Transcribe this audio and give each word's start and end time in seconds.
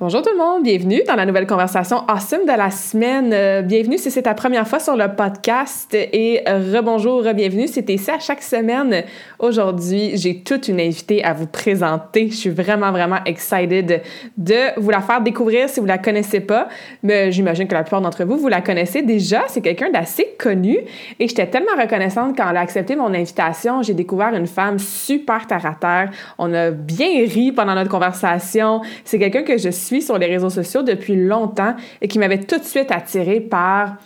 Bonjour 0.00 0.22
tout 0.22 0.30
le 0.30 0.38
monde, 0.38 0.62
bienvenue 0.62 1.02
dans 1.08 1.16
la 1.16 1.26
nouvelle 1.26 1.48
conversation 1.48 2.04
awesome 2.06 2.42
de 2.42 2.56
la 2.56 2.70
semaine. 2.70 3.32
Euh, 3.32 3.62
bienvenue 3.62 3.98
si 3.98 4.12
c'est 4.12 4.22
ta 4.22 4.34
première 4.34 4.68
fois 4.68 4.78
sur 4.78 4.94
le 4.94 5.08
podcast 5.08 5.92
et 5.92 6.40
rebonjour, 6.46 7.24
bienvenue 7.34 7.66
si 7.66 7.84
t'es 7.84 7.94
ici 7.94 8.08
à 8.08 8.20
chaque 8.20 8.44
semaine. 8.44 9.02
Aujourd'hui, 9.40 10.12
j'ai 10.14 10.44
toute 10.44 10.68
une 10.68 10.80
invitée 10.80 11.24
à 11.24 11.32
vous 11.32 11.48
présenter. 11.48 12.28
Je 12.30 12.36
suis 12.36 12.50
vraiment, 12.50 12.92
vraiment 12.92 13.18
excited 13.26 14.02
de 14.36 14.80
vous 14.80 14.90
la 14.90 15.00
faire 15.00 15.20
découvrir 15.20 15.68
si 15.68 15.80
vous 15.80 15.86
la 15.86 15.98
connaissez 15.98 16.38
pas. 16.38 16.68
Mais 17.02 17.32
j'imagine 17.32 17.66
que 17.66 17.74
la 17.74 17.82
plupart 17.82 18.00
d'entre 18.00 18.22
vous, 18.22 18.36
vous 18.36 18.46
la 18.46 18.60
connaissez 18.60 19.02
déjà. 19.02 19.46
C'est 19.48 19.62
quelqu'un 19.62 19.90
d'assez 19.90 20.28
connu 20.38 20.78
et 21.18 21.26
j'étais 21.26 21.48
tellement 21.48 21.74
reconnaissante 21.76 22.36
quand 22.36 22.48
elle 22.48 22.56
a 22.56 22.60
accepté 22.60 22.94
mon 22.94 23.12
invitation. 23.12 23.82
J'ai 23.82 23.94
découvert 23.94 24.32
une 24.32 24.46
femme 24.46 24.78
super 24.78 25.48
terre 25.48 25.66
à 25.66 25.74
terre. 25.74 26.10
On 26.38 26.54
a 26.54 26.70
bien 26.70 27.24
ri 27.24 27.50
pendant 27.50 27.74
notre 27.74 27.90
conversation. 27.90 28.80
C'est 29.02 29.18
quelqu'un 29.18 29.42
que 29.42 29.58
je 29.58 29.70
suis 29.70 29.87
suis 29.88 30.02
sur 30.02 30.18
les 30.18 30.26
réseaux 30.26 30.50
sociaux 30.50 30.82
depuis 30.82 31.16
longtemps 31.16 31.74
et 32.02 32.08
qui 32.08 32.18
m'avait 32.18 32.40
tout 32.40 32.58
de 32.58 32.64
suite 32.64 32.90
attirée 32.90 33.40
par 33.40 33.96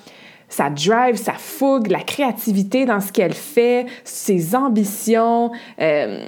sa 0.48 0.70
drive, 0.70 1.16
sa 1.16 1.32
fougue, 1.32 1.90
la 1.90 2.00
créativité 2.00 2.84
dans 2.84 3.00
ce 3.00 3.10
qu'elle 3.10 3.32
fait, 3.32 3.86
ses 4.04 4.54
ambitions, 4.54 5.50
euh, 5.80 6.24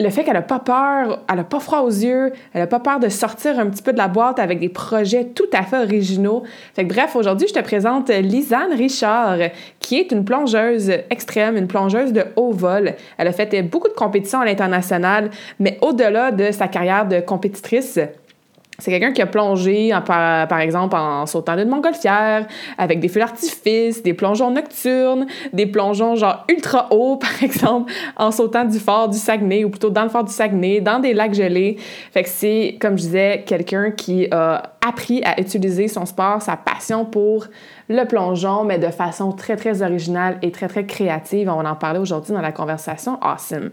le 0.00 0.10
fait 0.10 0.24
qu'elle 0.24 0.34
n'a 0.34 0.42
pas 0.42 0.58
peur, 0.58 1.20
elle 1.30 1.36
n'a 1.36 1.44
pas 1.44 1.60
froid 1.60 1.82
aux 1.82 1.88
yeux, 1.88 2.32
elle 2.52 2.62
n'a 2.62 2.66
pas 2.66 2.80
peur 2.80 2.98
de 2.98 3.08
sortir 3.08 3.58
un 3.60 3.66
petit 3.66 3.82
peu 3.82 3.92
de 3.92 3.98
la 3.98 4.08
boîte 4.08 4.40
avec 4.40 4.58
des 4.58 4.68
projets 4.68 5.26
tout 5.26 5.48
à 5.52 5.62
fait 5.62 5.78
originaux. 5.78 6.42
Fait 6.74 6.84
que, 6.84 6.92
bref, 6.92 7.14
aujourd'hui, 7.14 7.46
je 7.46 7.54
te 7.54 7.60
présente 7.60 8.08
Lisanne 8.08 8.72
Richard, 8.72 9.38
qui 9.78 9.98
est 9.98 10.10
une 10.10 10.24
plongeuse 10.24 10.90
extrême, 11.10 11.56
une 11.56 11.68
plongeuse 11.68 12.12
de 12.12 12.24
haut 12.34 12.50
vol. 12.50 12.94
Elle 13.18 13.28
a 13.28 13.32
fait 13.32 13.62
beaucoup 13.62 13.88
de 13.88 13.94
compétitions 13.94 14.40
à 14.40 14.44
l'international, 14.44 15.30
mais 15.60 15.78
au-delà 15.80 16.32
de 16.32 16.50
sa 16.50 16.66
carrière 16.66 17.06
de 17.06 17.20
compétitrice, 17.20 18.00
c'est 18.78 18.90
quelqu'un 18.90 19.12
qui 19.12 19.22
a 19.22 19.26
plongé, 19.26 19.92
par, 20.04 20.58
exemple, 20.58 20.96
en 20.96 21.26
sautant 21.26 21.56
d'une 21.56 21.68
montgolfière, 21.68 22.46
avec 22.76 23.00
des 23.00 23.08
feux 23.08 23.20
d'artifice, 23.20 24.02
des 24.02 24.14
plongeons 24.14 24.50
nocturnes, 24.50 25.26
des 25.52 25.66
plongeons 25.66 26.16
genre 26.16 26.44
ultra 26.48 26.88
hauts, 26.90 27.16
par 27.18 27.42
exemple, 27.42 27.92
en 28.16 28.30
sautant 28.30 28.64
du 28.64 28.78
fort 28.78 29.08
du 29.08 29.18
Saguenay, 29.18 29.64
ou 29.64 29.70
plutôt 29.70 29.90
dans 29.90 30.02
le 30.02 30.08
fort 30.08 30.24
du 30.24 30.32
Saguenay, 30.32 30.80
dans 30.80 30.98
des 30.98 31.14
lacs 31.14 31.34
gelés. 31.34 31.76
Fait 32.12 32.24
que 32.24 32.28
c'est, 32.28 32.76
comme 32.80 32.98
je 32.98 33.02
disais, 33.02 33.44
quelqu'un 33.46 33.90
qui 33.92 34.26
a 34.30 34.74
appris 34.86 35.22
à 35.24 35.40
utiliser 35.40 35.88
son 35.88 36.04
sport, 36.04 36.42
sa 36.42 36.56
passion 36.56 37.04
pour 37.04 37.46
le 37.88 38.04
plongeon, 38.04 38.64
mais 38.64 38.78
de 38.78 38.88
façon 38.88 39.32
très, 39.32 39.56
très 39.56 39.82
originale 39.82 40.38
et 40.42 40.50
très, 40.50 40.68
très 40.68 40.86
créative. 40.86 41.48
On 41.48 41.62
va 41.62 41.70
en 41.70 41.74
parler 41.74 41.98
aujourd'hui 41.98 42.32
dans 42.32 42.40
la 42.40 42.52
conversation 42.52 43.18
Awesome. 43.20 43.70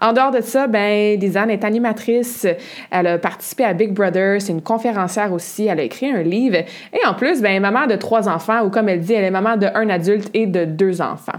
En 0.00 0.12
dehors 0.12 0.30
de 0.30 0.40
ça, 0.40 0.66
ben, 0.66 1.18
est 1.20 1.64
animatrice. 1.64 2.46
Elle 2.90 3.06
a 3.06 3.18
participé 3.18 3.64
à 3.64 3.72
Big 3.72 3.92
Brother. 3.92 4.40
C'est 4.40 4.52
une 4.52 4.62
conférencière 4.62 5.32
aussi. 5.32 5.66
Elle 5.66 5.80
a 5.80 5.82
écrit 5.82 6.10
un 6.10 6.22
livre. 6.22 6.58
Et 6.92 7.06
en 7.06 7.14
plus, 7.14 7.42
ben, 7.42 7.60
maman 7.60 7.86
de 7.86 7.96
trois 7.96 8.28
enfants, 8.28 8.64
ou 8.64 8.70
comme 8.70 8.88
elle 8.88 9.00
dit, 9.00 9.14
elle 9.14 9.24
est 9.24 9.30
maman 9.30 9.56
de 9.56 9.66
un 9.74 9.88
adulte 9.88 10.30
et 10.34 10.46
de 10.46 10.64
deux 10.64 11.00
enfants. 11.00 11.38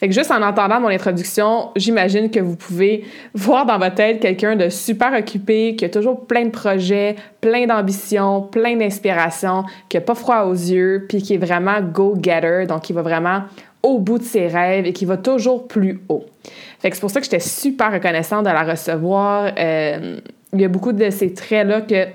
Fait 0.00 0.08
que 0.08 0.14
juste 0.14 0.30
en 0.30 0.42
entendant 0.42 0.80
mon 0.80 0.88
introduction, 0.88 1.70
j'imagine 1.76 2.30
que 2.30 2.40
vous 2.40 2.56
pouvez 2.56 3.04
voir 3.34 3.66
dans 3.66 3.78
votre 3.78 3.96
tête 3.96 4.20
quelqu'un 4.20 4.56
de 4.56 4.68
super 4.68 5.12
occupé, 5.12 5.76
qui 5.76 5.84
a 5.84 5.88
toujours 5.88 6.26
plein 6.26 6.46
de 6.46 6.50
projets, 6.50 7.16
plein 7.40 7.66
d'ambitions, 7.66 8.42
plein 8.42 8.76
d'inspiration, 8.76 9.64
qui 9.88 9.96
n'a 9.96 10.00
pas 10.00 10.14
froid 10.14 10.44
aux 10.44 10.52
yeux, 10.52 11.06
puis 11.08 11.22
qui 11.22 11.34
est 11.34 11.38
vraiment 11.38 11.57
go-getter, 11.82 12.66
donc 12.66 12.82
qui 12.82 12.92
va 12.92 13.02
vraiment 13.02 13.42
au 13.82 13.98
bout 13.98 14.18
de 14.18 14.24
ses 14.24 14.48
rêves 14.48 14.86
et 14.86 14.92
qui 14.92 15.04
va 15.04 15.16
toujours 15.16 15.68
plus 15.68 16.00
haut. 16.08 16.24
Fait 16.80 16.90
que 16.90 16.96
c'est 16.96 17.00
pour 17.00 17.10
ça 17.10 17.20
que 17.20 17.24
j'étais 17.24 17.40
super 17.40 17.92
reconnaissante 17.92 18.44
de 18.44 18.50
la 18.50 18.64
recevoir. 18.64 19.52
Euh, 19.58 20.18
il 20.52 20.60
y 20.60 20.64
a 20.64 20.68
beaucoup 20.68 20.92
de 20.92 21.10
ces 21.10 21.32
traits-là 21.32 21.82
que 21.82 22.06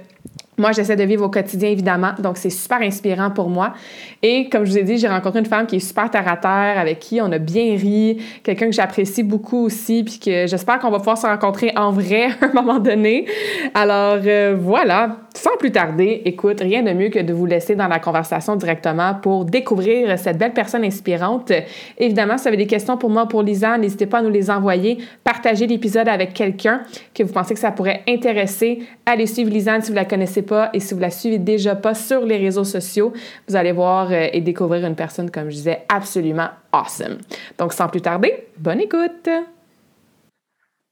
moi, 0.58 0.72
j'essaie 0.72 0.96
de 0.96 1.04
vivre 1.04 1.26
au 1.26 1.30
quotidien, 1.30 1.70
évidemment, 1.70 2.12
donc 2.20 2.38
c'est 2.38 2.52
super 2.52 2.82
inspirant 2.82 3.32
pour 3.32 3.50
moi. 3.50 3.74
Et 4.22 4.50
comme 4.50 4.66
je 4.66 4.72
vous 4.72 4.78
ai 4.78 4.84
dit, 4.84 4.98
j'ai 4.98 5.08
rencontré 5.08 5.40
une 5.40 5.48
femme 5.48 5.66
qui 5.66 5.78
est 5.78 5.80
super 5.80 6.12
terre 6.12 6.28
à 6.28 6.38
terre, 6.38 6.80
avec 6.80 7.00
qui 7.00 7.20
on 7.22 7.32
a 7.32 7.40
bien 7.40 7.76
ri, 7.76 8.22
quelqu'un 8.44 8.68
que 8.68 8.72
j'apprécie 8.72 9.24
beaucoup 9.24 9.66
aussi, 9.66 10.04
puis 10.04 10.20
que 10.20 10.46
j'espère 10.46 10.80
qu'on 10.80 10.92
va 10.92 11.00
pouvoir 11.00 11.18
se 11.18 11.26
rencontrer 11.26 11.72
en 11.76 11.92
vrai 11.92 12.26
à 12.42 12.46
un 12.46 12.54
moment 12.54 12.80
donné. 12.80 13.26
Alors 13.74 14.20
euh, 14.26 14.56
voilà, 14.60 15.18
sans 15.34 15.58
plus 15.58 15.72
tarder, 15.72 16.22
écoute, 16.26 16.60
rien 16.60 16.84
de 16.84 16.92
mieux 16.92 17.10
que 17.10 17.20
de 17.20 17.34
vous 17.34 17.48
laisser 17.48 17.76
dans 17.76 17.88
la 17.88 18.00
conversation 18.00 18.56
directement 18.56 19.16
pour 19.16 19.46
découvrir 19.46 20.18
cette 20.20 20.38
belle 20.38 20.54
personne 20.54 20.84
inspirante. 20.84 21.52
Évidemment, 21.98 22.38
si 22.38 22.44
vous 22.44 22.48
avez 22.50 22.58
des 22.58 22.68
questions 22.68 22.98
pour 22.98 23.10
moi, 23.10 23.28
pour 23.28 23.42
Lisa, 23.42 23.78
n'hésitez 23.78 24.06
pas 24.06 24.20
à 24.20 24.22
nous 24.22 24.30
les 24.30 24.52
envoyer. 24.52 25.00
Partagez 25.24 25.66
l'épisode 25.66 26.08
avec 26.08 26.34
quelqu'un 26.34 26.84
que 27.16 27.24
vous 27.24 27.34
pensez 27.34 27.56
que 27.56 27.60
ça 27.60 27.72
pourrait 27.72 28.04
intéresser. 28.08 28.84
Allez 29.06 29.26
suivre 29.26 29.50
Lisanne 29.50 29.82
si 29.82 29.90
vous 29.90 29.96
la 29.96 30.06
connaissez 30.06 30.44
pas 30.44 30.70
et 30.74 30.80
si 30.80 30.94
vous 30.94 31.00
la 31.00 31.10
suivez 31.10 31.40
déjà 31.40 31.76
pas 31.76 31.96
sur 31.96 32.26
les 32.26 32.38
réseaux 32.38 32.64
sociaux, 32.64 33.12
vous 33.48 33.56
allez 33.56 33.72
voir 33.72 34.12
euh, 34.12 34.28
et 34.32 34.42
découvrir 34.42 34.86
une 34.86 34.96
personne, 34.96 35.32
comme 35.32 35.50
je 35.50 35.56
disais, 35.56 35.84
absolument 35.90 36.50
awesome. 36.72 37.18
Donc, 37.58 37.74
sans 37.74 37.88
plus 37.88 38.02
tarder, 38.02 38.46
bonne 38.58 38.82
écoute! 38.82 39.30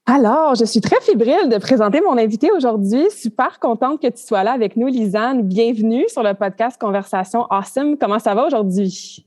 Alors, 0.06 0.56
je 0.56 0.64
suis 0.64 0.80
très 0.80 1.00
fébrile 1.00 1.48
de 1.48 1.58
présenter 1.58 2.00
mon 2.00 2.18
invité 2.18 2.50
aujourd'hui. 2.50 3.08
Super 3.10 3.60
contente 3.60 4.02
que 4.02 4.08
tu 4.08 4.20
sois 4.20 4.42
là 4.42 4.50
avec 4.50 4.76
nous, 4.76 4.88
Lisanne. 4.88 5.42
Bienvenue 5.42 6.04
sur 6.08 6.24
le 6.24 6.34
podcast 6.34 6.76
Conversation 6.80 7.44
Awesome. 7.44 7.96
Comment 7.96 8.18
ça 8.18 8.34
va 8.34 8.46
aujourd'hui? 8.46 9.24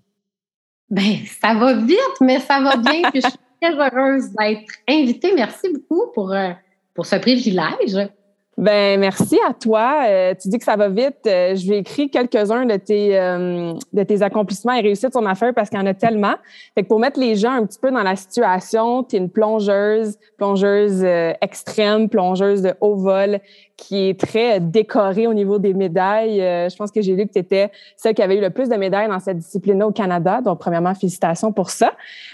Ben, 0.90 1.19
ça 1.40 1.53
va 1.53 1.75
vite, 1.75 2.19
mais 2.19 2.40
ça 2.40 2.59
va 2.59 2.75
bien. 2.75 3.09
je 3.14 3.22
suis 3.22 3.40
très 3.62 3.74
heureuse 3.74 4.31
d'être 4.38 4.74
invitée. 4.90 5.34
Merci 5.34 5.69
beaucoup 5.72 6.12
pour, 6.14 6.34
euh, 6.34 6.52
pour 6.94 7.06
ce 7.06 7.16
privilège. 7.16 8.09
Ben 8.57 8.97
merci 9.01 9.38
à 9.49 9.53
toi. 9.53 10.05
Euh, 10.07 10.33
tu 10.41 10.47
dis 10.47 10.57
que 10.57 10.63
ça 10.63 10.77
va 10.77 10.88
vite. 10.88 11.27
Euh, 11.27 11.55
je 11.55 11.67
vais 11.67 11.79
écrire 11.79 12.07
quelques-uns 12.09 12.66
de 12.66 12.77
tes 12.77 13.19
euh, 13.19 13.73
de 13.91 14.03
tes 14.03 14.21
accomplissements 14.21 14.71
et 14.71 14.79
réussites 14.79 15.17
en 15.17 15.25
affaires 15.25 15.53
parce 15.53 15.69
qu'il 15.69 15.77
y 15.77 15.81
en 15.81 15.85
a 15.85 15.93
tellement. 15.93 16.35
Fait 16.73 16.83
que 16.83 16.88
pour 16.88 17.01
mettre 17.01 17.19
les 17.19 17.35
gens 17.35 17.51
un 17.51 17.66
petit 17.66 17.79
peu 17.79 17.91
dans 17.91 18.03
la 18.03 18.16
situation, 18.16 19.03
tu 19.03 19.17
es 19.17 19.19
une 19.19 19.29
plongeuse, 19.29 20.17
plongeuse 20.38 21.03
extrême, 21.41 22.07
plongeuse 22.07 22.61
de 22.61 22.73
haut 22.79 22.95
vol 22.95 23.39
qui 23.75 24.07
est 24.07 24.17
très 24.17 24.61
décorée 24.61 25.27
au 25.27 25.33
niveau 25.33 25.59
des 25.59 25.73
médailles. 25.73 26.37
je 26.37 26.75
pense 26.77 26.91
que 26.91 27.01
j'ai 27.01 27.13
lu 27.13 27.27
que 27.27 27.33
tu 27.33 27.39
étais 27.39 27.72
celle 27.97 28.13
qui 28.13 28.22
avait 28.22 28.37
eu 28.37 28.41
le 28.41 28.51
plus 28.51 28.69
de 28.69 28.75
médailles 28.75 29.09
dans 29.09 29.19
cette 29.19 29.39
discipline-là 29.39 29.87
au 29.87 29.91
Canada. 29.91 30.39
Donc 30.39 30.59
premièrement, 30.59 30.95
félicitations 30.95 31.51
pour 31.51 31.72
ça. 31.72 31.91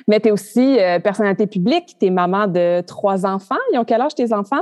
Mais 0.08 0.20
tu 0.20 0.28
es 0.28 0.32
aussi 0.32 0.78
personnalité 1.04 1.48
publique, 1.48 1.96
tu 2.00 2.06
es 2.06 2.10
maman 2.12 2.46
de 2.46 2.82
trois 2.82 3.26
enfants. 3.26 3.56
Ils 3.74 3.80
ont 3.80 3.86
quel 3.86 4.02
âge 4.02 4.14
tes 4.14 4.32
enfants? 4.34 4.62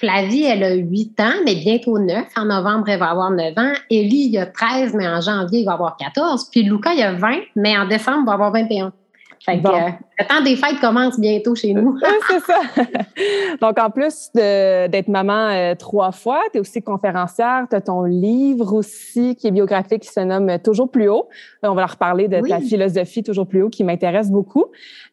Flavie, 0.00 0.44
elle 0.44 0.64
a 0.64 0.74
8 0.74 1.20
ans, 1.20 1.42
mais 1.44 1.56
bientôt 1.56 1.98
9. 1.98 2.24
En 2.34 2.46
novembre, 2.46 2.88
elle 2.88 2.98
va 2.98 3.10
avoir 3.10 3.30
9 3.30 3.52
ans. 3.58 3.72
Ellie, 3.90 4.30
il 4.32 4.38
a 4.38 4.46
13, 4.46 4.94
mais 4.94 5.06
en 5.06 5.20
janvier, 5.20 5.60
il 5.60 5.66
va 5.66 5.74
avoir 5.74 5.98
14. 5.98 6.48
Puis 6.50 6.62
Luca, 6.62 6.94
il 6.94 7.02
a 7.02 7.12
20, 7.12 7.40
mais 7.56 7.76
en 7.76 7.86
décembre, 7.86 8.20
il 8.22 8.26
va 8.26 8.32
avoir 8.32 8.50
21. 8.50 8.94
Fait 9.42 9.58
que, 9.58 9.68
euh, 9.68 9.88
le 10.18 10.26
temps 10.26 10.42
des 10.42 10.54
fêtes 10.54 10.80
commence 10.80 11.18
bientôt 11.18 11.54
chez 11.54 11.72
nous. 11.72 11.92
oui, 11.94 12.10
c'est 12.28 12.40
ça. 12.40 12.60
Donc, 13.60 13.78
en 13.78 13.88
plus 13.88 14.28
d'être 14.34 15.08
maman 15.08 15.48
euh, 15.48 15.74
trois 15.74 16.12
fois, 16.12 16.42
tu 16.52 16.58
es 16.58 16.60
aussi 16.60 16.82
conférencière, 16.82 17.64
tu 17.70 17.74
as 17.74 17.80
ton 17.80 18.04
livre 18.04 18.74
aussi 18.74 19.34
qui 19.36 19.46
est 19.46 19.50
biographique 19.50 20.02
qui 20.02 20.08
se 20.08 20.20
nomme 20.20 20.58
Toujours 20.62 20.90
plus 20.90 21.08
haut. 21.08 21.28
On 21.62 21.72
va 21.72 21.80
leur 21.80 21.92
reparler 21.92 22.28
de 22.28 22.46
ta 22.46 22.60
philosophie 22.60 23.22
Toujours 23.22 23.46
plus 23.46 23.62
haut 23.62 23.70
qui 23.70 23.82
m'intéresse 23.82 24.30
beaucoup. 24.30 24.66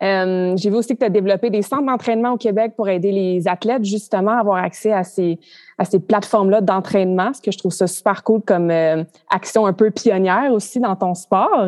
Euh, 0.04 0.54
J'ai 0.58 0.70
vu 0.70 0.76
aussi 0.76 0.94
que 0.94 1.00
tu 1.00 1.06
as 1.06 1.10
développé 1.10 1.50
des 1.50 1.62
centres 1.62 1.86
d'entraînement 1.86 2.32
au 2.32 2.38
Québec 2.38 2.74
pour 2.76 2.90
aider 2.90 3.14
les 3.14 3.48
athlètes 3.48 3.86
justement 3.86 4.32
à 4.32 4.40
avoir 4.40 4.58
accès 4.58 4.92
à 4.92 5.06
ces, 5.06 5.40
à 5.78 5.86
ces 5.86 6.00
plateformes-là 6.00 6.60
d'entraînement, 6.60 7.34
ce 7.34 7.42
que 7.42 7.52
je 7.52 7.58
trouve 7.58 7.72
ça 7.72 7.88
super 7.88 8.24
cool 8.24 8.42
comme 8.42 8.72
euh, 8.72 9.04
action 9.30 9.66
un 9.66 9.74
peu 9.74 9.90
pionnière 9.90 10.52
aussi 10.52 10.82
dans 10.82 10.98
ton 10.98 11.14
sport. 11.14 11.68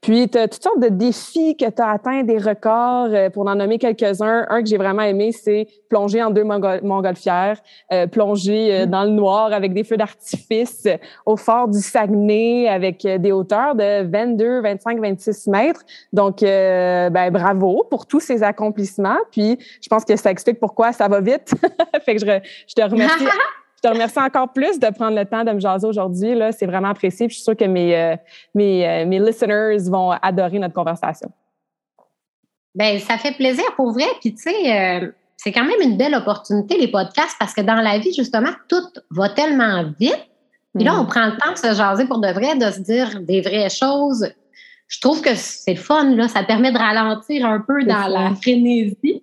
Puis, 0.00 0.30
tu 0.30 0.38
as 0.38 0.48
toutes 0.48 0.62
sortes 0.62 0.80
de 0.80 0.88
défis 0.88 1.56
que 1.56 1.68
tu 1.68 1.82
as 1.82 1.90
atteints, 1.90 2.22
des 2.22 2.38
records. 2.38 3.08
Euh, 3.12 3.28
pour 3.28 3.46
en 3.46 3.54
nommer 3.54 3.78
quelques-uns, 3.78 4.46
un 4.48 4.62
que 4.62 4.68
j'ai 4.68 4.78
vraiment 4.78 5.02
aimé, 5.02 5.30
c'est 5.32 5.66
plonger 5.90 6.22
en 6.22 6.30
deux 6.30 6.44
montgolfières, 6.44 7.58
euh, 7.92 8.06
plonger 8.06 8.74
euh, 8.74 8.86
mm. 8.86 8.90
dans 8.90 9.04
le 9.04 9.10
noir 9.10 9.52
avec 9.52 9.74
des 9.74 9.84
feux 9.84 9.98
d'artifice 9.98 10.88
au 11.26 11.36
fort 11.36 11.68
du 11.68 11.80
Saguenay 11.80 12.66
avec 12.68 13.02
des 13.02 13.32
hauteurs 13.32 13.74
de 13.74 14.02
22, 14.04 14.62
25, 14.62 15.00
26 15.00 15.46
mètres. 15.48 15.82
Donc, 16.12 16.40
ben, 16.40 17.30
bravo 17.30 17.84
pour 17.90 18.06
tous 18.06 18.20
ces 18.20 18.42
accomplissements. 18.42 19.18
Puis, 19.30 19.58
je 19.82 19.88
pense 19.88 20.04
que 20.04 20.16
ça 20.16 20.30
explique 20.30 20.58
pourquoi 20.58 20.92
ça 20.92 21.08
va 21.08 21.20
vite. 21.20 21.52
fait 22.04 22.16
que 22.16 22.20
je, 22.20 22.48
je 22.66 22.74
te 22.74 22.82
remercie. 22.82 23.24
Je 23.82 23.88
te 23.88 23.94
remercie 23.94 24.18
encore 24.18 24.52
plus 24.52 24.78
de 24.78 24.90
prendre 24.90 25.16
le 25.16 25.24
temps 25.24 25.42
de 25.42 25.52
me 25.52 25.58
jaser 25.58 25.86
aujourd'hui. 25.86 26.38
C'est 26.52 26.66
vraiment 26.66 26.88
apprécié. 26.88 27.30
je 27.30 27.34
suis 27.34 27.42
sûre 27.42 27.56
que 27.56 27.64
mes, 27.64 27.96
euh, 27.96 28.14
mes, 28.54 28.86
euh, 28.86 29.06
mes 29.06 29.18
listeners 29.18 29.78
vont 29.88 30.10
adorer 30.10 30.58
notre 30.58 30.74
conversation. 30.74 31.30
Bien, 32.74 32.98
ça 32.98 33.16
fait 33.16 33.32
plaisir 33.32 33.64
pour 33.76 33.92
vrai. 33.92 34.04
Puis, 34.20 34.34
tu 34.34 34.42
sais, 34.42 35.02
euh, 35.02 35.10
c'est 35.38 35.50
quand 35.50 35.64
même 35.64 35.80
une 35.80 35.96
belle 35.96 36.14
opportunité, 36.14 36.76
les 36.76 36.88
podcasts, 36.88 37.36
parce 37.38 37.54
que 37.54 37.62
dans 37.62 37.80
la 37.80 37.98
vie, 37.98 38.12
justement, 38.12 38.50
tout 38.68 38.84
va 39.10 39.30
tellement 39.30 39.84
vite. 39.98 40.28
Puis 40.74 40.84
là, 40.84 41.00
on 41.00 41.04
mm. 41.04 41.06
prend 41.06 41.26
le 41.26 41.38
temps 41.38 41.52
de 41.52 41.58
se 41.58 41.74
jaser 41.74 42.04
pour 42.04 42.20
de 42.20 42.28
vrai, 42.28 42.56
de 42.56 42.70
se 42.70 42.80
dire 42.80 43.18
des 43.22 43.40
vraies 43.40 43.70
choses. 43.70 44.30
Je 44.88 45.00
trouve 45.00 45.22
que 45.22 45.34
c'est 45.34 45.72
le 45.72 45.80
fun, 45.80 46.14
là. 46.16 46.28
Ça 46.28 46.42
permet 46.42 46.70
de 46.70 46.78
ralentir 46.78 47.46
un 47.46 47.60
peu 47.60 47.82
dans 47.84 48.08
la 48.08 48.34
frénésie. 48.34 49.22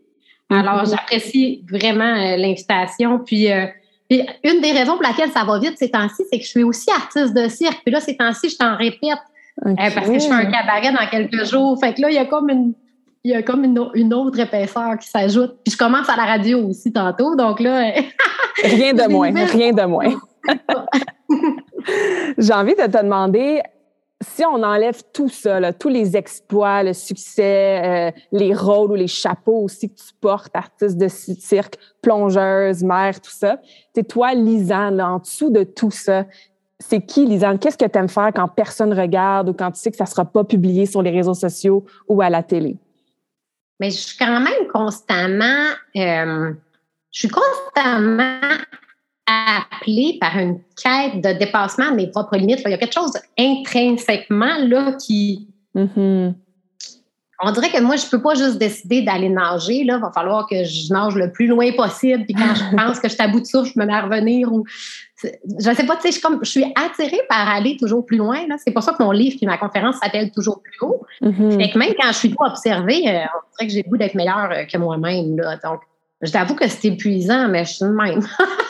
Alors, 0.49 0.83
mm-hmm. 0.83 0.89
j'apprécie 0.89 1.63
vraiment 1.69 2.15
l'invitation. 2.37 3.19
Puis, 3.19 3.49
puis 4.09 4.21
une 4.43 4.61
des 4.61 4.71
raisons 4.71 4.93
pour 4.93 5.03
laquelle 5.03 5.31
ça 5.31 5.43
va 5.43 5.59
vite 5.59 5.77
ces 5.77 5.91
temps-ci, 5.91 6.23
c'est 6.31 6.37
que 6.37 6.43
je 6.43 6.49
suis 6.49 6.63
aussi 6.63 6.89
artiste 6.91 7.33
de 7.33 7.47
cirque. 7.49 7.81
Puis 7.83 7.93
là, 7.93 7.99
ces 7.99 8.15
temps-ci, 8.15 8.49
je 8.49 8.57
t'en 8.57 8.75
répète. 8.75 9.19
Euh, 9.65 9.73
parce 9.75 10.07
que 10.07 10.19
je 10.19 10.27
fais 10.27 10.33
un 10.33 10.45
cabaret 10.45 10.91
dans 10.91 11.07
quelques 11.09 11.45
jours. 11.45 11.79
Fait 11.79 11.93
que 11.93 12.01
là, 12.01 12.09
il 12.09 12.15
y 12.15 12.19
a 12.19 12.25
comme 12.25 12.49
une, 12.49 12.73
il 13.23 13.31
y 13.31 13.35
a 13.35 13.41
comme 13.41 13.63
une, 13.63 14.13
autre 14.13 14.39
épaisseur 14.39 14.97
qui 14.99 15.09
s'ajoute. 15.09 15.57
Puis 15.63 15.73
je 15.73 15.77
commence 15.77 16.07
à 16.09 16.15
la 16.15 16.25
radio 16.25 16.59
aussi 16.67 16.93
tantôt. 16.93 17.35
Donc 17.35 17.59
là. 17.59 17.91
rien 18.63 18.93
de 18.93 19.07
moins, 19.11 19.31
rien 19.33 19.73
de 19.73 19.83
moins. 19.83 20.13
J'ai 22.37 22.53
envie 22.53 22.75
de 22.75 22.85
te 22.85 23.01
demander, 23.01 23.61
si 24.21 24.43
on 24.45 24.63
enlève 24.63 25.03
tout 25.13 25.29
ça, 25.29 25.73
tous 25.73 25.89
les 25.89 26.17
exploits, 26.17 26.83
le 26.83 26.93
succès, 26.93 27.81
euh, 27.83 28.19
les 28.31 28.53
rôles 28.53 28.91
ou 28.91 28.95
les 28.95 29.07
chapeaux 29.07 29.63
aussi 29.63 29.89
que 29.89 29.95
tu 29.95 30.13
portes, 30.19 30.55
artiste 30.55 30.97
de 30.97 31.07
cirque, 31.07 31.75
plongeuse, 32.01 32.83
mère, 32.83 33.21
tout 33.21 33.31
ça, 33.31 33.59
c'est 33.93 34.07
toi, 34.07 34.33
Lisanne, 34.33 34.99
en 35.01 35.19
dessous 35.19 35.51
de 35.51 35.63
tout 35.63 35.91
ça, 35.91 36.25
c'est 36.79 37.01
qui, 37.01 37.25
Lisanne? 37.25 37.59
Qu'est-ce 37.59 37.77
que 37.77 37.85
tu 37.85 37.97
aimes 37.97 38.09
faire 38.09 38.31
quand 38.33 38.47
personne 38.47 38.93
regarde 38.93 39.49
ou 39.49 39.53
quand 39.53 39.71
tu 39.71 39.79
sais 39.79 39.91
que 39.91 39.97
ça 39.97 40.05
ne 40.05 40.09
sera 40.09 40.25
pas 40.25 40.43
publié 40.43 40.85
sur 40.85 41.01
les 41.01 41.11
réseaux 41.11 41.33
sociaux 41.33 41.85
ou 42.07 42.21
à 42.21 42.29
la 42.29 42.43
télé? 42.43 42.77
Mais 43.79 43.91
je 43.91 43.97
suis 43.97 44.17
quand 44.17 44.39
même 44.39 44.67
constamment, 44.73 45.67
euh, 45.95 46.53
je 47.11 47.19
suis 47.19 47.29
constamment 47.29 48.39
appelé 49.27 50.17
par 50.19 50.37
une 50.37 50.59
quête 50.81 51.21
de 51.21 51.37
dépassement 51.37 51.91
de 51.91 51.95
mes 51.95 52.07
propres 52.07 52.37
limites. 52.37 52.61
Il 52.65 52.71
y 52.71 52.73
a 52.73 52.77
quelque 52.77 52.93
chose 52.93 53.11
intrinsèquement 53.37 54.57
là 54.65 54.93
qui. 54.93 55.47
Mm-hmm. 55.75 56.33
On 57.43 57.51
dirait 57.51 57.69
que 57.69 57.79
moi, 57.81 57.97
je 57.97 58.05
ne 58.05 58.09
peux 58.09 58.21
pas 58.21 58.33
juste 58.33 58.57
décider 58.57 59.03
d'aller 59.03 59.29
nager. 59.29 59.81
Il 59.81 59.91
va 59.91 60.11
falloir 60.11 60.47
que 60.47 60.63
je 60.63 60.91
nage 60.91 61.13
le 61.13 61.31
plus 61.31 61.45
loin 61.45 61.71
possible. 61.73 62.25
Puis 62.25 62.33
quand 62.33 62.55
je 62.55 62.75
pense 62.75 62.99
que 62.99 63.07
je 63.07 63.13
suis 63.13 63.21
à 63.21 63.27
bout 63.27 63.41
de 63.41 63.45
souffle, 63.45 63.71
je 63.75 63.79
me 63.79 63.85
mets 63.85 63.93
à 63.93 64.01
revenir. 64.01 64.51
Ou... 64.51 64.65
Je 65.21 65.69
ne 65.69 65.75
sais 65.75 65.85
pas, 65.85 65.97
tu 65.97 66.11
sais, 66.11 66.11
je, 66.13 66.21
comme, 66.21 66.39
je 66.41 66.49
suis 66.49 66.65
attirée 66.75 67.21
par 67.29 67.47
aller 67.47 67.77
toujours 67.77 68.03
plus 68.05 68.17
loin. 68.17 68.39
C'est 68.57 68.71
pour 68.71 68.81
ça 68.81 68.93
que 68.93 69.03
mon 69.03 69.11
livre 69.11 69.37
et 69.39 69.45
ma 69.45 69.57
conférence 69.59 69.97
s'appelle 69.97 70.31
Toujours 70.31 70.63
plus 70.63 70.77
haut. 70.81 71.05
Mm-hmm. 71.21 71.77
même 71.77 71.93
quand 71.99 72.07
je 72.07 72.17
suis 72.17 72.31
trop 72.31 72.45
observée, 72.45 73.03
euh, 73.07 73.19
on 73.19 73.57
dirait 73.59 73.67
que 73.67 73.69
j'ai 73.69 73.83
le 73.83 73.89
goût 73.89 73.97
d'être 73.97 74.15
meilleure 74.15 74.49
euh, 74.51 74.63
que 74.65 74.77
moi-même. 74.79 75.35
Donc, 75.35 75.81
je 76.23 76.31
t'avoue 76.31 76.55
que 76.55 76.67
c'est 76.67 76.87
épuisant, 76.87 77.49
mais 77.49 77.65
je 77.65 77.73
suis 77.73 77.85
de 77.85 77.91
même. 77.91 78.21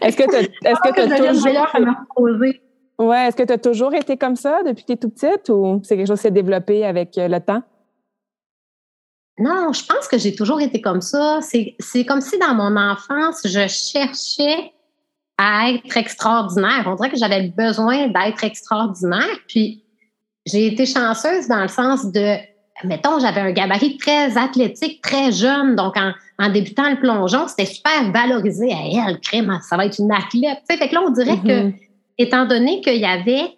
Est-ce 0.00 0.16
que 0.16 0.24
tu 0.24 0.36
est-ce 0.36 0.80
que, 0.80 1.28
toujours 1.28 1.56
Ouais, 2.98 3.26
est-ce 3.26 3.36
que 3.36 3.42
tu 3.42 3.52
as 3.52 3.58
toujours 3.58 3.94
été 3.94 4.16
comme 4.16 4.36
ça 4.36 4.62
depuis 4.64 4.84
que 4.84 4.86
tu 4.86 4.92
es 4.92 4.96
tout 4.96 5.10
petite 5.10 5.48
ou 5.48 5.80
c'est 5.82 5.96
quelque 5.96 6.06
chose 6.06 6.18
qui 6.18 6.22
s'est 6.22 6.30
développé 6.30 6.84
avec 6.84 7.18
euh, 7.18 7.28
le 7.28 7.40
temps? 7.40 7.62
Non, 9.38 9.72
je 9.72 9.84
pense 9.84 10.06
que 10.06 10.16
j'ai 10.16 10.34
toujours 10.34 10.60
été 10.60 10.80
comme 10.80 11.00
ça. 11.00 11.40
C'est 11.42 12.04
comme 12.04 12.20
si 12.20 12.38
dans 12.38 12.54
mon 12.54 12.76
enfance, 12.76 13.40
je 13.44 13.66
cherchais 13.66 14.72
à 15.36 15.70
être 15.70 15.96
extraordinaire. 15.96 16.84
On 16.86 16.94
dirait 16.94 17.10
que 17.10 17.16
j'avais 17.16 17.48
besoin 17.48 18.06
d'être 18.06 18.44
extraordinaire. 18.44 19.40
Puis 19.48 19.84
j'ai 20.46 20.68
été 20.68 20.86
chanceuse 20.86 21.48
dans 21.48 21.62
le 21.62 21.68
sens 21.68 22.12
de 22.12 22.36
mettons, 22.82 23.20
j'avais 23.20 23.40
un 23.40 23.52
gabarit 23.52 23.96
très 23.98 24.36
athlétique, 24.36 25.00
très 25.00 25.30
jeune. 25.30 25.76
Donc, 25.76 25.94
en, 25.96 26.50
débutant 26.50 26.90
le 26.90 26.98
plongeon, 26.98 27.46
c'était 27.46 27.66
super 27.66 28.10
valorisé 28.10 28.72
à 28.72 29.08
elle, 29.08 29.20
crème, 29.20 29.58
ça 29.62 29.76
va 29.76 29.86
être 29.86 29.98
une 29.98 30.10
athlète. 30.10 30.58
fait 30.66 30.88
que 30.88 30.94
là, 30.94 31.02
on 31.06 31.10
dirait 31.10 31.36
que, 31.36 31.68
mm-hmm. 31.68 31.74
étant 32.18 32.46
donné 32.46 32.80
qu'il 32.80 32.96
y 32.96 33.04
avait 33.04 33.56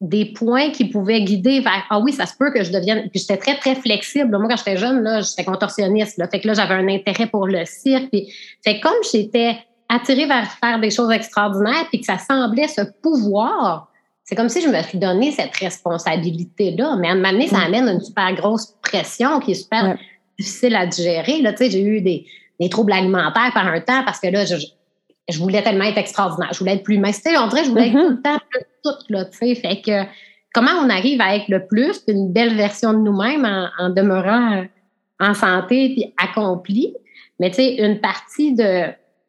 des 0.00 0.26
points 0.26 0.70
qui 0.70 0.84
pouvaient 0.86 1.22
guider 1.22 1.60
vers 1.60 1.86
Ah 1.88 1.98
oui, 1.98 2.12
ça 2.12 2.26
se 2.26 2.36
peut 2.36 2.52
que 2.52 2.62
je 2.62 2.70
devienne. 2.70 3.08
Puis 3.10 3.20
j'étais 3.20 3.38
très, 3.38 3.56
très 3.56 3.74
flexible. 3.74 4.36
Moi, 4.36 4.48
quand 4.48 4.56
j'étais 4.56 4.76
jeune, 4.76 5.02
là, 5.02 5.22
j'étais 5.22 5.44
contorsionniste. 5.44 6.18
Là. 6.18 6.28
Fait 6.28 6.40
que 6.40 6.48
là, 6.48 6.54
j'avais 6.54 6.74
un 6.74 6.88
intérêt 6.88 7.26
pour 7.26 7.46
le 7.46 7.64
cirque. 7.64 8.10
Puis, 8.10 8.32
fait 8.62 8.80
comme 8.80 8.92
j'étais 9.10 9.56
attirée 9.88 10.26
vers 10.26 10.50
faire 10.52 10.80
des 10.80 10.90
choses 10.90 11.10
extraordinaires, 11.10 11.86
puis 11.88 12.00
que 12.00 12.06
ça 12.06 12.18
semblait 12.18 12.68
ce 12.68 12.82
pouvoir 13.02 13.88
c'est 14.24 14.34
comme 14.34 14.48
si 14.48 14.62
je 14.62 14.68
me 14.68 14.82
suis 14.82 14.98
donné 14.98 15.30
cette 15.30 15.54
responsabilité-là. 15.54 16.96
Mais 16.98 17.08
à 17.08 17.12
un 17.12 17.16
moment 17.16 17.32
donné, 17.32 17.46
ça 17.46 17.58
mm. 17.58 17.74
amène 17.74 17.88
une 17.88 18.00
super 18.00 18.34
grosse 18.34 18.74
pression 18.82 19.38
qui 19.38 19.52
est 19.52 19.54
super 19.54 19.98
difficile 20.38 20.74
à 20.74 20.86
digérer. 20.86 21.42
Là, 21.42 21.54
j'ai 21.58 21.82
eu 21.82 22.00
des, 22.00 22.26
des, 22.58 22.68
troubles 22.70 22.92
alimentaires 22.92 23.50
par 23.52 23.66
un 23.66 23.80
temps 23.80 24.02
parce 24.04 24.18
que 24.20 24.28
là, 24.28 24.46
je, 24.46 24.56
je, 25.28 25.38
voulais 25.38 25.62
tellement 25.62 25.84
être 25.84 25.98
extraordinaire. 25.98 26.48
Je 26.52 26.58
voulais 26.58 26.74
être 26.74 26.82
plus 26.82 26.98
mince. 26.98 27.20
On 27.26 27.46
dirait 27.48 27.60
que 27.60 27.66
je 27.66 27.70
voulais 27.70 27.88
être 27.88 27.94
mm-hmm. 27.94 28.08
tout 28.08 28.16
le 28.16 28.22
temps 28.22 28.38
plus 28.50 28.62
toute. 28.82 29.10
Là, 29.10 29.26
fait 29.30 29.82
que 29.82 30.04
comment 30.54 30.72
on 30.82 30.88
arrive 30.88 31.20
à 31.20 31.36
être 31.36 31.48
le 31.48 31.66
plus, 31.66 32.02
une 32.08 32.32
belle 32.32 32.54
version 32.54 32.94
de 32.94 32.98
nous-mêmes 32.98 33.44
en, 33.44 33.68
en, 33.78 33.90
demeurant 33.90 34.64
en 35.20 35.34
santé 35.34 35.90
puis 35.90 36.14
accompli? 36.16 36.94
Mais 37.40 37.50
tu 37.50 37.56
sais, 37.56 37.74
une 37.74 38.00
partie 38.00 38.54
de 38.54 38.86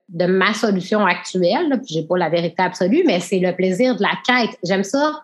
de 0.10 0.26
ma 0.26 0.54
solution 0.54 1.06
actuelle, 1.06 1.80
je 1.90 1.96
n'ai 2.00 2.06
pas 2.06 2.18
la 2.18 2.30
vérité 2.30 2.62
absolue, 2.62 3.04
mais 3.06 3.20
c'est 3.20 3.40
le 3.40 3.54
plaisir 3.56 3.96
de 3.96 4.02
la 4.02 4.12
quête. 4.26 4.58
J'aime 4.64 4.84
ça. 4.84 5.22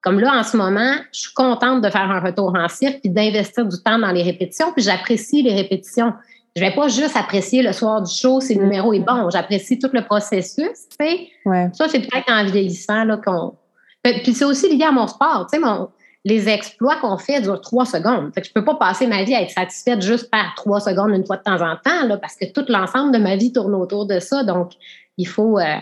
Comme 0.00 0.20
là, 0.20 0.38
en 0.38 0.42
ce 0.44 0.56
moment, 0.56 0.94
je 1.12 1.20
suis 1.20 1.34
contente 1.34 1.82
de 1.82 1.90
faire 1.90 2.10
un 2.10 2.20
retour 2.20 2.54
en 2.54 2.68
cirque 2.68 3.00
puis 3.00 3.10
d'investir 3.10 3.66
du 3.66 3.76
temps 3.82 3.98
dans 3.98 4.12
les 4.12 4.22
répétitions, 4.22 4.72
puis 4.72 4.84
j'apprécie 4.84 5.42
les 5.42 5.54
répétitions. 5.54 6.12
Je 6.54 6.60
vais 6.60 6.74
pas 6.74 6.88
juste 6.88 7.16
apprécier 7.16 7.62
le 7.62 7.72
soir 7.72 8.02
du 8.02 8.12
show 8.12 8.40
si 8.40 8.54
le 8.54 8.64
numéro 8.64 8.92
est 8.92 9.00
bon. 9.00 9.30
J'apprécie 9.30 9.78
tout 9.78 9.90
le 9.92 10.02
processus. 10.04 10.88
Tu 10.98 11.06
sais. 11.06 11.28
Ça, 11.72 11.88
c'est 11.88 12.00
peut-être 12.00 12.30
en 12.30 12.44
vieillissant 12.44 13.04
là, 13.04 13.16
qu'on. 13.16 13.54
Puis 14.02 14.34
c'est 14.34 14.44
aussi 14.44 14.74
lié 14.74 14.84
à 14.84 14.92
mon 14.92 15.06
sport. 15.06 15.46
Tu 15.50 15.58
sais, 15.58 15.64
mon, 15.64 15.88
les 16.28 16.48
exploits 16.48 16.96
qu'on 16.96 17.16
fait 17.16 17.40
durent 17.40 17.60
trois 17.60 17.86
secondes. 17.86 18.32
Fait 18.34 18.42
que 18.42 18.46
je 18.46 18.52
peux 18.52 18.64
pas 18.64 18.74
passer 18.74 19.06
ma 19.06 19.24
vie 19.24 19.34
à 19.34 19.42
être 19.42 19.50
satisfaite 19.50 20.02
juste 20.02 20.30
par 20.30 20.54
trois 20.56 20.80
secondes 20.80 21.10
une 21.10 21.24
fois 21.24 21.38
de 21.38 21.42
temps 21.42 21.60
en 21.62 21.76
temps, 21.76 22.18
parce 22.20 22.36
que 22.36 22.52
tout 22.52 22.64
l'ensemble 22.68 23.12
de 23.12 23.18
ma 23.18 23.36
vie 23.36 23.52
tourne 23.52 23.74
autour 23.74 24.06
de 24.06 24.18
ça. 24.18 24.44
Donc, 24.44 24.72
il 25.16 25.26
faut, 25.26 25.58
euh, 25.58 25.76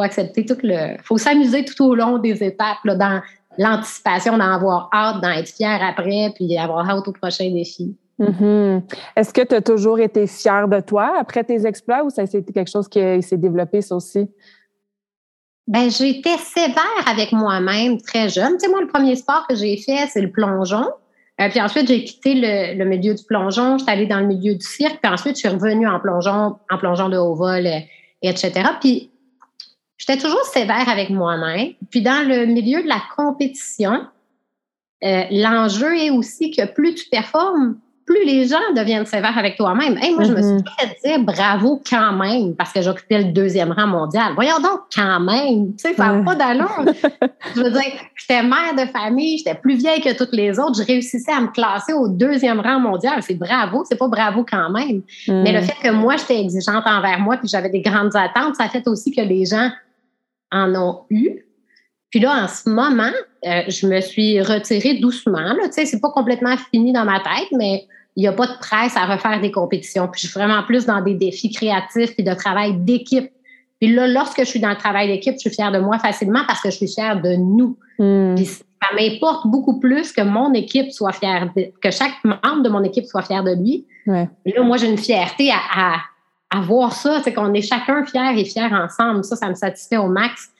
accepter 0.00 0.46
tout 0.46 0.56
le. 0.62 0.94
Il 0.94 1.02
faut 1.02 1.18
s'amuser 1.18 1.64
tout 1.64 1.84
au 1.84 1.94
long 1.94 2.18
des 2.18 2.42
étapes, 2.42 2.78
dans 2.86 3.20
l'anticipation 3.58 4.38
d'en 4.38 4.52
avoir 4.52 4.88
hâte, 4.94 5.20
d'en 5.20 5.30
être 5.30 5.48
fier 5.48 5.78
après, 5.82 6.32
puis 6.34 6.48
d'avoir 6.48 6.88
hâte 6.88 7.06
au 7.06 7.12
prochain 7.12 7.50
défi. 7.50 7.94
Mm-hmm. 8.18 8.82
Est-ce 9.16 9.32
que 9.32 9.42
tu 9.42 9.54
as 9.54 9.62
toujours 9.62 9.98
été 9.98 10.26
fière 10.26 10.68
de 10.68 10.80
toi 10.80 11.14
après 11.18 11.44
tes 11.44 11.66
exploits 11.66 12.04
ou 12.04 12.10
ça 12.10 12.22
a 12.22 12.24
été 12.24 12.52
quelque 12.52 12.70
chose 12.70 12.88
qui 12.88 13.22
s'est 13.22 13.36
développé, 13.36 13.80
aussi? 13.90 14.28
Ben, 15.70 15.88
j'étais 15.88 16.36
sévère 16.36 17.06
avec 17.06 17.30
moi-même 17.30 18.02
très 18.02 18.28
jeune. 18.28 18.54
Tu 18.54 18.64
sais, 18.64 18.68
moi, 18.68 18.80
le 18.80 18.88
premier 18.88 19.14
sport 19.14 19.46
que 19.48 19.54
j'ai 19.54 19.76
fait, 19.76 20.08
c'est 20.08 20.20
le 20.20 20.32
plongeon. 20.32 20.84
Euh, 21.40 21.48
puis 21.48 21.60
ensuite, 21.60 21.86
j'ai 21.86 22.02
quitté 22.02 22.34
le, 22.74 22.84
milieu 22.84 23.14
du 23.14 23.22
plongeon. 23.22 23.78
J'étais 23.78 23.92
allée 23.92 24.06
dans 24.08 24.18
le 24.18 24.26
milieu 24.26 24.56
du 24.56 24.66
cirque. 24.66 24.98
Puis 25.00 25.12
ensuite, 25.12 25.36
je 25.36 25.40
suis 25.42 25.48
revenue 25.48 25.86
en 25.86 26.00
plongeon, 26.00 26.56
en 26.68 26.76
plongeon 26.76 27.08
de 27.08 27.16
haut 27.16 27.36
vol, 27.36 27.68
euh, 27.68 27.78
etc. 28.20 28.52
Puis 28.80 29.12
j'étais 29.96 30.18
toujours 30.18 30.42
sévère 30.42 30.88
avec 30.88 31.08
moi-même. 31.08 31.74
Puis 31.88 32.02
dans 32.02 32.26
le 32.26 32.46
milieu 32.46 32.82
de 32.82 32.88
la 32.88 33.00
compétition, 33.16 34.08
euh, 35.04 35.22
l'enjeu 35.30 35.96
est 35.96 36.10
aussi 36.10 36.50
que 36.50 36.66
plus 36.66 36.96
tu 36.96 37.08
performes, 37.10 37.78
plus 38.10 38.24
les 38.24 38.48
gens 38.48 38.58
deviennent 38.74 39.06
sévères 39.06 39.38
avec 39.38 39.56
toi-même. 39.56 39.94
moi, 39.94 40.24
je 40.24 40.32
me 40.32 40.42
suis 40.42 40.50
mm-hmm. 40.50 40.80
fait 40.80 41.08
dire 41.08 41.20
bravo 41.20 41.80
quand 41.88 42.12
même 42.12 42.56
parce 42.56 42.72
que 42.72 42.82
j'occupais 42.82 43.18
le 43.18 43.32
deuxième 43.32 43.70
rang 43.70 43.86
mondial. 43.86 44.32
Voyons 44.34 44.58
donc 44.58 44.80
quand 44.92 45.20
même. 45.20 45.76
Tu 45.76 45.88
sais, 45.88 45.94
ça 45.94 46.12
n'a 46.12 46.24
pas 46.24 46.34
d'allure. 46.34 46.84
je 47.54 47.62
veux 47.62 47.70
dire, 47.70 47.92
j'étais 48.16 48.42
mère 48.42 48.74
de 48.76 48.90
famille, 48.90 49.38
j'étais 49.38 49.54
plus 49.54 49.76
vieille 49.76 50.00
que 50.00 50.12
toutes 50.16 50.32
les 50.32 50.58
autres. 50.58 50.80
Je 50.80 50.84
réussissais 50.84 51.30
à 51.30 51.40
me 51.40 51.52
classer 51.52 51.92
au 51.92 52.08
deuxième 52.08 52.58
rang 52.58 52.80
mondial. 52.80 53.22
C'est 53.22 53.38
bravo, 53.38 53.84
c'est 53.88 53.98
pas 53.98 54.08
bravo 54.08 54.44
quand 54.48 54.70
même. 54.70 55.02
Mais 55.28 55.52
le 55.52 55.60
mm. 55.60 55.64
fait 55.64 55.88
que 55.88 55.92
moi, 55.92 56.16
j'étais 56.16 56.40
exigeante 56.40 56.84
envers 56.86 57.20
moi 57.20 57.36
puis 57.36 57.48
j'avais 57.48 57.70
des 57.70 57.80
grandes 57.80 58.16
attentes, 58.16 58.56
ça 58.56 58.68
fait 58.68 58.88
aussi 58.88 59.12
que 59.12 59.20
les 59.20 59.44
gens 59.44 59.70
en 60.50 60.74
ont 60.74 61.02
eu. 61.10 61.44
Puis 62.10 62.18
là, 62.18 62.42
en 62.42 62.48
ce 62.48 62.68
moment, 62.68 63.12
euh, 63.46 63.62
je 63.68 63.86
me 63.86 64.00
suis 64.00 64.40
retirée 64.42 64.94
doucement. 64.94 65.54
Tu 65.62 65.72
sais, 65.72 65.86
c'est 65.86 66.00
pas 66.00 66.10
complètement 66.10 66.56
fini 66.72 66.92
dans 66.92 67.04
ma 67.04 67.20
tête, 67.20 67.48
mais 67.52 67.86
il 68.16 68.22
n'y 68.22 68.28
a 68.28 68.32
pas 68.32 68.46
de 68.46 68.58
presse 68.58 68.96
à 68.96 69.06
refaire 69.06 69.40
des 69.40 69.50
compétitions. 69.50 70.08
Puis 70.08 70.22
je 70.22 70.28
suis 70.28 70.38
vraiment 70.38 70.62
plus 70.62 70.86
dans 70.86 71.00
des 71.00 71.14
défis 71.14 71.50
créatifs 71.50 72.12
et 72.18 72.22
de 72.22 72.34
travail 72.34 72.74
d'équipe. 72.74 73.30
Puis 73.80 73.94
là, 73.94 74.06
lorsque 74.08 74.40
je 74.40 74.44
suis 74.44 74.60
dans 74.60 74.70
le 74.70 74.76
travail 74.76 75.08
d'équipe, 75.08 75.34
je 75.34 75.40
suis 75.40 75.50
fière 75.50 75.72
de 75.72 75.78
moi 75.78 75.98
facilement 75.98 76.42
parce 76.46 76.60
que 76.60 76.70
je 76.70 76.76
suis 76.76 76.88
fière 76.88 77.20
de 77.20 77.36
nous. 77.36 77.78
Hmm. 77.98 78.34
Puis 78.34 78.46
ça 78.46 78.94
m'importe 78.94 79.46
beaucoup 79.46 79.78
plus 79.78 80.12
que 80.12 80.22
mon 80.22 80.52
équipe 80.52 80.90
soit 80.90 81.12
fière, 81.12 81.48
que 81.80 81.90
chaque 81.90 82.12
membre 82.24 82.62
de 82.62 82.68
mon 82.68 82.82
équipe 82.82 83.06
soit 83.06 83.22
fier 83.22 83.42
de 83.42 83.54
lui. 83.54 83.86
Ouais. 84.06 84.28
Là, 84.46 84.62
moi, 84.62 84.76
j'ai 84.76 84.88
une 84.88 84.98
fierté 84.98 85.50
à, 85.50 85.96
à, 86.50 86.60
voir 86.60 86.92
ça, 86.92 87.20
c'est 87.22 87.32
qu'on 87.32 87.52
est 87.54 87.62
chacun 87.62 88.04
fier 88.04 88.36
et 88.36 88.44
fier 88.44 88.70
ensemble. 88.72 89.24
Ça, 89.24 89.36
ça 89.36 89.48
me 89.48 89.54
satisfait 89.54 89.98
au 89.98 90.08
max. 90.08 90.50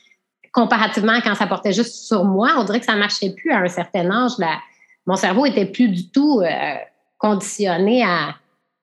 Comparativement 0.52 1.12
à 1.12 1.20
quand 1.20 1.34
ça 1.34 1.46
portait 1.46 1.72
juste 1.72 2.06
sur 2.06 2.24
moi, 2.24 2.50
on 2.58 2.64
dirait 2.64 2.80
que 2.80 2.86
ça 2.86 2.94
ne 2.94 2.98
marchait 2.98 3.30
plus 3.30 3.52
à 3.52 3.58
un 3.58 3.68
certain 3.68 4.10
âge. 4.10 4.32
Là, 4.38 4.58
mon 5.06 5.16
cerveau 5.16 5.46
était 5.46 5.66
plus 5.66 5.88
du 5.88 6.10
tout 6.10 6.40
euh, 6.40 6.74
conditionné 7.20 8.02
à, 8.02 8.34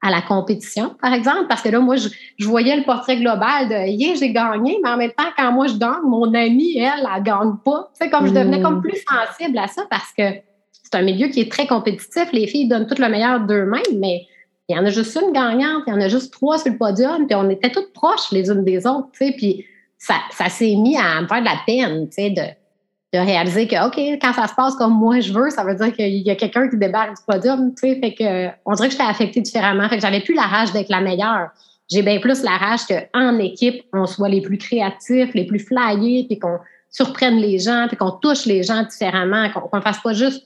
à 0.02 0.12
la 0.12 0.22
compétition, 0.22 0.96
par 1.02 1.14
exemple, 1.14 1.48
parce 1.50 1.62
que 1.62 1.70
là, 1.70 1.80
moi, 1.80 1.96
je, 1.96 2.48
voyais 2.48 2.78
le 2.78 2.84
portrait 2.84 3.18
global 3.18 3.68
de 3.68 3.90
yeah, 3.90 4.16
j'ai 4.16 4.32
gagné, 4.32 4.80
mais 4.84 4.90
en 4.90 4.98
même 4.98 5.12
temps, 5.12 5.32
quand 5.36 5.52
moi 5.52 5.68
je 5.68 5.76
gagne, 5.76 6.04
mon 6.06 6.34
amie, 6.34 6.78
elle, 6.78 7.08
elle 7.14 7.24
gagne 7.24 7.56
pas. 7.66 7.90
C'est 7.94 8.10
comme 8.10 8.28
je 8.28 8.34
devenais 8.34 8.62
comme 8.62 8.78
mm. 8.78 8.82
plus 8.82 9.04
sensible 9.10 9.58
à 9.58 9.68
ça 9.68 9.84
parce 9.90 10.14
que 10.18 10.24
c'est 10.72 10.96
un 10.96 11.02
milieu 11.02 11.28
qui 11.28 11.42
est 11.42 11.52
très 11.52 11.68
compétitif. 11.68 12.32
Les 12.32 12.48
filles 12.48 12.68
donnent 12.68 12.88
tout 12.88 13.02
le 13.02 13.10
meilleur 13.10 13.42
d'eux-mêmes, 13.42 14.00
mais 14.00 14.28
il 14.70 14.76
y 14.76 14.80
en 14.80 14.86
a 14.86 14.90
juste 14.90 15.18
une 15.22 15.32
gagnante, 15.32 15.84
il 15.88 15.94
y 15.94 15.94
en 15.94 16.02
a 16.02 16.08
juste 16.08 16.32
trois 16.32 16.60
sur 16.60 16.72
le 16.72 16.78
podium, 16.78 17.26
puis 17.26 17.36
on 17.36 17.50
était 17.50 17.72
toutes 17.72 17.92
proches 17.94 18.32
les 18.32 18.50
unes 18.50 18.64
des 18.64 18.86
autres, 18.86 19.10
tu 19.14 19.26
sais, 19.26 19.34
puis 19.36 19.66
ça, 19.98 20.16
ça 20.32 20.50
s'est 20.50 20.76
mis 20.76 20.98
à 20.98 21.22
me 21.22 21.28
faire 21.28 21.40
de 21.40 21.46
la 21.46 21.60
peine, 21.66 22.08
tu 22.10 22.16
sais, 22.16 22.30
de 22.30 22.42
de 23.14 23.20
réaliser 23.20 23.68
que, 23.68 23.88
OK, 23.88 23.98
quand 24.22 24.34
ça 24.34 24.48
se 24.48 24.54
passe 24.54 24.76
comme 24.76 24.94
moi 24.94 25.20
je 25.22 25.32
veux, 25.32 25.50
ça 25.50 25.64
veut 25.64 25.76
dire 25.76 25.94
qu'il 25.94 26.28
y 26.28 26.30
a 26.30 26.36
quelqu'un 26.36 26.68
qui 26.68 26.78
débarque 26.78 27.16
du 27.16 27.24
podium, 27.26 27.74
tu 27.74 27.88
sais, 27.88 28.00
fait 28.00 28.14
que, 28.14 28.48
on 28.66 28.74
dirait 28.74 28.90
que 28.90 28.94
j'étais 28.94 29.08
affectée 29.08 29.42
différemment, 29.42 29.88
fait 29.88 29.96
que 29.96 30.02
j'avais 30.02 30.20
plus 30.20 30.34
la 30.34 30.44
rage 30.44 30.74
d'être 30.74 30.90
la 30.90 31.00
meilleure. 31.00 31.50
J'ai 31.90 32.02
bien 32.02 32.20
plus 32.20 32.44
la 32.44 32.58
rage 32.58 32.82
qu'en 32.86 33.40
équipe, 33.40 33.86
on 33.94 34.06
soit 34.06 34.28
les 34.28 34.42
plus 34.42 34.58
créatifs, 34.58 35.34
les 35.34 35.46
plus 35.46 35.60
flyés, 35.60 36.26
puis 36.28 36.38
qu'on 36.38 36.58
surprenne 36.90 37.38
les 37.38 37.60
gens, 37.60 37.86
puis 37.88 37.96
qu'on 37.96 38.12
touche 38.12 38.46
les 38.46 38.64
gens 38.64 38.84
différemment, 38.84 39.50
qu'on 39.52 39.78
ne 39.78 39.82
fasse 39.82 40.02
pas 40.02 40.12
juste 40.12 40.46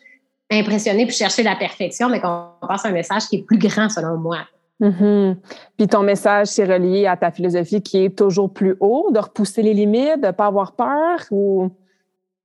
impressionner 0.52 1.08
puis 1.08 1.16
chercher 1.16 1.42
la 1.42 1.56
perfection, 1.56 2.10
mais 2.10 2.20
qu'on 2.20 2.50
passe 2.68 2.86
un 2.86 2.92
message 2.92 3.24
qui 3.28 3.38
est 3.38 3.44
plus 3.44 3.58
grand 3.58 3.90
selon 3.90 4.18
moi. 4.18 4.40
Mm-hmm. 4.82 5.36
Puis 5.78 5.88
ton 5.88 6.04
message, 6.04 6.48
c'est 6.48 6.66
relié 6.66 7.08
à 7.08 7.18
ta 7.18 7.32
philosophie 7.32 7.82
qui 7.82 8.06
est 8.06 8.16
toujours 8.16 8.54
plus 8.54 8.76
haut, 8.80 9.10
de 9.12 9.20
repousser 9.20 9.64
les 9.64 9.74
limites, 9.74 10.22
de 10.22 10.28
ne 10.28 10.32
pas 10.32 10.46
avoir 10.46 10.74
peur 10.74 11.22
ou... 11.32 11.72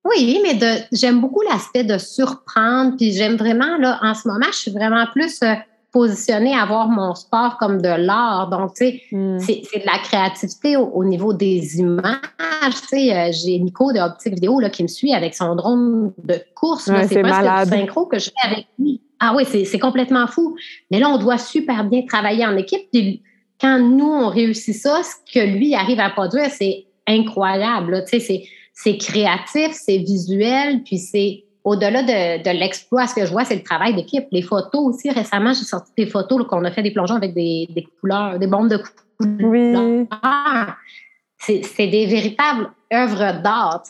Oui, 0.09 0.41
mais 0.43 0.55
de, 0.55 0.83
j'aime 0.93 1.21
beaucoup 1.21 1.43
l'aspect 1.43 1.85
de 1.85 1.99
surprendre. 1.99 2.97
Puis 2.97 3.13
j'aime 3.13 3.37
vraiment, 3.37 3.77
là, 3.79 3.99
en 4.03 4.15
ce 4.15 4.29
moment, 4.29 4.47
je 4.53 4.59
suis 4.59 4.71
vraiment 4.71 5.07
plus 5.13 5.41
euh, 5.43 5.55
positionnée 5.93 6.55
à 6.55 6.67
voir 6.67 6.89
mon 6.89 7.15
sport 7.15 7.57
comme 7.59 7.81
de 7.81 7.89
l'art. 7.89 8.49
Donc, 8.51 8.75
tu 8.75 8.85
sais, 8.85 9.03
hmm. 9.11 9.39
c'est, 9.39 9.63
de 9.75 9.87
la 9.87 9.99
créativité 9.99 10.77
au, 10.77 11.05
niveau 11.05 11.33
des 11.33 11.79
images. 11.79 12.21
Tu 12.61 12.89
sais, 12.89 13.17
euh, 13.17 13.31
j'ai 13.33 13.59
Nico 13.59 13.93
de 13.93 13.99
Optique 13.99 14.35
Vidéo 14.35 14.61
là, 14.61 14.71
qui 14.71 14.83
me 14.83 14.89
suit 14.89 15.15
avec 15.15 15.35
son 15.35 15.55
drone 15.57 16.13
de 16.23 16.41
course. 16.55 16.85
c'est 16.85 16.93
presque 16.93 17.17
malade. 17.17 17.71
du 17.71 17.77
synchro 17.77 18.07
que 18.07 18.19
je 18.19 18.27
fais 18.27 18.49
avec 18.53 18.67
lui. 18.79 19.01
Ah 19.19 19.33
oui, 19.35 19.45
c'est, 19.49 19.65
c'est 19.65 19.79
complètement 19.79 20.27
fou. 20.27 20.57
Mais 20.91 21.01
là, 21.01 21.09
on 21.09 21.19
doit 21.19 21.39
super 21.39 21.85
bien 21.85 22.03
travailler 22.07 22.47
en 22.47 22.57
équipe. 22.57 22.91
Puis 22.93 23.23
quand 23.61 23.79
nous, 23.79 24.13
on 24.13 24.29
réussit 24.29 24.75
ça, 24.75 25.01
ce 25.03 25.33
que 25.33 25.45
lui 25.45 25.75
arrive 25.75 26.01
à 26.01 26.11
produire, 26.11 26.51
c'est 26.51 26.85
incroyable. 27.07 28.05
Tu 28.05 28.21
sais, 28.21 28.21
c'est 28.21 28.45
c'est 28.77 28.99
créatif, 28.99 29.73
c'est 29.73 29.97
visuel, 29.99 30.83
puis 30.85 30.99
c'est 30.99 31.45
au-delà 31.65 32.03
de, 32.03 32.43
de 32.45 32.51
l'exploit, 32.51 33.07
ce 33.07 33.15
que 33.15 33.27
je 33.27 33.33
vois, 33.33 33.45
c'est 33.45 33.57
le 33.57 33.63
travail 33.63 33.95
d'équipe. 33.95 34.27
Les 34.31 34.43
photos 34.43 34.95
aussi, 34.95 35.11
récemment, 35.11 35.55
j'ai 35.55 35.65
sorti 35.65 35.91
des 35.97 36.07
photos 36.07 36.47
qu'on 36.47 36.63
a 36.65 36.71
fait 36.71 36.83
des 36.83 36.93
plongeons 36.93 37.17
avec 37.17 37.35
des, 37.35 37.67
des, 37.71 37.89
couleurs, 38.01 38.39
des 38.39 38.47
bombes 38.47 38.69
de 38.69 38.77
couleurs. 38.77 39.51
Oui. 39.51 40.07
C'est 41.39 41.87
des 41.87 42.07
véritables 42.07 42.71
œuvres 42.93 43.43
d'art. 43.43 43.83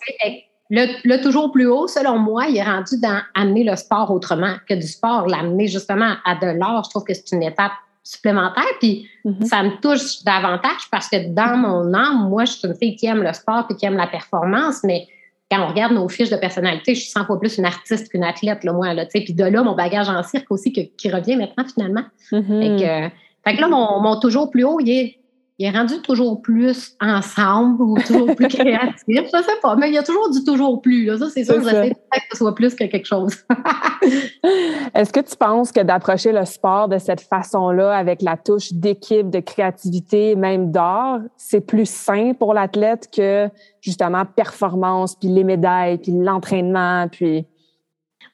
Le, 0.70 0.86
le, 1.04 1.22
toujours 1.22 1.52
plus 1.52 1.66
haut, 1.66 1.86
selon 1.86 2.18
moi, 2.18 2.46
il 2.46 2.56
est 2.56 2.62
rendu 2.62 2.98
dans 3.00 3.20
amener 3.34 3.64
le 3.64 3.76
sport 3.76 4.10
autrement 4.10 4.54
que 4.68 4.74
du 4.74 4.86
sport, 4.86 5.26
l'amener 5.26 5.66
justement 5.66 6.14
à 6.24 6.34
de 6.36 6.58
l'art. 6.58 6.84
Je 6.84 6.90
trouve 6.90 7.04
que 7.04 7.14
c'est 7.14 7.32
une 7.32 7.42
étape 7.42 7.72
supplémentaire. 8.06 8.64
Puis 8.80 9.08
mm-hmm. 9.24 9.44
ça 9.44 9.62
me 9.62 9.80
touche 9.80 10.22
davantage 10.24 10.88
parce 10.90 11.08
que 11.08 11.28
dans 11.28 11.56
mon 11.56 11.92
âme, 11.92 12.28
moi, 12.28 12.44
je 12.44 12.52
suis 12.52 12.68
une 12.68 12.76
fille 12.76 12.96
qui 12.96 13.06
aime 13.06 13.22
le 13.22 13.32
sport 13.32 13.66
et 13.70 13.74
qui 13.74 13.84
aime 13.86 13.96
la 13.96 14.06
performance, 14.06 14.82
mais 14.84 15.06
quand 15.50 15.64
on 15.64 15.68
regarde 15.68 15.92
nos 15.92 16.08
fiches 16.08 16.30
de 16.30 16.36
personnalité, 16.36 16.94
je 16.94 17.00
suis 17.02 17.10
100 17.10 17.26
fois 17.26 17.38
plus 17.38 17.58
une 17.58 17.66
artiste 17.66 18.08
qu'une 18.08 18.24
athlète, 18.24 18.64
là, 18.64 18.72
moi. 18.72 18.94
Là, 18.94 19.06
puis 19.06 19.32
de 19.32 19.44
là, 19.44 19.62
mon 19.62 19.74
bagage 19.74 20.08
en 20.08 20.22
cirque 20.22 20.50
aussi 20.50 20.72
qui 20.72 21.10
revient 21.10 21.36
maintenant, 21.36 21.64
finalement. 21.72 22.02
Fait, 22.30 22.40
que, 22.40 23.14
fait, 23.44 23.56
que, 23.56 23.60
là, 23.60 23.68
mon, 23.68 24.00
mon, 24.00 24.18
toujours 24.18 24.50
plus 24.50 24.64
haut, 24.64 24.80
il 24.80 24.90
est 24.90 25.18
il 25.58 25.66
est 25.66 25.70
rendu 25.70 26.02
toujours 26.02 26.42
plus 26.42 26.96
ensemble 27.00 27.82
ou 27.82 27.96
toujours 28.06 28.34
plus 28.36 28.48
créatif. 28.48 29.02
Je 29.08 29.42
sais 29.42 29.60
pas, 29.62 29.74
mais 29.76 29.88
il 29.88 29.94
y 29.94 29.98
a 29.98 30.02
toujours 30.02 30.30
du 30.30 30.44
toujours 30.44 30.82
plus. 30.82 31.08
Ça, 31.18 31.30
c'est 31.30 31.44
sûr, 31.44 31.62
j'essaie 31.62 31.90
que 31.90 32.20
ce 32.32 32.36
soit 32.36 32.54
plus 32.54 32.74
que 32.74 32.84
quelque 32.84 33.06
chose. 33.06 33.34
Est-ce 34.94 35.12
que 35.12 35.20
tu 35.20 35.34
penses 35.36 35.72
que 35.72 35.80
d'approcher 35.80 36.32
le 36.32 36.44
sport 36.44 36.88
de 36.88 36.98
cette 36.98 37.22
façon-là, 37.22 37.96
avec 37.96 38.20
la 38.20 38.36
touche 38.36 38.72
d'équipe, 38.72 39.30
de 39.30 39.40
créativité, 39.40 40.34
même 40.34 40.70
d'art, 40.70 41.20
c'est 41.38 41.62
plus 41.62 41.88
sain 41.88 42.34
pour 42.34 42.52
l'athlète 42.52 43.08
que 43.14 43.48
justement 43.80 44.26
performance, 44.26 45.16
puis 45.16 45.28
les 45.28 45.44
médailles, 45.44 45.98
puis 45.98 46.12
l'entraînement, 46.12 47.08
puis... 47.08 47.46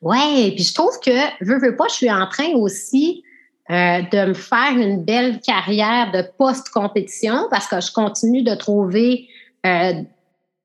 Oui, 0.00 0.52
puis 0.56 0.64
je 0.64 0.74
trouve 0.74 0.98
que, 0.98 1.44
veux, 1.44 1.60
veux 1.60 1.76
pas, 1.76 1.84
je 1.88 1.94
suis 1.94 2.10
en 2.10 2.26
train 2.26 2.54
aussi 2.54 3.22
euh, 3.70 4.02
de 4.10 4.28
me 4.28 4.34
faire 4.34 4.76
une 4.76 5.04
belle 5.04 5.40
carrière 5.40 6.10
de 6.12 6.24
post-compétition 6.36 7.46
parce 7.50 7.66
que 7.68 7.80
je 7.80 7.92
continue 7.92 8.42
de 8.42 8.54
trouver 8.54 9.28
euh, 9.64 9.92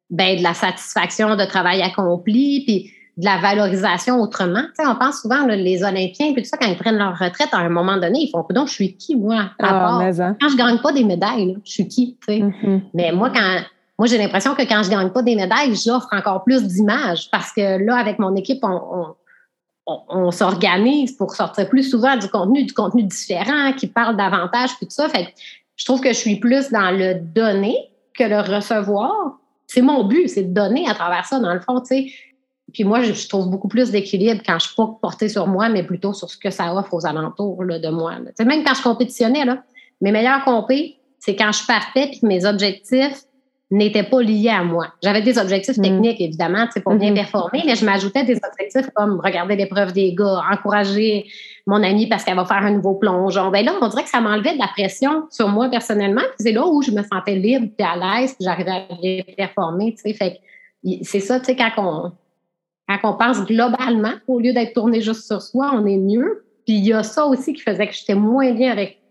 ben, 0.09 0.37
de 0.37 0.43
la 0.43 0.53
satisfaction 0.53 1.35
de 1.35 1.45
travail 1.45 1.81
accompli, 1.81 2.63
puis 2.65 2.91
de 3.17 3.25
la 3.25 3.37
valorisation 3.37 4.19
autrement. 4.21 4.63
Tu 4.77 4.83
sais, 4.83 4.87
on 4.87 4.95
pense 4.95 5.21
souvent 5.21 5.45
les 5.45 5.83
Olympiens, 5.83 6.33
puis 6.33 6.43
tout 6.43 6.49
ça, 6.49 6.57
quand 6.57 6.67
ils 6.67 6.77
prennent 6.77 6.97
leur 6.97 7.17
retraite, 7.17 7.49
à 7.51 7.57
un 7.57 7.69
moment 7.69 7.97
donné, 7.97 8.19
ils 8.19 8.29
font 8.29 8.45
donc 8.49 8.67
je 8.67 8.73
suis 8.73 8.95
qui, 8.95 9.15
moi, 9.15 9.41
à 9.41 9.51
ah, 9.59 9.69
part? 9.69 10.01
Hein. 10.01 10.35
Quand 10.39 10.49
je 10.49 10.57
gagne 10.57 10.79
pas 10.79 10.91
des 10.91 11.03
médailles, 11.03 11.57
je 11.65 11.71
suis 11.71 11.87
qui? 11.87 12.17
Tu 12.27 12.33
sais? 12.33 12.39
Mm-hmm. 12.39 12.81
Mais 12.93 13.11
moi, 13.11 13.31
quand 13.31 13.61
moi, 13.99 14.07
j'ai 14.07 14.19
l'impression 14.19 14.53
que 14.53 14.61
quand 14.61 14.83
je 14.83 14.91
gagne 14.91 15.09
pas 15.09 15.23
des 15.23 15.35
médailles, 15.35 15.75
j'offre 15.75 16.09
encore 16.11 16.43
plus 16.43 16.63
d'images 16.63 17.29
parce 17.31 17.51
que 17.51 17.83
là, 17.83 17.95
avec 17.95 18.19
mon 18.19 18.35
équipe, 18.35 18.59
on 18.63 18.69
on, 18.69 19.15
s'organise 20.31 21.13
pour 21.13 21.33
sortir 21.33 21.69
plus 21.69 21.83
souvent 21.83 22.15
du 22.17 22.27
contenu, 22.29 22.63
du 22.65 22.73
contenu 22.73 23.03
différent, 23.03 23.73
qui 23.73 23.87
parle 23.87 24.17
davantage, 24.17 24.71
puis 24.77 24.87
tout 24.87 24.93
ça. 24.93 25.09
Fait 25.09 25.33
je 25.75 25.85
trouve 25.85 26.01
que 26.01 26.09
je 26.09 26.17
suis 26.17 26.37
plus 26.37 26.69
dans 26.71 26.91
le 26.91 27.15
donner 27.15 27.77
que 28.17 28.23
le 28.23 28.39
recevoir. 28.39 29.37
C'est 29.67 29.81
mon 29.81 30.05
but, 30.05 30.27
c'est 30.27 30.43
de 30.43 30.53
donner 30.53 30.87
à 30.89 30.93
travers 30.93 31.25
ça, 31.25 31.39
dans 31.39 31.53
le 31.53 31.59
fond, 31.59 31.79
tu 31.81 31.87
sais. 31.87 32.11
Puis 32.73 32.83
moi, 32.83 33.01
je, 33.01 33.27
trouve 33.27 33.49
beaucoup 33.49 33.67
plus 33.67 33.91
d'équilibre 33.91 34.41
quand 34.45 34.59
je 34.59 34.67
suis 34.67 34.75
pas 34.75 34.87
portée 35.01 35.29
sur 35.29 35.47
moi, 35.47 35.69
mais 35.69 35.83
plutôt 35.83 36.13
sur 36.13 36.29
ce 36.29 36.37
que 36.37 36.49
ça 36.49 36.73
offre 36.75 36.93
aux 36.93 37.05
alentours 37.05 37.63
de 37.65 37.89
moi. 37.89 38.13
C'est 38.35 38.45
Même 38.45 38.63
quand 38.63 38.73
je 38.73 38.83
compétitionnais, 38.83 39.45
là, 39.45 39.63
mes 40.01 40.11
meilleurs 40.11 40.43
compés, 40.43 40.97
c'est 41.19 41.35
quand 41.35 41.51
je 41.51 41.65
partais 41.65 42.07
puis 42.07 42.19
mes 42.23 42.45
objectifs 42.45 43.23
n'était 43.69 44.03
pas 44.03 44.21
lié 44.21 44.49
à 44.49 44.63
moi. 44.63 44.87
J'avais 45.03 45.21
des 45.21 45.37
objectifs 45.37 45.77
mm. 45.77 45.81
techniques, 45.81 46.21
évidemment, 46.21 46.67
pour 46.83 46.95
bien 46.95 47.11
mm-hmm. 47.11 47.15
performer, 47.15 47.63
mais 47.65 47.75
je 47.75 47.85
m'ajoutais 47.85 48.23
des 48.23 48.39
objectifs 48.49 48.89
comme 48.93 49.19
regarder 49.19 49.55
l'épreuve 49.55 49.91
des 49.93 50.13
gars, 50.13 50.41
encourager 50.51 51.25
mon 51.65 51.83
amie 51.83 52.07
parce 52.07 52.23
qu'elle 52.23 52.37
va 52.37 52.45
faire 52.45 52.63
un 52.63 52.71
nouveau 52.71 52.95
plongeon. 52.95 53.49
Ben 53.51 53.65
là, 53.65 53.73
on 53.81 53.87
dirait 53.89 54.03
que 54.03 54.09
ça 54.09 54.21
m'enlevait 54.21 54.53
de 54.53 54.59
la 54.59 54.67
pression 54.67 55.27
sur 55.29 55.49
moi 55.49 55.69
personnellement. 55.69 56.21
C'est 56.39 56.53
là 56.53 56.65
où 56.65 56.81
je 56.81 56.91
me 56.91 57.03
sentais 57.03 57.35
libre 57.35 57.67
et 57.77 57.83
à 57.83 57.95
l'aise, 57.95 58.35
puis 58.35 58.45
j'arrivais 58.45 58.71
à 58.71 58.95
bien 59.01 59.21
performer. 59.35 59.95
Fait 60.01 60.39
c'est 61.01 61.19
ça, 61.19 61.39
tu 61.39 61.47
sais, 61.47 61.55
quand 61.57 61.71
on, 61.77 62.11
quand 62.87 63.09
on 63.11 63.17
pense 63.17 63.45
globalement, 63.45 64.13
au 64.27 64.39
lieu 64.39 64.53
d'être 64.53 64.73
tourné 64.73 65.01
juste 65.01 65.25
sur 65.25 65.41
soi, 65.41 65.71
on 65.73 65.85
est 65.85 65.97
mieux. 65.97 66.45
Puis 66.65 66.75
il 66.75 66.85
y 66.85 66.93
a 66.93 67.03
ça 67.03 67.25
aussi 67.25 67.53
qui 67.53 67.61
faisait 67.61 67.87
que 67.87 67.93
j'étais 67.93 68.15
moins 68.15 68.51
bien 68.53 68.71
avec 68.71 69.01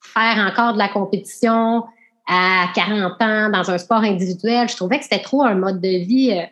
faire 0.00 0.38
encore 0.38 0.72
de 0.72 0.78
la 0.78 0.88
compétition, 0.88 1.84
à 2.30 2.68
40 2.76 3.20
ans 3.20 3.50
dans 3.50 3.70
un 3.70 3.78
sport 3.78 4.02
individuel, 4.02 4.68
je 4.68 4.76
trouvais 4.76 4.98
que 4.98 5.04
c'était 5.04 5.20
trop 5.20 5.42
un 5.42 5.56
mode 5.56 5.80
de 5.80 5.88
vie 5.88 6.30
euh, 6.30 6.42
un 6.42 6.48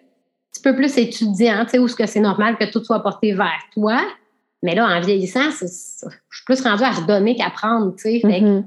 petit 0.52 0.62
peu 0.62 0.74
plus 0.74 0.98
étudiant, 0.98 1.64
tu 1.64 1.70
sais, 1.70 1.78
où 1.78 1.86
ce 1.86 1.94
que 1.94 2.06
c'est 2.06 2.20
normal 2.20 2.56
que 2.58 2.64
tout 2.64 2.82
soit 2.82 3.00
porté 3.00 3.32
vers 3.32 3.62
toi. 3.72 4.00
Mais 4.64 4.74
là, 4.74 4.88
en 4.88 5.00
vieillissant, 5.00 5.50
je 5.52 5.66
suis 5.66 6.44
plus 6.44 6.60
rendue 6.62 6.82
à 6.82 6.90
redonner 6.90 7.36
qu'à 7.36 7.50
prendre, 7.50 7.94
tu 7.94 8.02
sais. 8.02 8.20
Mm-hmm. 8.24 8.64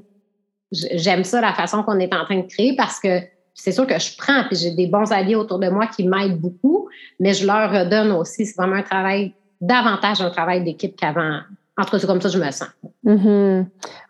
J'aime 0.72 1.26
ça, 1.26 1.42
la 1.42 1.54
façon 1.54 1.84
qu'on 1.84 2.00
est 2.00 2.14
en 2.14 2.24
train 2.24 2.38
de 2.38 2.48
créer 2.48 2.78
parce 2.78 2.98
que 2.98 3.20
c'est 3.54 3.74
sûr 3.74 3.86
que 3.86 4.00
je 4.00 4.16
prends, 4.18 4.46
puis 4.46 4.56
j'ai 4.56 4.72
des 4.72 4.88
bons 4.88 5.12
alliés 5.12 5.36
autour 5.36 5.60
de 5.60 5.68
moi 5.68 5.88
qui 5.88 6.08
m'aident 6.08 6.40
beaucoup, 6.40 6.88
mais 7.20 7.34
je 7.34 7.46
leur 7.46 7.70
redonne 7.70 8.14
aussi. 8.14 8.46
C'est 8.46 8.56
vraiment 8.56 8.78
un 8.78 8.84
travail, 8.84 9.34
davantage 9.60 10.22
un 10.22 10.30
travail 10.30 10.64
d'équipe 10.64 10.96
qu'avant 10.96 11.42
en 11.78 11.86
tout 11.86 11.92
cas, 11.92 12.00
c'est 12.00 12.08
comme 12.08 12.20
ça 12.20 12.28
que 12.28 12.36
je 12.36 12.40
me 12.40 12.52
sens. 12.52 12.68
Mm-hmm. 13.06 13.66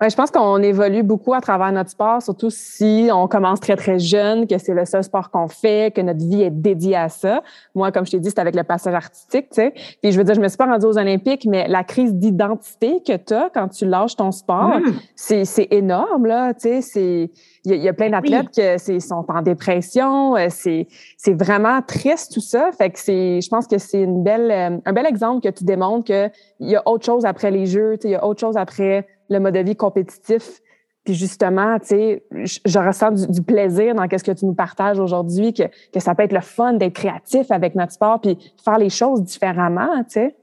je 0.10 0.16
pense 0.16 0.32
qu'on 0.32 0.58
évolue 0.58 1.04
beaucoup 1.04 1.34
à 1.34 1.40
travers 1.40 1.72
notre 1.72 1.92
sport, 1.92 2.22
surtout 2.22 2.50
si 2.50 3.10
on 3.14 3.28
commence 3.28 3.60
très, 3.60 3.76
très 3.76 4.00
jeune, 4.00 4.48
que 4.48 4.58
c'est 4.58 4.74
le 4.74 4.84
seul 4.86 5.04
sport 5.04 5.30
qu'on 5.30 5.48
fait, 5.48 5.94
que 5.96 6.02
notre 6.02 6.20
vie 6.20 6.42
est 6.42 6.52
dédiée 6.52 6.98
à 6.98 7.08
ça. 7.08 7.44
Moi, 7.76 7.92
comme 7.92 8.06
je 8.06 8.12
t'ai 8.12 8.20
dit, 8.20 8.30
c'est 8.30 8.40
avec 8.40 8.56
le 8.56 8.64
passage 8.64 8.94
artistique, 8.94 9.50
tu 9.50 9.56
sais. 9.56 9.74
Puis 10.02 10.12
je 10.12 10.18
veux 10.18 10.24
dire, 10.24 10.36
je 10.36 10.42
me 10.42 10.48
suis 10.48 10.58
pas 10.58 10.66
rendue 10.66 10.88
aux 10.88 10.98
Olympiques, 10.98 11.46
mais 11.46 11.68
la 11.68 11.84
crise 11.84 12.14
d'identité 12.16 13.02
que 13.08 13.16
tu 13.16 13.34
as 13.34 13.50
quand 13.54 13.70
tu 13.70 13.86
lâches 13.86 14.16
ton 14.16 14.32
sport, 14.32 14.80
mm. 14.80 14.94
c'est 15.16 15.68
énorme, 15.72 16.26
là, 16.26 16.54
tu 16.54 16.82
sais. 16.82 17.32
Il 17.64 17.76
y, 17.76 17.88
a 17.88 17.94
plein 17.94 18.10
d'athlètes 18.10 18.50
qui 18.50 19.02
sont 19.02 19.24
en 19.28 19.42
dépression. 19.44 20.36
Euh, 20.36 20.48
c'est 20.50 20.88
vraiment 21.34 21.82
triste 21.84 22.34
tout 22.34 22.42
ça. 22.42 22.72
Fait 22.76 22.90
que 22.90 22.98
c'est, 22.98 23.40
je 23.40 23.50
pense 23.50 23.68
que 23.68 23.78
c'est 23.78 24.02
une 24.02 24.24
belle, 24.24 24.52
euh, 24.52 24.78
un 24.84 24.94
bel 24.94 25.06
exemple 25.06 25.48
que 25.48 25.56
tu 25.56 25.64
démontres 25.64 26.06
qu'il 26.06 26.32
y 26.62 26.76
a 26.76 26.82
autre 26.88 27.06
chose 27.06 27.24
après 27.24 27.52
les 27.52 27.68
jeux, 27.68 28.00
il 28.04 28.10
y 28.10 28.16
a 28.16 28.26
autre 28.26 28.40
chose 28.40 28.58
après 28.58 29.08
le 29.30 29.40
mode 29.40 29.54
de 29.54 29.60
vie 29.60 29.76
compétitif. 29.76 30.60
Puis 31.04 31.14
justement, 31.14 31.80
tu 31.80 31.88
sais, 31.88 32.24
je, 32.66 32.80
ressens 32.80 33.28
du, 33.28 33.42
plaisir 33.42 33.96
dans 33.96 34.08
ce 34.10 34.24
que 34.24 34.32
tu 34.32 34.46
nous 34.46 34.54
partages 34.54 35.00
aujourd'hui, 35.00 35.54
que, 35.54 35.64
que 35.92 36.00
ça 36.00 36.14
peut 36.16 36.24
être 36.24 36.34
le 36.34 36.42
fun 36.42 36.74
d'être 36.74 36.94
créatif 36.94 37.52
avec 37.52 37.76
notre 37.76 37.92
sport, 37.92 38.22
puis 38.22 38.38
faire 38.64 38.78
les 38.78 38.90
choses 38.90 39.24
différemment, 39.24 40.04
tu 40.04 40.14
sais. 40.14 40.36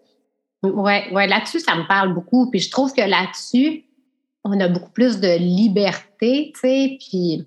Ouais, 0.65 1.05
ouais, 1.13 1.29
là-dessus, 1.29 1.61
ça 1.61 1.77
me 1.77 1.87
parle 1.87 2.13
beaucoup. 2.13 2.51
Puis 2.51 2.61
je 2.61 2.71
trouve 2.71 2.93
que 2.93 3.01
là-dessus, 3.01 3.85
on 4.49 4.61
a 4.61 4.69
beaucoup 4.69 4.91
plus 4.91 5.21
de 5.21 5.39
liberté, 5.39 6.53
tu 6.55 6.61
sais, 6.61 6.99
puis 6.99 7.47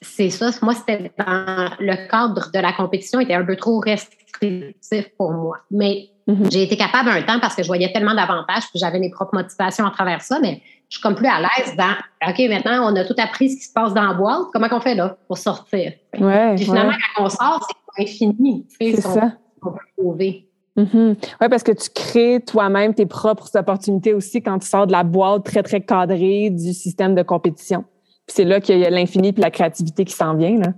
c'est 0.00 0.30
ça. 0.30 0.50
Moi, 0.62 0.74
c'était 0.74 1.12
dans 1.18 1.70
le 1.78 2.08
cadre 2.08 2.50
de 2.52 2.58
la 2.58 2.72
compétition, 2.72 3.20
était 3.20 3.34
un 3.34 3.44
peu 3.44 3.56
trop 3.56 3.80
restrictif 3.80 5.08
pour 5.18 5.32
moi. 5.32 5.58
Mais 5.70 6.08
mhm. 6.26 6.50
j'ai 6.50 6.62
été 6.62 6.76
capable 6.76 7.10
un 7.10 7.22
temps 7.22 7.40
parce 7.40 7.54
que 7.54 7.62
je 7.62 7.68
voyais 7.68 7.92
tellement 7.92 8.14
d'avantages, 8.14 8.64
puis 8.70 8.78
j'avais 8.78 8.98
mes 8.98 9.10
propres 9.10 9.34
motivations 9.34 9.86
à 9.86 9.90
travers 9.90 10.22
ça, 10.22 10.38
mais 10.40 10.62
je 10.88 10.96
suis 10.96 11.02
comme 11.02 11.14
plus 11.14 11.28
à 11.28 11.40
l'aise 11.40 11.76
dans 11.76 11.94
OK, 12.28 12.38
maintenant, 12.48 12.90
on 12.90 12.96
a 12.96 13.04
tout 13.04 13.14
appris 13.18 13.50
ce 13.50 13.56
qui 13.56 13.64
se 13.64 13.72
passe 13.72 13.92
dans 13.94 14.06
la 14.06 14.14
boîte, 14.14 14.46
comment 14.52 14.68
on 14.70 14.80
fait 14.80 14.94
là 14.94 15.16
pour 15.26 15.38
sortir? 15.38 15.92
Ouais, 16.18 16.54
puis 16.54 16.64
finalement, 16.64 16.92
quand 17.16 17.24
on 17.24 17.28
sort, 17.28 17.66
c'est 17.96 18.02
infini. 18.04 18.66
C'est 18.78 18.96
ça. 19.00 19.32
On 19.62 19.72
peut 19.72 19.78
trouver. 19.96 20.48
Mm-hmm. 20.76 21.16
Oui, 21.40 21.48
parce 21.48 21.62
que 21.62 21.72
tu 21.72 21.88
crées 21.90 22.40
toi-même 22.44 22.94
tes 22.94 23.06
propres 23.06 23.48
opportunités 23.56 24.12
aussi 24.12 24.42
quand 24.42 24.58
tu 24.58 24.66
sors 24.66 24.86
de 24.86 24.92
la 24.92 25.04
boîte 25.04 25.44
très, 25.44 25.62
très 25.62 25.80
cadrée 25.80 26.50
du 26.50 26.72
système 26.72 27.14
de 27.14 27.22
compétition. 27.22 27.84
Puis 28.26 28.36
c'est 28.36 28.44
là 28.44 28.60
qu'il 28.60 28.78
y 28.78 28.84
a 28.84 28.90
l'infini 28.90 29.28
et 29.28 29.40
la 29.40 29.50
créativité 29.50 30.04
qui 30.04 30.14
s'en 30.14 30.34
vient. 30.34 30.58
Là. 30.58 30.72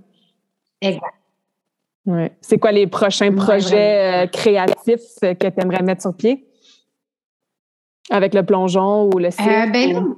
Exact. 0.81 1.01
Ouais. 2.05 2.31
C'est 2.41 2.57
quoi 2.57 2.71
les 2.71 2.87
prochains 2.87 3.33
projets 3.33 4.23
euh, 4.23 4.27
créatifs 4.27 5.19
que 5.21 5.47
tu 5.49 5.61
aimerais 5.61 5.83
mettre 5.83 6.01
sur 6.03 6.15
pied? 6.15 6.47
Avec 8.09 8.33
le 8.33 8.43
plongeon 8.43 9.09
ou 9.13 9.19
le 9.19 9.31
cirque? 9.31 9.47
Euh, 9.47 9.71
ben, 9.71 10.15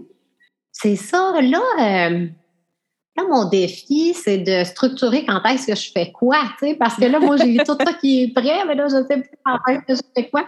c'est 0.71 0.95
ça. 0.95 1.33
Là, 1.41 1.61
euh, 1.79 2.27
mon 3.27 3.45
défi, 3.45 4.13
c'est 4.13 4.37
de 4.37 4.63
structurer 4.63 5.25
quand 5.25 5.43
est-ce 5.45 5.67
que 5.67 5.75
je 5.75 5.91
fais 5.91 6.11
quoi, 6.11 6.37
tu 6.59 6.67
sais, 6.67 6.75
parce 6.75 6.95
que 6.95 7.05
là, 7.05 7.19
moi, 7.19 7.37
j'ai 7.37 7.57
tout 7.57 7.75
ça 7.77 7.93
qui 7.93 8.23
est 8.23 8.33
prêt, 8.33 8.65
mais 8.67 8.75
là, 8.75 8.87
je 8.87 9.03
sais 9.05 9.17
plus 9.17 9.37
quand 9.45 9.57
est-ce 9.67 9.79
que 9.87 9.95
je 9.95 10.01
fais 10.15 10.29
quoi. 10.29 10.45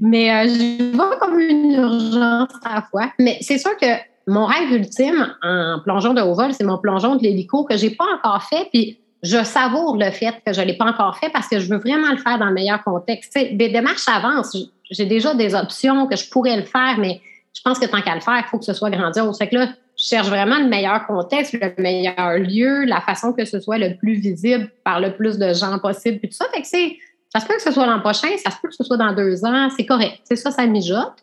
Mais 0.00 0.30
euh, 0.30 0.48
je 0.48 0.96
vois 0.96 1.16
comme 1.16 1.38
une 1.38 1.72
urgence 1.72 2.50
à 2.64 2.76
la 2.76 2.82
fois. 2.82 3.10
Mais 3.18 3.38
c'est 3.40 3.58
sûr 3.58 3.76
que 3.76 3.86
mon 4.26 4.46
rêve 4.46 4.72
ultime 4.72 5.34
en 5.42 5.80
plongeon 5.84 6.14
de 6.14 6.22
haut 6.22 6.34
vol, 6.34 6.52
c'est 6.54 6.64
mon 6.64 6.78
plongeon 6.78 7.16
de 7.16 7.22
l'hélico 7.22 7.64
que 7.64 7.76
j'ai 7.76 7.90
pas 7.90 8.06
encore 8.16 8.42
fait, 8.42 8.68
puis 8.72 8.98
je 9.22 9.42
savoure 9.42 9.96
le 9.96 10.10
fait 10.10 10.34
que 10.46 10.52
je 10.52 10.60
l'ai 10.60 10.76
pas 10.76 10.84
encore 10.84 11.16
fait 11.16 11.30
parce 11.30 11.48
que 11.48 11.58
je 11.58 11.68
veux 11.68 11.78
vraiment 11.78 12.10
le 12.10 12.18
faire 12.18 12.38
dans 12.38 12.46
le 12.46 12.52
meilleur 12.52 12.84
contexte. 12.84 13.34
Des 13.34 13.70
démarches 13.70 14.06
avancent. 14.06 14.56
J'ai 14.90 15.06
déjà 15.06 15.34
des 15.34 15.54
options 15.54 16.06
que 16.06 16.14
je 16.14 16.28
pourrais 16.28 16.56
le 16.56 16.64
faire, 16.64 16.96
mais 16.98 17.22
je 17.54 17.62
pense 17.62 17.78
que 17.78 17.86
tant 17.86 18.02
qu'à 18.02 18.14
le 18.14 18.20
faire, 18.20 18.36
il 18.38 18.44
faut 18.50 18.58
que 18.58 18.66
ce 18.66 18.74
soit 18.74 18.90
grandiose. 18.90 19.38
Fait 19.38 19.48
que 19.48 19.56
là, 19.56 19.68
cherche 20.04 20.28
vraiment 20.28 20.58
le 20.58 20.68
meilleur 20.68 21.06
contexte, 21.06 21.54
le 21.54 21.72
meilleur 21.78 22.38
lieu, 22.38 22.84
la 22.84 23.00
façon 23.00 23.32
que 23.32 23.44
ce 23.44 23.58
soit 23.58 23.78
le 23.78 23.96
plus 23.96 24.14
visible 24.14 24.70
par 24.84 25.00
le 25.00 25.14
plus 25.16 25.38
de 25.38 25.54
gens 25.54 25.78
possible, 25.78 26.18
puis 26.18 26.28
tout 26.28 26.36
ça. 26.36 26.46
Fait 26.54 26.60
que 26.60 26.66
c'est, 26.66 26.98
ça 27.32 27.40
se 27.40 27.46
peut 27.46 27.54
que 27.54 27.62
ce 27.62 27.72
soit 27.72 27.86
l'an 27.86 28.00
prochain, 28.00 28.28
ça 28.36 28.50
se 28.50 28.56
peut 28.60 28.68
que 28.68 28.74
ce 28.74 28.84
soit 28.84 28.98
dans 28.98 29.14
deux 29.14 29.44
ans, 29.44 29.68
c'est 29.74 29.86
correct. 29.86 30.20
C'est 30.24 30.36
ça, 30.36 30.50
ça 30.50 30.66
mijote. 30.66 31.14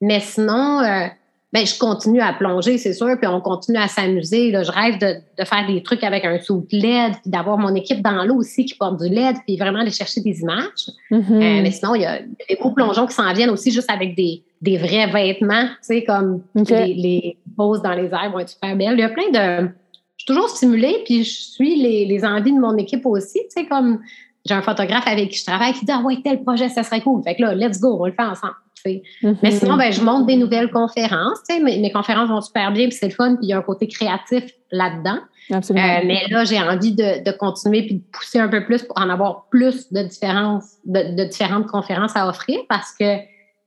Mais 0.00 0.20
sinon, 0.20 0.80
euh, 0.80 1.06
ben, 1.52 1.66
je 1.66 1.76
continue 1.76 2.20
à 2.20 2.32
plonger, 2.32 2.78
c'est 2.78 2.92
sûr, 2.92 3.18
puis 3.18 3.26
on 3.26 3.40
continue 3.40 3.78
à 3.78 3.88
s'amuser. 3.88 4.52
Je 4.52 4.70
rêve 4.70 4.98
de, 4.98 5.16
de, 5.36 5.44
faire 5.44 5.66
des 5.66 5.82
trucs 5.82 6.04
avec 6.04 6.24
un 6.24 6.38
sou 6.38 6.64
de 6.70 6.76
LED, 6.76 7.14
puis 7.22 7.30
d'avoir 7.30 7.58
mon 7.58 7.74
équipe 7.74 8.00
dans 8.00 8.24
l'eau 8.24 8.36
aussi 8.36 8.64
qui 8.64 8.76
porte 8.76 9.02
du 9.02 9.08
LED, 9.12 9.36
puis 9.44 9.56
vraiment 9.56 9.80
aller 9.80 9.90
chercher 9.90 10.20
des 10.20 10.40
images. 10.40 10.88
Mm-hmm. 11.10 11.32
Euh, 11.32 11.62
mais 11.62 11.70
sinon, 11.72 11.96
il 11.96 12.02
y 12.02 12.06
a 12.06 12.20
des 12.20 12.56
beaux 12.62 12.70
plongeons 12.70 13.08
qui 13.08 13.14
s'en 13.14 13.32
viennent 13.32 13.50
aussi 13.50 13.72
juste 13.72 13.90
avec 13.90 14.14
des, 14.14 14.44
des 14.60 14.76
vrais 14.76 15.06
vêtements, 15.06 15.66
tu 15.66 15.74
sais, 15.82 16.04
comme 16.04 16.42
les, 16.54 16.94
les, 16.94 17.36
poses 17.56 17.82
dans 17.82 17.94
les 17.94 18.06
airs 18.06 18.30
vont 18.30 18.40
être 18.40 18.50
super 18.50 18.76
belles. 18.76 18.94
Il 18.94 19.00
y 19.00 19.02
a 19.02 19.08
plein 19.08 19.30
de... 19.30 19.68
Je 20.16 20.24
suis 20.24 20.26
toujours 20.26 20.50
stimulée, 20.50 21.02
puis 21.06 21.24
je 21.24 21.30
suis 21.30 21.76
les, 21.76 22.04
les 22.04 22.24
envies 22.24 22.52
de 22.52 22.60
mon 22.60 22.76
équipe 22.76 23.06
aussi, 23.06 23.38
tu 23.44 23.62
sais, 23.62 23.66
comme 23.66 24.00
j'ai 24.46 24.54
un 24.54 24.62
photographe 24.62 25.06
avec 25.06 25.30
qui 25.30 25.38
je 25.38 25.44
travaille 25.44 25.72
qui 25.72 25.84
dit 25.84 25.92
Ah 25.92 26.00
ouais, 26.00 26.18
tel 26.22 26.42
projet, 26.42 26.68
ça 26.68 26.82
serait 26.82 27.00
cool. 27.00 27.22
Fait 27.22 27.34
que 27.34 27.42
là, 27.42 27.54
let's 27.54 27.80
go, 27.80 27.98
on 28.00 28.06
le 28.06 28.12
fait 28.12 28.22
ensemble. 28.22 28.54
Mm-hmm. 28.86 29.36
Mais 29.42 29.50
sinon, 29.50 29.76
ben, 29.76 29.92
je 29.92 30.00
monte 30.02 30.26
des 30.26 30.36
nouvelles 30.36 30.70
conférences. 30.70 31.40
Mes, 31.50 31.78
mes 31.78 31.92
conférences 31.92 32.28
vont 32.30 32.40
super 32.40 32.72
bien, 32.72 32.88
puis 32.88 32.96
c'est 32.98 33.08
le 33.08 33.14
fun, 33.14 33.36
puis 33.36 33.46
il 33.46 33.48
y 33.50 33.52
a 33.52 33.58
un 33.58 33.62
côté 33.62 33.86
créatif 33.86 34.44
là-dedans. 34.70 35.18
Absolument. 35.50 35.86
Euh, 35.86 36.00
mais 36.06 36.22
là, 36.30 36.44
j'ai 36.44 36.58
envie 36.58 36.94
de, 36.94 37.24
de, 37.24 37.36
continuer 37.36 37.82
puis 37.82 37.96
de 37.96 38.02
pousser 38.12 38.38
un 38.38 38.48
peu 38.48 38.64
plus 38.64 38.82
pour 38.82 38.98
en 38.98 39.10
avoir 39.10 39.46
plus 39.50 39.92
de 39.92 40.02
différences, 40.02 40.76
de, 40.84 41.16
de 41.16 41.24
différentes 41.24 41.66
conférences 41.66 42.16
à 42.16 42.28
offrir 42.28 42.60
parce 42.68 42.92
que 42.98 43.18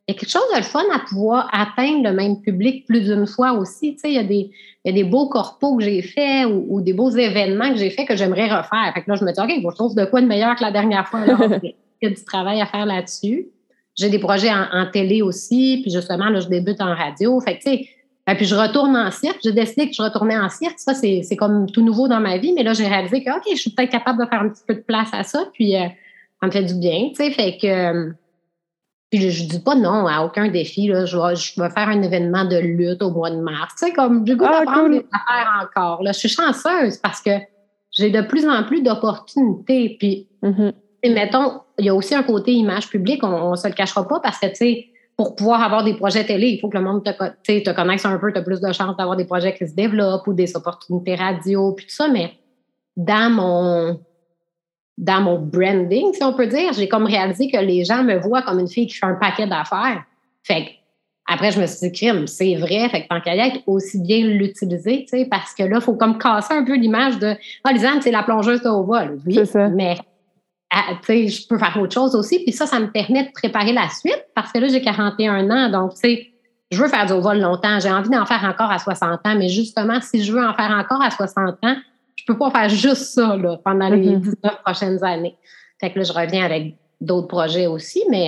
il 0.08 0.14
y 0.14 0.18
a 0.18 0.20
quelque 0.20 0.30
chose 0.30 0.44
de 0.52 0.58
le 0.58 0.64
fun 0.64 0.84
à 0.94 1.00
pouvoir 1.00 1.50
atteindre 1.54 2.04
le 2.04 2.14
même 2.14 2.42
public 2.42 2.86
plus 2.86 3.02
d'une 3.02 3.26
fois 3.26 3.54
aussi. 3.54 3.94
Tu 3.94 4.00
sais, 4.00 4.10
il 4.10 4.16
y 4.16 4.20
a 4.20 4.24
des, 4.24 4.52
il 4.84 4.88
y 4.88 4.90
a 4.90 4.92
des 4.92 5.10
beaux 5.10 5.30
corpos 5.30 5.78
que 5.78 5.84
j'ai 5.84 6.02
faits 6.02 6.46
ou, 6.46 6.82
des 6.82 6.92
beaux 6.92 7.10
événements 7.10 7.72
que 7.72 7.78
j'ai 7.78 7.90
faits 7.90 8.08
que 8.10 8.16
j'aimerais 8.18 8.48
refaire. 8.48 8.92
Fait 8.94 9.02
que 9.02 9.10
là, 9.10 9.16
je 9.16 9.24
me 9.24 9.32
dis, 9.32 9.40
OK, 9.40 9.72
je 9.72 9.76
trouve 9.76 9.96
de 9.96 10.04
quoi 10.04 10.20
de 10.20 10.28
meilleur 10.28 10.58
que 10.58 10.62
la 10.62 10.72
dernière 10.72 11.08
fois. 11.08 11.22
il 11.64 11.74
y 12.02 12.06
a 12.06 12.10
du 12.10 12.24
travail 12.26 12.60
à 12.60 12.66
faire 12.66 12.86
là-dessus. 12.86 13.48
J'ai 13.96 14.10
des 14.10 14.20
projets 14.20 14.52
en, 14.52 14.88
télé 14.92 15.22
aussi, 15.22 15.80
puis 15.84 15.92
justement, 15.92 16.30
là, 16.30 16.42
je 16.42 16.50
débute 16.50 16.82
en 16.82 16.94
radio. 16.96 17.40
Fait 17.40 17.58
que, 17.58 17.64
tu 17.64 17.70
sais, 17.70 17.88
ben, 18.28 18.36
puis 18.36 18.46
je 18.46 18.56
retourne 18.56 18.98
en 18.98 19.10
cirque. 19.10 19.40
J'ai 19.42 19.54
décidé 19.54 19.88
que 19.88 19.96
je 19.96 20.02
retournais 20.02 20.38
en 20.38 20.50
cirque. 20.50 20.80
Ça, 20.80 20.94
c'est 20.96 21.24
comme 21.38 21.70
tout 21.72 21.82
nouveau 21.82 22.10
dans 22.10 22.20
ma 22.20 22.38
vie. 22.38 22.52
Mais 22.54 22.64
là, 22.64 22.74
j'ai 22.74 22.88
réalisé 22.88 23.24
que, 23.24 23.30
OK, 23.30 23.44
je 23.52 23.60
suis 23.60 23.70
peut-être 23.70 23.92
capable 23.92 24.22
de 24.22 24.28
faire 24.28 24.42
un 24.42 24.50
petit 24.50 24.64
peu 24.68 24.76
de 24.76 24.82
place 24.82 25.10
à 25.14 25.24
ça. 25.24 25.46
Puis, 25.54 25.78
euh, 25.78 25.88
ça 26.42 26.48
me 26.48 26.52
fait 26.52 26.64
du 26.64 26.74
bien, 26.74 27.10
tu 27.10 27.16
sais. 27.16 27.32
Fait 27.32 27.58
que... 27.58 28.14
Puis 29.14 29.30
je, 29.30 29.44
ne 29.44 29.48
dis 29.48 29.60
pas 29.60 29.76
non 29.76 30.08
à 30.08 30.26
aucun 30.26 30.48
défi. 30.48 30.88
Là. 30.88 31.06
Je, 31.06 31.16
vais, 31.16 31.36
je 31.36 31.62
vais 31.62 31.70
faire 31.70 31.88
un 31.88 32.02
événement 32.02 32.46
de 32.46 32.58
lutte 32.58 33.04
au 33.04 33.12
mois 33.12 33.30
de 33.30 33.40
mars. 33.40 33.76
Tu 33.78 33.86
sais, 33.86 33.94
comme 33.94 34.24
du 34.24 34.36
goût 34.36 34.46
ah, 34.48 34.62
d'apprendre 34.66 34.90
des 34.90 35.06
affaires 35.12 35.52
encore. 35.62 36.02
Là. 36.02 36.14
Je 36.14 36.18
suis 36.18 36.30
chanceuse 36.30 36.98
parce 36.98 37.22
que 37.22 37.30
j'ai 37.92 38.10
de 38.10 38.22
plus 38.22 38.50
en 38.50 38.64
plus 38.64 38.82
d'opportunités. 38.82 39.98
Puis, 40.00 40.28
mm-hmm. 40.42 40.74
mettons, 41.14 41.62
il 41.78 41.86
y 41.86 41.90
a 41.90 41.94
aussi 41.94 42.16
un 42.16 42.24
côté 42.24 42.54
image 42.54 42.90
publique, 42.90 43.24
on 43.24 43.52
ne 43.52 43.56
se 43.56 43.68
le 43.68 43.76
cachera 43.76 44.08
pas 44.08 44.20
parce 44.20 44.40
que, 44.40 44.48
tu 44.48 44.56
sais, 44.56 44.86
pour 45.16 45.36
pouvoir 45.36 45.62
avoir 45.62 45.84
des 45.84 45.94
projets 45.94 46.26
télé, 46.26 46.48
il 46.48 46.60
faut 46.60 46.70
que 46.70 46.78
le 46.80 46.84
monde 46.84 47.04
te, 47.04 47.12
te 47.12 47.70
connaisse 47.70 48.06
un 48.08 48.18
peu, 48.18 48.34
tu 48.34 48.40
as 48.40 48.42
plus 48.42 48.62
de 48.62 48.72
chances 48.72 48.98
d'avoir 48.98 49.16
des 49.16 49.26
projets 49.26 49.54
qui 49.54 49.68
se 49.68 49.76
développent 49.76 50.26
ou 50.26 50.34
des 50.34 50.56
opportunités 50.56 51.14
radio, 51.14 51.74
puis 51.74 51.86
tout 51.86 51.94
ça. 51.94 52.08
Mais 52.08 52.32
dans 52.98 53.32
mon 53.32 54.00
dans 54.98 55.22
mon 55.22 55.40
branding, 55.40 56.14
si 56.14 56.24
on 56.24 56.34
peut 56.34 56.48
dire, 56.48 56.74
j'ai 56.74 56.88
comme 56.88 57.06
réalisé 57.06 57.50
que 57.50 57.58
les 57.58 57.84
gens 57.84 58.04
me 58.04 58.16
voient 58.16 58.44
comme 58.44 58.60
une 58.60 58.68
fille 58.68 58.88
qui 58.88 58.96
fait 58.96 59.06
un 59.06 59.16
paquet 59.16 59.48
d'affaires. 59.48 60.04
Fait 60.44 60.66
que, 60.66 60.70
après, 61.26 61.52
je 61.52 61.60
me 61.60 61.66
suis 61.66 61.90
dit, 61.90 61.92
crime, 61.92 62.28
c'est 62.28 62.56
vrai. 62.56 62.88
Fait 62.90 63.04
que 63.04 63.08
tant 63.08 63.22
qu'à 63.22 63.36
y 63.36 63.40
être, 63.40 63.60
aussi 63.66 64.00
bien 64.02 64.26
l'utiliser, 64.28 65.06
tu 65.10 65.18
sais, 65.18 65.26
parce 65.26 65.54
que 65.54 65.64
là, 65.64 65.78
il 65.78 65.82
faut 65.82 65.96
comme 65.96 66.18
casser 66.18 66.54
un 66.54 66.64
peu 66.64 66.76
l'image 66.76 67.18
de, 67.18 67.36
ah, 67.64 67.72
Lisanne, 67.72 68.02
c'est 68.02 68.12
la 68.12 68.24
plongeuse 68.24 68.66
au 68.66 68.84
vol. 68.84 69.20
Oui, 69.26 69.46
ça. 69.46 69.70
mais, 69.70 69.96
ah, 70.70 70.96
tu 71.02 71.06
sais, 71.06 71.28
je 71.28 71.48
peux 71.48 71.58
faire 71.58 71.78
autre 71.80 71.94
chose 71.94 72.16
aussi. 72.16 72.40
Puis 72.44 72.52
ça, 72.52 72.66
ça 72.66 72.80
me 72.80 72.92
permet 72.92 73.24
de 73.24 73.32
préparer 73.32 73.72
la 73.72 73.88
suite 73.90 74.26
parce 74.36 74.52
que 74.52 74.60
là, 74.60 74.68
j'ai 74.68 74.82
41 74.82 75.50
ans. 75.50 75.70
Donc, 75.70 75.94
tu 75.94 76.02
sais, 76.02 76.34
je 76.72 76.82
veux 76.82 76.90
faire 76.90 77.06
du 77.06 77.14
vol 77.14 77.40
longtemps. 77.40 77.80
J'ai 77.80 77.92
envie 77.92 78.10
d'en 78.10 78.26
faire 78.26 78.44
encore 78.44 78.72
à 78.72 78.80
60 78.80 79.20
ans. 79.26 79.36
Mais 79.38 79.50
justement, 79.50 80.02
si 80.02 80.24
je 80.24 80.34
veux 80.34 80.44
en 80.44 80.54
faire 80.54 80.72
encore 80.72 81.02
à 81.02 81.12
60 81.12 81.58
ans, 81.64 81.76
je 82.26 82.32
peux 82.32 82.38
pas 82.38 82.52
faire 82.52 82.70
juste 82.70 83.04
ça 83.04 83.36
là, 83.36 83.60
pendant 83.64 83.90
les 83.90 84.00
19 84.00 84.34
mm-hmm. 84.34 84.62
prochaines 84.64 85.04
années. 85.04 85.36
Fait 85.82 85.92
que 85.92 86.00
là, 86.00 86.06
je 86.06 86.14
reviens 86.14 86.46
avec 86.46 86.76
d'autres 87.02 87.28
projets 87.28 87.68
aussi, 87.68 88.02
mais 88.10 88.28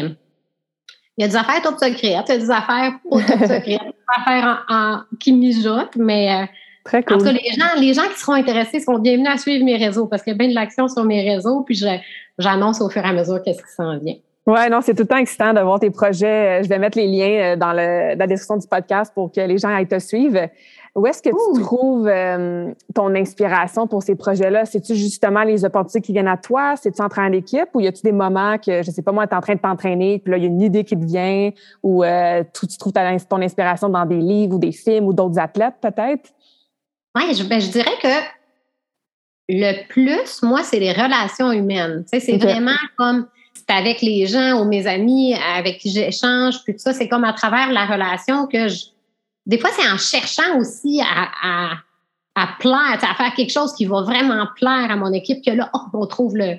il 1.17 1.21
y 1.21 1.23
a 1.23 1.27
des 1.29 1.36
affaires 1.38 1.62
toutes 1.62 1.79
secrètes, 1.79 2.25
il 2.27 2.31
y 2.31 2.31
a 2.31 2.38
des 2.38 2.51
affaires 2.51 2.99
pas 3.10 3.17
toutes 3.21 3.47
secrètes, 3.47 3.65
des 3.65 3.93
affaires 4.17 4.65
en, 4.67 4.99
qui 5.17 5.31
mijotent, 5.31 5.95
mais 5.95 6.34
euh, 6.34 6.45
Très 6.84 7.03
cool. 7.03 7.15
en 7.15 7.19
tout 7.19 7.25
cas, 7.25 7.31
les 7.31 7.51
gens, 7.58 7.79
les 7.79 7.93
gens 7.93 8.08
qui 8.13 8.19
seront 8.19 8.34
intéressés 8.34 8.79
seront 8.79 8.99
bienvenus 8.99 9.29
à 9.29 9.38
suivre 9.38 9.63
mes 9.63 9.77
réseaux 9.77 10.08
parce 10.08 10.21
qu'il 10.21 10.34
y 10.34 10.36
a 10.36 10.38
bien 10.38 10.49
de 10.49 10.53
l'action 10.53 10.88
sur 10.88 11.03
mes 11.05 11.27
réseaux, 11.27 11.62
puis 11.62 11.81
j'annonce 12.38 12.81
au 12.81 12.89
fur 12.89 13.03
et 13.03 13.08
à 13.08 13.13
mesure 13.13 13.41
qu'est-ce 13.41 13.63
qui 13.63 13.71
s'en 13.75 13.97
vient. 13.97 14.15
Ouais, 14.45 14.69
non, 14.69 14.81
c'est 14.81 14.93
tout 14.93 15.01
le 15.03 15.08
temps 15.08 15.17
excitant 15.17 15.53
de 15.53 15.62
voir 15.62 15.79
tes 15.79 15.89
projets. 15.89 16.62
Je 16.63 16.69
vais 16.69 16.77
mettre 16.77 16.99
les 16.99 17.08
liens 17.08 17.53
euh, 17.53 17.55
dans, 17.55 17.73
le, 17.73 18.13
dans 18.13 18.19
la 18.19 18.27
description 18.27 18.58
du 18.58 18.67
podcast 18.67 19.12
pour 19.15 19.31
que 19.31 19.41
les 19.41 19.58
gens 19.58 19.69
aillent 19.69 19.88
te 19.88 19.97
suivre. 19.97 20.49
Où 20.95 21.05
est-ce 21.08 21.21
que 21.21 21.29
tu 21.29 21.62
trouves 21.62 22.08
euh, 22.08 22.73
ton 22.93 23.13
inspiration 23.15 23.86
pour 23.86 24.01
ces 24.01 24.15
projets-là? 24.15 24.65
C'est-tu 24.65 24.95
justement 24.95 25.43
les 25.43 25.65
opportunités 25.65 25.99
qui 25.99 26.13
viennent 26.13 26.29
à 26.29 26.38
toi? 26.38 26.77
C'est-tu 26.77 27.01
en 27.01 27.10
train 27.10 27.29
d'équipe? 27.29 27.67
Ou 27.73 27.81
y 27.81 27.88
a-tu 27.88 28.01
des 28.01 28.13
moments 28.13 28.58
que, 28.58 28.81
je 28.81 28.91
sais 28.91 29.01
pas 29.01 29.12
moi, 29.12 29.27
tu 29.27 29.34
es 29.34 29.38
en 29.38 29.41
train 29.41 29.55
de 29.55 29.60
t'entraîner, 29.60 30.19
puis 30.19 30.31
là, 30.31 30.38
il 30.38 30.43
y 30.43 30.45
a 30.45 30.49
une 30.49 30.62
idée 30.62 30.86
qui 30.86 30.95
te 30.95 31.03
vient 31.03 31.51
ou 31.84 32.05
euh, 32.05 32.43
tu, 32.58 32.77
trouves 32.77 32.93
ton 32.93 33.41
inspiration 33.41 33.89
dans 33.89 34.05
des 34.05 34.19
livres 34.19 34.55
ou 34.55 34.60
des 34.60 34.71
films 34.71 35.08
ou 35.08 35.13
d'autres 35.13 35.38
athlètes, 35.38 35.75
peut-être? 35.81 36.29
Oui, 37.13 37.34
je, 37.34 37.43
ben, 37.43 37.60
je 37.60 37.71
dirais 37.71 37.97
que 38.01 38.08
le 39.49 39.86
plus, 39.89 40.41
moi, 40.43 40.63
c'est 40.63 40.79
les 40.79 40.93
relations 40.93 41.51
humaines. 41.51 42.05
Tu 42.10 42.19
sais, 42.19 42.25
c'est 42.25 42.38
vraiment 42.38 42.71
comme 42.97 43.27
c'est 43.53 43.75
avec 43.75 44.01
les 44.01 44.27
gens 44.27 44.62
ou 44.62 44.65
mes 44.65 44.88
amis 44.88 45.36
avec 45.55 45.79
qui 45.79 45.89
j'échange, 45.89 46.63
puis 46.63 46.73
tout 46.73 46.79
ça, 46.79 46.93
c'est 46.93 47.10
comme 47.10 47.25
à 47.25 47.34
travers 47.34 47.71
la 47.73 47.86
relation 47.86 48.47
que 48.47 48.69
je. 48.69 48.94
Des 49.45 49.60
fois, 49.60 49.69
c'est 49.77 49.88
en 49.88 49.97
cherchant 49.97 50.58
aussi 50.58 51.01
à, 51.01 51.29
à, 51.41 51.77
à 52.36 52.47
plaire, 52.60 52.99
à 53.01 53.15
faire 53.15 53.34
quelque 53.36 53.51
chose 53.51 53.73
qui 53.73 53.86
va 53.86 54.01
vraiment 54.01 54.47
plaire 54.55 54.89
à 54.89 54.95
mon 54.95 55.13
équipe 55.13 55.43
que 55.43 55.51
là, 55.51 55.71
on 55.93 56.05
trouve 56.05 56.36
le, 56.36 56.58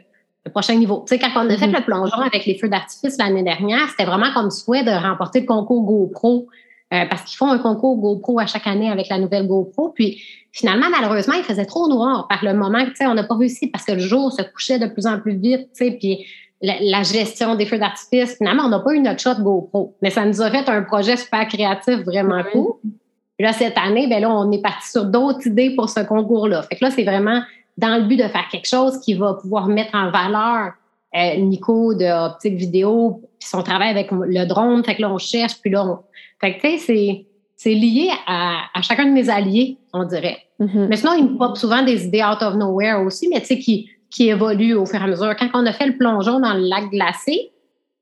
prochain 0.51 0.75
niveau. 0.75 1.05
Tu 1.09 1.15
sais, 1.15 1.19
quand 1.19 1.33
on 1.35 1.51
a 1.51 1.57
fait 1.57 1.67
mm-hmm. 1.67 1.77
le 1.77 1.85
plongeon 1.85 2.21
avec 2.21 2.47
les 2.47 2.57
feux 2.57 2.69
d'artifice 2.69 3.19
l'année 3.19 3.43
dernière, 3.43 3.89
c'était 3.91 4.05
vraiment 4.05 4.33
comme 4.33 4.51
souhait 4.51 4.85
de 4.85 4.91
remporter 4.91 5.41
le 5.41 5.47
concours 5.47 5.83
GoPro. 5.83 6.47
Euh, 6.95 7.05
parce 7.11 7.23
qu'ils 7.23 7.37
font 7.37 7.51
un 7.51 7.59
concours 7.59 7.97
GoPro 7.97 8.39
à 8.39 8.47
chaque 8.47 8.69
année 8.69 8.89
avec 8.89 9.09
la 9.09 9.19
nouvelle 9.19 9.49
GoPro. 9.49 9.89
Puis 9.89 10.23
finalement, 10.53 10.87
malheureusement, 10.89 11.35
il 11.35 11.43
faisait 11.43 11.67
trop 11.67 11.89
noir 11.89 12.29
par 12.29 12.45
le 12.45 12.55
moment. 12.55 12.85
Tu 12.85 12.95
sais, 12.95 13.07
on 13.07 13.15
n'a 13.15 13.25
pas 13.25 13.35
réussi 13.35 13.67
parce 13.67 13.85
que 13.85 13.93
le 13.93 13.99
jour 13.99 14.33
se 14.33 14.43
couchait 14.43 14.79
de 14.79 14.87
plus 14.87 15.05
en 15.05 15.19
plus 15.19 15.37
vite. 15.37 15.69
Tu 15.77 15.85
sais, 15.85 15.91
puis 15.91 16.25
la, 16.63 17.03
gestion 17.03 17.55
des 17.55 17.67
feux 17.67 17.79
d'artifice. 17.79 18.37
Finalement, 18.37 18.65
on 18.65 18.69
n'a 18.69 18.81
pas 18.81 18.95
eu 18.95 19.01
notre 19.01 19.21
shot 19.21 19.41
GoPro, 19.41 19.95
mais 20.03 20.11
ça 20.11 20.25
nous 20.25 20.41
a 20.41 20.51
fait 20.51 20.69
un 20.69 20.83
projet 20.83 21.17
super 21.17 21.47
créatif, 21.49 22.01
vraiment 22.01 22.43
cool. 22.53 22.75
Puis 22.83 23.47
là, 23.47 23.53
cette 23.53 23.77
année, 23.77 24.07
ben 24.09 24.21
là, 24.21 24.31
on 24.31 24.51
est 24.51 24.63
parti 24.63 24.91
sur 24.91 25.05
d'autres 25.05 25.47
idées 25.47 25.75
pour 25.77 25.91
ce 25.91 26.01
concours-là. 26.01 26.63
Fait 26.63 26.77
que 26.77 26.85
là, 26.85 26.91
c'est 26.91 27.05
vraiment 27.05 27.43
dans 27.77 27.97
le 27.97 28.05
but 28.05 28.17
de 28.17 28.29
faire 28.29 28.49
quelque 28.51 28.69
chose 28.69 28.99
qui 29.01 29.15
va 29.15 29.35
pouvoir 29.35 29.67
mettre 29.67 29.95
en 29.95 30.11
valeur 30.11 30.73
euh, 31.15 31.37
Nico 31.37 31.95
de 31.95 32.07
Optique 32.27 32.55
Vidéo, 32.55 33.21
puis 33.39 33.49
son 33.49 33.63
travail 33.63 33.91
avec 33.91 34.11
le 34.11 34.47
drone. 34.47 34.83
Fait 34.85 34.97
que 34.97 35.03
là, 35.03 35.13
on 35.13 35.19
cherche, 35.19 35.61
puis 35.61 35.71
là, 35.71 35.85
on... 35.85 35.99
Fait 36.41 36.57
que, 36.57 36.61
tu 36.63 36.79
sais, 36.79 37.27
c'est 37.57 37.75
lié 37.75 38.11
à, 38.27 38.65
chacun 38.83 39.07
de 39.07 39.13
mes 39.13 39.29
alliés, 39.29 39.77
on 39.93 40.05
dirait. 40.05 40.39
Mm-hmm. 40.61 40.87
Mais 40.89 40.97
sinon, 40.97 41.13
il 41.15 41.25
me 41.25 41.39
pop 41.39 41.57
souvent 41.57 41.83
des 41.83 42.07
idées 42.07 42.23
out 42.23 42.43
of 42.43 42.55
nowhere 42.55 43.03
aussi, 43.05 43.29
mais 43.29 43.41
tu 43.41 43.47
sais, 43.47 43.59
qui, 43.59 43.91
qui 44.11 44.29
évolue 44.29 44.75
au 44.75 44.87
fur 44.87 45.01
et 45.01 45.05
à 45.05 45.07
mesure. 45.07 45.35
Quand 45.37 45.49
on 45.55 45.67
a 45.67 45.73
fait 45.73 45.87
le 45.87 45.97
plongeon 45.97 46.41
dans 46.41 46.55
le 46.55 46.69
lac 46.69 46.91
glacé, 46.91 47.53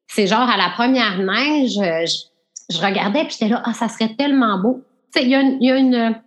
c'est 0.07 0.27
genre 0.27 0.49
à 0.49 0.57
la 0.57 0.71
première 0.71 1.19
neige, 1.19 1.79
euh, 1.79 2.05
je, 2.71 2.79
regardais 2.79 3.25
puis 3.25 3.33
j'étais 3.33 3.49
là, 3.49 3.62
ah, 3.64 3.73
ça 3.73 3.88
serait 3.88 4.14
tellement 4.14 4.59
beau. 4.59 4.83
Il 5.17 5.29
y, 5.29 5.35
a 5.35 5.40
une, 5.40 5.62
y, 5.62 5.71
a 5.71 5.77
une, 5.77 6.21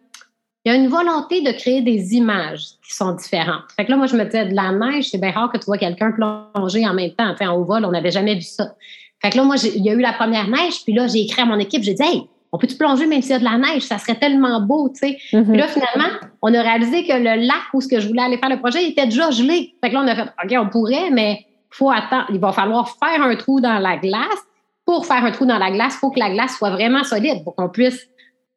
y 0.66 0.70
a 0.70 0.76
une 0.76 0.88
volonté 0.88 1.42
de 1.42 1.52
créer 1.52 1.82
des 1.82 2.16
images 2.16 2.64
qui 2.86 2.94
sont 2.94 3.14
différentes. 3.14 3.64
Fait 3.76 3.86
que 3.86 3.92
là, 3.92 3.98
moi, 3.98 4.08
je 4.08 4.16
me 4.16 4.24
disais, 4.24 4.46
de 4.46 4.56
la 4.56 4.72
neige, 4.72 5.10
c'est 5.10 5.18
bien 5.18 5.32
rare 5.32 5.52
que 5.52 5.58
tu 5.58 5.66
vois 5.66 5.78
quelqu'un 5.78 6.12
plonger 6.12 6.88
en 6.88 6.94
même 6.94 7.12
temps. 7.12 7.36
en 7.40 7.56
haut 7.56 7.66
vol, 7.66 7.84
on 7.84 7.92
n'avait 7.92 8.12
jamais 8.12 8.36
vu 8.36 8.42
ça. 8.42 8.76
Fait 9.22 9.30
que 9.30 9.38
là, 9.38 9.44
moi, 9.44 9.56
il 9.58 9.84
y 9.84 9.90
a 9.90 9.94
eu 9.94 10.00
la 10.00 10.14
première 10.14 10.48
neige, 10.48 10.84
puis 10.84 10.94
là, 10.94 11.08
j'ai 11.08 11.22
écrit 11.22 11.42
à 11.42 11.46
mon 11.46 11.60
équipe, 11.60 11.84
j'ai 11.84 11.96
dit, 11.96 12.04
hey, 12.04 12.30
on 12.52 12.58
peut-tu 12.58 12.76
plonger 12.76 13.06
même 13.06 13.22
s'il 13.22 13.32
y 13.32 13.36
a 13.36 13.40
de 13.40 13.44
la 13.44 13.58
neige? 13.58 13.84
Ça 13.84 13.98
serait 13.98 14.16
tellement 14.16 14.62
beau, 14.62 14.90
tu 14.90 15.00
sais. 15.00 15.18
Mm-hmm. 15.34 15.50
Puis 15.50 15.58
là, 15.58 15.68
finalement, 15.68 16.18
on 16.42 16.54
a 16.54 16.62
réalisé 16.62 17.06
que 17.06 17.14
le 17.14 17.46
lac 17.46 17.74
où 17.74 17.82
ce 17.82 17.88
que 17.88 18.00
je 18.00 18.08
voulais 18.08 18.22
aller 18.22 18.38
faire 18.38 18.50
le 18.50 18.60
projet 18.60 18.88
était 18.88 19.06
déjà 19.06 19.32
gelé. 19.32 19.74
Fait 19.84 19.90
que 19.90 19.96
là, 19.96 20.02
on 20.04 20.08
a 20.08 20.16
fait, 20.16 20.24
OK, 20.44 20.66
on 20.66 20.70
pourrait, 20.70 21.10
mais 21.12 21.46
faut 21.70 21.92
attendre. 21.92 22.26
Il 22.30 22.40
va 22.40 22.52
falloir 22.52 22.90
faire 22.90 23.22
un 23.22 23.36
trou 23.36 23.60
dans 23.60 23.80
la 23.80 23.98
glace. 23.98 24.40
Pour 24.86 25.06
faire 25.06 25.26
un 25.26 25.32
trou 25.32 25.46
dans 25.46 25.58
la 25.58 25.70
glace, 25.70 25.96
il 25.96 26.00
faut 26.00 26.12
que 26.12 26.20
la 26.20 26.30
glace 26.30 26.58
soit 26.58 26.70
vraiment 26.70 27.04
solide 27.04 27.44
pour 27.44 27.56
qu'on 27.56 27.68
puisse 27.68 28.08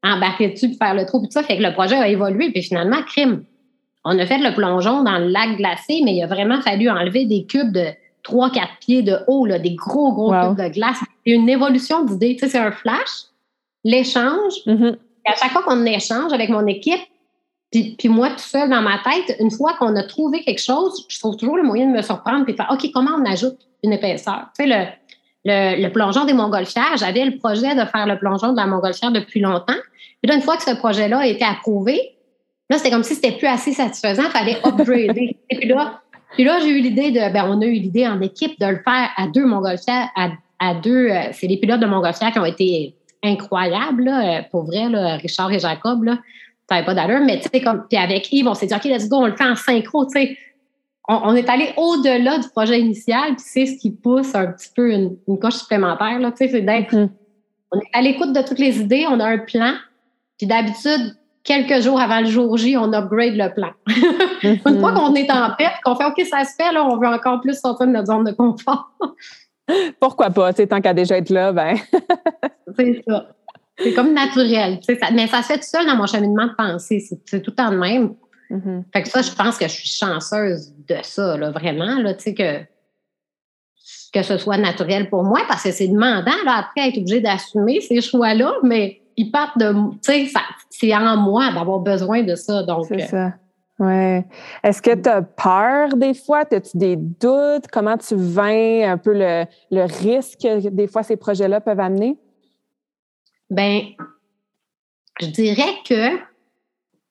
embarquer 0.05 0.51
dessus 0.51 0.67
et 0.67 0.77
faire 0.77 0.95
le 0.95 1.05
trou. 1.05 1.19
Puis 1.19 1.29
tout 1.29 1.33
ça 1.33 1.43
fait 1.43 1.59
que 1.59 1.63
le 1.63 1.73
projet 1.73 1.97
a 1.97 2.07
évolué. 2.07 2.53
Puis 2.53 2.63
finalement, 2.63 3.03
crime. 3.03 3.43
On 4.05 4.19
a 4.19 4.25
fait 4.25 4.39
le 4.39 4.55
plongeon 4.55 5.03
dans 5.03 5.19
le 5.19 5.27
lac 5.27 5.57
glacé, 5.57 6.01
mais 6.05 6.15
il 6.15 6.23
a 6.23 6.27
vraiment 6.27 6.61
fallu 6.63 6.89
enlever 6.89 7.27
des 7.27 7.45
cubes 7.45 7.73
de 7.73 7.87
3-4 8.25 8.61
pieds 8.81 9.03
de 9.03 9.19
haut, 9.27 9.45
là, 9.45 9.59
des 9.59 9.75
gros, 9.75 10.13
gros 10.13 10.31
cubes 10.31 10.57
de 10.57 10.69
glace. 10.69 10.99
C'est 11.27 11.33
une 11.33 11.49
évolution 11.49 12.05
d'idées. 12.05 12.35
Tu 12.35 12.47
sais, 12.47 12.49
c'est 12.49 12.59
un 12.59 12.73
flash 12.73 13.25
l'échange. 13.85 14.55
Mm-hmm. 14.67 14.97
À 15.27 15.37
chaque 15.37 15.51
fois 15.53 15.63
qu'on 15.63 15.85
échange 15.85 16.33
avec 16.33 16.49
mon 16.49 16.67
équipe, 16.67 17.01
puis, 17.71 17.95
puis, 17.97 18.09
moi, 18.09 18.31
tout 18.31 18.39
seul 18.39 18.69
dans 18.69 18.83
ma 18.83 18.99
tête, 18.99 19.37
une 19.39 19.51
fois 19.51 19.75
qu'on 19.79 19.95
a 19.95 20.03
trouvé 20.03 20.43
quelque 20.43 20.61
chose, 20.61 21.07
je 21.09 21.21
trouve 21.21 21.37
toujours 21.37 21.57
le 21.57 21.63
moyen 21.63 21.87
de 21.87 21.93
me 21.93 22.03
surprendre 22.03 22.45
et 22.49 22.53
de 22.53 22.57
faire 22.57 22.69
OK, 22.73 22.91
comment 22.93 23.13
on 23.17 23.31
ajoute 23.31 23.59
une 23.85 23.93
épaisseur? 23.93 24.49
Tu 24.59 24.65
sais, 24.65 24.67
le, 24.67 24.87
le, 25.45 25.81
le 25.81 25.93
plongeon 25.93 26.25
des 26.25 26.33
montgolfières, 26.33 26.97
j'avais 26.97 27.25
le 27.25 27.37
projet 27.39 27.77
de 27.77 27.85
faire 27.85 28.07
le 28.07 28.19
plongeon 28.19 28.53
de 28.53 28.57
la 28.57 28.67
montgolfière 28.67 29.13
depuis 29.13 29.39
longtemps. 29.39 29.79
Puis 30.21 30.29
là, 30.29 30.35
une 30.35 30.43
fois 30.43 30.57
que 30.57 30.65
ce 30.65 30.75
projet-là 30.75 31.21
a 31.21 31.27
été 31.27 31.45
approuvé, 31.45 32.17
là, 32.69 32.79
c'était 32.79 32.91
comme 32.91 33.05
si 33.05 33.15
c'était 33.15 33.33
plus 33.33 33.47
assez 33.47 33.73
satisfaisant, 33.73 34.25
il 34.25 34.31
fallait 34.31 34.59
upgrader. 34.65 35.37
et 35.51 35.57
puis 35.57 35.69
là, 35.69 36.01
puis 36.33 36.45
là, 36.45 36.59
j'ai 36.61 36.71
eu 36.71 36.81
l'idée 36.81 37.11
de, 37.11 37.33
ben, 37.33 37.47
on 37.49 37.61
a 37.61 37.67
eu 37.67 37.75
l'idée 37.75 38.07
en 38.07 38.21
équipe 38.21 38.59
de 38.61 38.67
le 38.67 38.81
faire 38.85 39.11
à 39.17 39.27
deux 39.29 39.45
montgolfières, 39.45 40.09
à, 40.17 40.31
à 40.59 40.75
deux, 40.75 41.09
euh, 41.09 41.29
c'est 41.33 41.47
les 41.47 41.57
pilotes 41.57 41.81
de 41.81 41.87
montgolfières 41.87 42.33
qui 42.33 42.39
ont 42.39 42.45
été 42.45 42.95
incroyable, 43.23 44.05
là, 44.05 44.39
euh, 44.39 44.43
pour 44.51 44.65
vrai, 44.65 44.89
là, 44.89 45.17
Richard 45.17 45.53
et 45.53 45.59
Jacob, 45.59 46.05
là, 46.05 46.19
ça 46.69 46.77
n'avait 46.77 46.87
pas 46.87 46.95
d'allure, 46.95 47.21
mais 47.25 47.41
tu 47.41 47.49
sais, 47.53 47.61
comme, 47.61 47.85
puis 47.89 47.99
avec 47.99 48.33
Yves, 48.33 48.47
on 48.47 48.55
s'est 48.55 48.67
dit, 48.67 48.75
OK, 48.75 48.85
let's 48.85 49.09
go, 49.09 49.17
on 49.17 49.27
le 49.27 49.37
fait 49.37 49.45
en 49.45 49.57
synchro, 49.57 50.07
tu 50.07 50.13
sais. 50.13 50.37
On, 51.13 51.35
est 51.35 51.49
allé 51.49 51.73
au-delà 51.77 52.39
du 52.39 52.49
projet 52.51 52.79
initial, 52.79 53.35
puis 53.35 53.45
c'est 53.45 53.67
ce 53.67 53.81
qui 53.81 53.91
pousse 53.91 54.33
un 54.37 54.47
petit 54.47 54.69
peu 54.77 54.93
une, 54.93 55.17
coche 55.41 55.55
supplémentaire, 55.55 56.21
là, 56.21 56.31
tu 56.31 56.37
sais, 56.39 56.49
c'est 56.49 56.61
d'être, 56.61 56.95
mm-hmm. 56.95 57.09
on 57.73 57.81
est 57.81 57.89
à 57.93 58.01
l'écoute 58.01 58.33
de 58.33 58.43
toutes 58.43 58.61
les 58.61 58.79
idées, 58.79 59.07
on 59.09 59.19
a 59.19 59.27
un 59.27 59.39
plan, 59.39 59.75
puis 60.39 60.47
d'habitude, 60.47 61.17
quelques 61.43 61.83
jours 61.83 62.01
avant 62.01 62.21
le 62.21 62.27
jour 62.27 62.57
J, 62.57 62.77
on 62.77 62.93
upgrade 62.93 63.35
le 63.35 63.53
plan. 63.53 63.71
Mm-hmm. 63.89 64.69
Une 64.69 64.81
fois 64.81 64.93
qu'on 64.93 65.15
est 65.17 65.31
en 65.33 65.51
perte, 65.59 65.83
qu'on 65.83 65.97
fait 65.97 66.05
OK, 66.05 66.25
ça 66.31 66.45
se 66.45 66.55
fait, 66.55 66.73
là, 66.73 66.87
on 66.87 66.97
veut 66.97 67.09
encore 67.09 67.41
plus 67.41 67.59
sortir 67.59 67.89
de 67.89 67.93
notre 67.93 68.07
zone 68.07 68.25
de 68.25 68.33
confort. 68.33 68.93
Pourquoi 70.01 70.31
pas? 70.31 70.53
Tant 70.53 70.81
qu'à 70.81 70.95
déjà 70.95 71.19
être 71.19 71.31
là, 71.31 71.53
ben. 71.53 71.77
c'est 72.79 73.03
ça. 73.07 73.29
C'est 73.79 73.95
comme 73.95 74.13
naturel. 74.13 74.79
mais 75.13 75.27
ça 75.27 75.43
se 75.43 75.49
fait 75.49 75.59
tout 75.59 75.65
seul 75.65 75.87
dans 75.87 75.97
mon 75.97 76.07
cheminement 76.07 76.47
de 76.47 76.55
pensée. 76.55 77.03
C'est 77.25 77.41
tout 77.41 77.51
de 77.51 77.77
même. 77.77 78.15
Mm-hmm. 78.51 78.83
Fait 78.93 79.03
que 79.03 79.09
ça, 79.09 79.23
je 79.23 79.31
pense 79.31 79.57
que 79.57 79.67
je 79.67 79.73
suis 79.73 79.89
chanceuse 79.89 80.73
de 80.89 80.97
ça, 81.03 81.37
là, 81.37 81.51
vraiment, 81.51 82.01
là, 82.01 82.15
que, 82.15 82.63
que 84.13 84.23
ce 84.23 84.39
soit 84.39 84.59
naturel 84.59 85.09
pour 85.09 85.23
moi, 85.23 85.41
parce 85.49 85.63
que 85.63 85.71
c'est 85.71 85.89
demandant, 85.89 86.33
là, 86.45 86.57
après, 86.59 86.89
être 86.89 86.99
obligé 86.99 87.21
d'assumer 87.21 87.81
ces 87.81 88.01
choix-là, 88.01 88.55
mais 88.65 89.01
ils 89.17 89.31
partent 89.31 89.59
de. 89.59 89.73
Tu 90.03 90.29
sais, 90.29 90.33
c'est 90.69 90.95
en 90.95 91.17
moi 91.17 91.53
d'avoir 91.53 91.79
besoin 91.79 92.23
de 92.23 92.35
ça. 92.35 92.63
Donc, 92.65 92.87
c'est 92.87 93.07
ça. 93.07 93.35
Oui. 93.81 94.21
Est-ce 94.63 94.83
que 94.83 94.95
tu 94.95 95.09
as 95.09 95.23
peur 95.23 95.97
des 95.97 96.13
fois? 96.13 96.45
As-tu 96.51 96.77
des 96.77 96.97
doutes? 96.97 97.67
Comment 97.73 97.97
tu 97.97 98.15
vins 98.15 98.93
un 98.93 98.99
peu 98.99 99.15
le, 99.15 99.47
risque 100.03 100.41
que 100.43 100.69
des 100.69 100.87
fois 100.87 101.03
ces 101.03 101.17
projets-là 101.17 101.63
peuvent 101.63 101.81
amener? 101.81 102.19
Bien, 103.49 103.81
je 105.19 105.27
dirais 105.29 105.75
que 105.89 106.19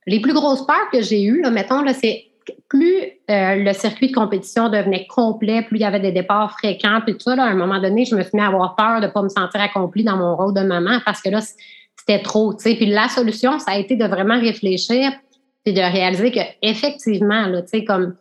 les 0.06 0.22
plus 0.22 0.34
grosses 0.34 0.66
peurs 0.66 0.90
que 0.94 1.02
j'ai 1.02 1.24
eues, 1.24 1.44
mettons, 1.52 1.82
là, 1.82 1.94
c'est 1.94 2.26
plus 2.68 3.02
euh, 3.30 3.56
le 3.56 3.74
circuit 3.74 4.10
de 4.10 4.14
compétition 4.14 4.70
devenait 4.70 5.08
complet, 5.08 5.64
plus 5.64 5.78
il 5.78 5.82
y 5.82 5.86
avait 5.86 6.00
des 6.00 6.12
départs 6.12 6.52
fréquents, 6.52 7.02
puis 7.04 7.14
tout 7.14 7.22
ça, 7.22 7.34
à 7.34 7.48
un 7.48 7.56
moment 7.56 7.82
donné, 7.82 8.06
je 8.06 8.16
me 8.16 8.22
suis 8.22 8.32
mis 8.36 8.42
à 8.42 8.48
avoir 8.48 8.76
peur 8.76 9.02
de 9.02 9.08
ne 9.08 9.12
pas 9.12 9.24
me 9.24 9.30
sentir 9.30 9.60
accomplie 9.60 10.04
dans 10.04 10.18
mon 10.18 10.36
rôle 10.36 10.54
de 10.54 10.62
maman 10.62 11.00
parce 11.04 11.22
que 11.22 11.30
là, 11.30 11.42
c'était 11.42 12.22
trop, 12.22 12.54
tu 12.54 12.62
sais. 12.62 12.76
Puis 12.76 12.86
la 12.86 13.08
solution, 13.08 13.58
ça 13.58 13.72
a 13.72 13.78
été 13.78 13.96
de 13.96 14.06
vraiment 14.06 14.40
réfléchir 14.40 15.12
puis 15.64 15.74
de 15.74 15.82
réaliser 15.82 16.32
que 16.32 16.40
effectivement, 16.62 17.48
là, 17.48 17.62
tu 17.62 17.70
sais, 17.70 17.84
comme 17.84 18.16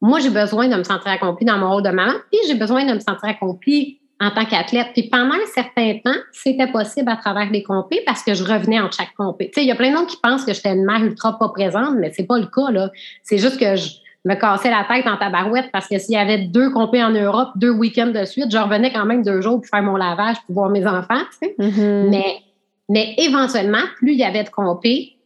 moi, 0.00 0.20
j'ai 0.20 0.30
besoin 0.30 0.68
de 0.68 0.76
me 0.76 0.84
sentir 0.84 1.10
accomplie 1.10 1.44
dans 1.44 1.58
mon 1.58 1.70
rôle 1.70 1.82
de 1.82 1.90
maman, 1.90 2.14
puis 2.30 2.40
j'ai 2.46 2.54
besoin 2.54 2.84
de 2.84 2.94
me 2.94 3.00
sentir 3.00 3.24
accomplie 3.24 3.98
en 4.20 4.30
tant 4.30 4.44
qu'athlète. 4.44 4.88
Puis 4.92 5.08
pendant 5.08 5.34
un 5.34 5.46
certain 5.52 5.98
temps, 6.04 6.18
c'était 6.32 6.66
possible 6.70 7.08
à 7.10 7.16
travers 7.16 7.50
les 7.50 7.62
compés 7.62 8.02
parce 8.06 8.22
que 8.22 8.34
je 8.34 8.44
revenais 8.44 8.80
en 8.80 8.90
chaque 8.90 9.14
compé. 9.16 9.46
Tu 9.46 9.54
sais, 9.54 9.64
il 9.64 9.68
y 9.68 9.72
a 9.72 9.76
plein 9.76 9.92
d'autres 9.92 10.08
qui 10.08 10.20
pensent 10.22 10.44
que 10.44 10.52
j'étais 10.52 10.72
une 10.72 10.84
mère 10.84 11.02
ultra 11.04 11.38
pas 11.38 11.48
présente, 11.48 11.94
mais 11.98 12.12
c'est 12.12 12.26
pas 12.26 12.38
le 12.38 12.46
cas, 12.46 12.70
là. 12.70 12.90
C'est 13.22 13.38
juste 13.38 13.58
que 13.58 13.76
je 13.76 13.90
me 14.24 14.34
cassais 14.34 14.70
la 14.70 14.84
tête 14.88 15.06
en 15.06 15.16
tabarouette 15.16 15.70
parce 15.72 15.86
que 15.86 15.98
s'il 15.98 16.14
y 16.14 16.18
avait 16.18 16.38
deux 16.38 16.70
compés 16.70 17.02
en 17.02 17.10
Europe, 17.10 17.50
deux 17.56 17.70
week-ends 17.70 18.08
de 18.08 18.24
suite, 18.24 18.50
je 18.50 18.58
revenais 18.58 18.92
quand 18.92 19.06
même 19.06 19.22
deux 19.22 19.40
jours 19.40 19.60
pour 19.60 19.66
faire 19.66 19.82
mon 19.82 19.96
lavage, 19.96 20.36
pour 20.46 20.54
voir 20.54 20.70
mes 20.70 20.86
enfants, 20.86 21.22
tu 21.40 21.48
sais. 21.48 21.54
Mm-hmm. 21.58 22.08
Mais, 22.08 22.40
mais 22.88 23.14
éventuellement, 23.18 23.82
plus 23.96 24.12
il 24.12 24.18
y 24.18 24.24
avait 24.24 24.44
de 24.44 24.50
compés, 24.50 25.17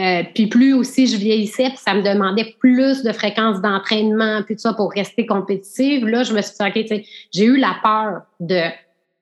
euh, 0.00 0.22
puis 0.34 0.46
plus 0.46 0.74
aussi 0.74 1.06
je 1.06 1.16
vieillissais, 1.16 1.70
puis 1.70 1.78
ça 1.78 1.94
me 1.94 2.02
demandait 2.02 2.54
plus 2.60 3.02
de 3.02 3.12
fréquence 3.12 3.60
d'entraînement, 3.60 4.42
puis 4.44 4.54
tout 4.54 4.62
ça 4.62 4.72
pour 4.72 4.92
rester 4.92 5.26
compétitive. 5.26 6.06
Là, 6.06 6.22
je 6.22 6.32
me 6.32 6.40
suis 6.40 6.54
dit, 6.58 6.66
OK, 6.66 7.02
j'ai 7.32 7.44
eu 7.44 7.56
la 7.56 7.76
peur 7.82 8.22
de 8.38 8.62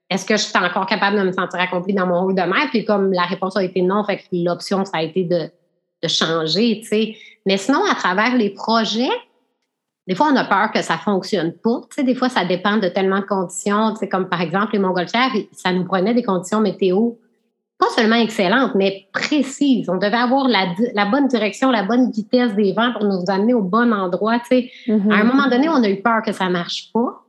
est-ce 0.08 0.24
que 0.24 0.36
je 0.36 0.42
suis 0.42 0.56
encore 0.56 0.86
capable 0.86 1.18
de 1.18 1.22
me 1.22 1.32
sentir 1.32 1.58
accomplie 1.58 1.94
dans 1.94 2.06
mon 2.06 2.20
rôle 2.20 2.34
de 2.34 2.42
mère? 2.42 2.68
Puis 2.70 2.84
comme 2.84 3.12
la 3.12 3.24
réponse 3.24 3.56
a 3.56 3.64
été 3.64 3.82
non, 3.82 4.04
fait 4.04 4.18
que 4.18 4.24
l'option, 4.32 4.84
ça 4.84 4.98
a 4.98 5.02
été 5.02 5.24
de, 5.24 5.50
de 6.02 6.08
changer, 6.08 6.80
tu 6.82 6.88
sais. 6.88 7.16
Mais 7.44 7.56
sinon, 7.56 7.80
à 7.90 7.94
travers 7.94 8.36
les 8.36 8.50
projets, 8.50 9.08
des 10.06 10.14
fois, 10.14 10.28
on 10.32 10.36
a 10.36 10.44
peur 10.44 10.70
que 10.70 10.82
ça 10.82 10.98
fonctionne 10.98 11.52
pas. 11.52 11.80
Tu 11.90 11.96
sais, 11.96 12.04
des 12.04 12.14
fois, 12.14 12.28
ça 12.28 12.44
dépend 12.44 12.76
de 12.76 12.88
tellement 12.88 13.20
de 13.20 13.24
conditions. 13.24 13.92
Tu 13.92 14.00
sais, 14.00 14.08
comme 14.08 14.28
par 14.28 14.40
exemple, 14.40 14.74
les 14.74 14.78
montgolfières, 14.78 15.32
ça 15.52 15.72
nous 15.72 15.84
prenait 15.84 16.14
des 16.14 16.22
conditions 16.22 16.60
météo 16.60 17.12
pas 17.78 17.88
seulement 17.94 18.16
excellente, 18.16 18.74
mais 18.74 19.06
précise. 19.12 19.88
On 19.90 19.96
devait 19.96 20.16
avoir 20.16 20.48
la, 20.48 20.74
la, 20.94 21.04
bonne 21.06 21.28
direction, 21.28 21.70
la 21.70 21.82
bonne 21.82 22.10
vitesse 22.10 22.54
des 22.54 22.72
vents 22.72 22.92
pour 22.92 23.04
nous 23.04 23.24
amener 23.28 23.52
au 23.52 23.62
bon 23.62 23.92
endroit. 23.92 24.40
Tu 24.50 24.70
À 24.88 24.92
un 24.92 24.96
mm-hmm. 24.96 25.24
moment 25.24 25.48
donné, 25.48 25.68
on 25.68 25.82
a 25.82 25.88
eu 25.88 26.00
peur 26.00 26.22
que 26.24 26.32
ça 26.32 26.48
marche 26.48 26.90
pas. 26.92 27.22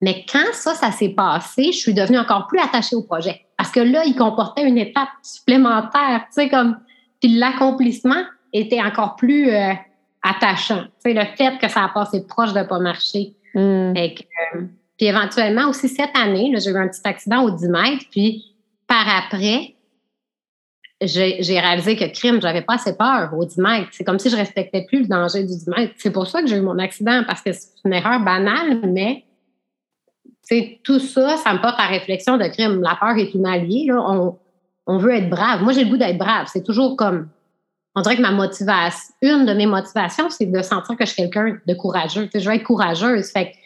Mais 0.00 0.24
quand 0.30 0.52
ça, 0.52 0.74
ça 0.74 0.92
s'est 0.92 1.08
passé, 1.10 1.72
je 1.72 1.78
suis 1.78 1.94
devenue 1.94 2.18
encore 2.18 2.46
plus 2.46 2.60
attachée 2.60 2.94
au 2.94 3.02
projet. 3.02 3.46
Parce 3.56 3.70
que 3.70 3.80
là, 3.80 4.04
il 4.04 4.14
comportait 4.14 4.66
une 4.66 4.78
étape 4.78 5.08
supplémentaire. 5.22 6.24
Tu 6.26 6.42
sais, 6.42 6.48
comme, 6.48 6.78
puis 7.20 7.36
l'accomplissement 7.36 8.22
était 8.52 8.80
encore 8.80 9.16
plus 9.16 9.50
euh, 9.50 9.72
attachant. 10.22 10.82
Tu 10.82 11.10
sais, 11.10 11.14
le 11.14 11.24
fait 11.36 11.58
que 11.58 11.68
ça 11.68 11.84
a 11.84 11.88
passé 11.88 12.24
proche 12.26 12.52
de 12.52 12.62
pas 12.62 12.78
marcher. 12.78 13.34
Mm. 13.54 13.96
Et 13.96 14.14
euh, 14.54 14.62
puis 14.96 15.06
éventuellement, 15.06 15.68
aussi 15.68 15.88
cette 15.88 16.16
année, 16.16 16.52
j'ai 16.58 16.70
eu 16.70 16.76
un 16.76 16.88
petit 16.88 17.00
accident 17.04 17.42
au 17.42 17.50
10 17.50 17.68
mètres. 17.68 18.04
Puis 18.10 18.54
par 18.86 19.06
après, 19.08 19.74
j'ai 21.00 21.60
réalisé 21.60 21.96
que 21.96 22.04
crime, 22.12 22.40
j'avais 22.40 22.62
pas 22.62 22.74
assez 22.74 22.96
peur 22.96 23.32
au 23.36 23.44
10 23.44 23.58
mètres. 23.58 23.88
C'est 23.92 24.04
comme 24.04 24.18
si 24.18 24.30
je 24.30 24.36
respectais 24.36 24.84
plus 24.86 25.02
le 25.02 25.06
danger 25.06 25.42
du 25.42 25.54
10 25.54 25.68
mètres. 25.68 25.94
C'est 25.96 26.10
pour 26.10 26.26
ça 26.26 26.42
que 26.42 26.48
j'ai 26.48 26.56
eu 26.56 26.60
mon 26.60 26.78
accident, 26.78 27.22
parce 27.26 27.40
que 27.40 27.52
c'est 27.52 27.68
une 27.84 27.92
erreur 27.92 28.20
banale, 28.20 28.80
mais 28.82 29.24
tout 30.82 30.98
ça, 30.98 31.36
ça 31.36 31.52
me 31.52 31.60
porte 31.60 31.78
à 31.78 31.86
réflexion 31.86 32.36
de 32.36 32.46
crime. 32.46 32.80
La 32.80 32.96
peur 32.96 33.16
est 33.16 33.34
une 33.34 33.46
alliée. 33.46 33.86
Là. 33.86 34.00
On, 34.00 34.38
on 34.86 34.98
veut 34.98 35.14
être 35.14 35.28
brave. 35.28 35.62
Moi, 35.62 35.72
j'ai 35.72 35.84
le 35.84 35.90
goût 35.90 35.96
d'être 35.96 36.18
brave. 36.18 36.46
C'est 36.52 36.64
toujours 36.64 36.96
comme. 36.96 37.28
On 37.94 38.00
dirait 38.00 38.16
que 38.16 38.22
ma 38.22 38.30
motivation, 38.30 39.14
une 39.22 39.44
de 39.44 39.54
mes 39.54 39.66
motivations, 39.66 40.30
c'est 40.30 40.46
de 40.46 40.62
sentir 40.62 40.96
que 40.96 41.04
je 41.04 41.10
suis 41.12 41.22
quelqu'un 41.22 41.58
de 41.66 41.74
courageux. 41.74 42.28
je 42.32 42.48
veux 42.48 42.54
être 42.54 42.62
courageuse. 42.62 43.30
Fait 43.30 43.50
que 43.50 43.56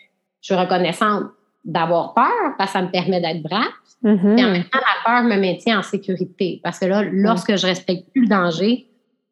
je 0.41 0.47
suis 0.47 0.55
reconnaissante 0.55 1.25
d'avoir 1.65 2.15
peur 2.15 2.55
parce 2.59 2.73
que 2.73 2.79
ça 2.79 2.85
me 2.85 2.91
permet 2.91 3.21
d'être 3.21 3.43
brave. 3.43 3.73
Mm-hmm. 4.05 4.39
Et 4.39 4.45
en 4.45 4.51
même 4.51 4.65
temps, 4.65 4.81
la 4.81 5.05
peur 5.05 5.23
me 5.25 5.37
maintient 5.37 5.79
en 5.79 5.83
sécurité. 5.83 6.61
Parce 6.65 6.79
que 6.79 6.87
là, 6.87 7.03
lorsque 7.03 7.57
je 7.57 7.67
respecte 7.67 8.11
plus 8.11 8.23
le 8.23 8.29
danger, 8.29 8.89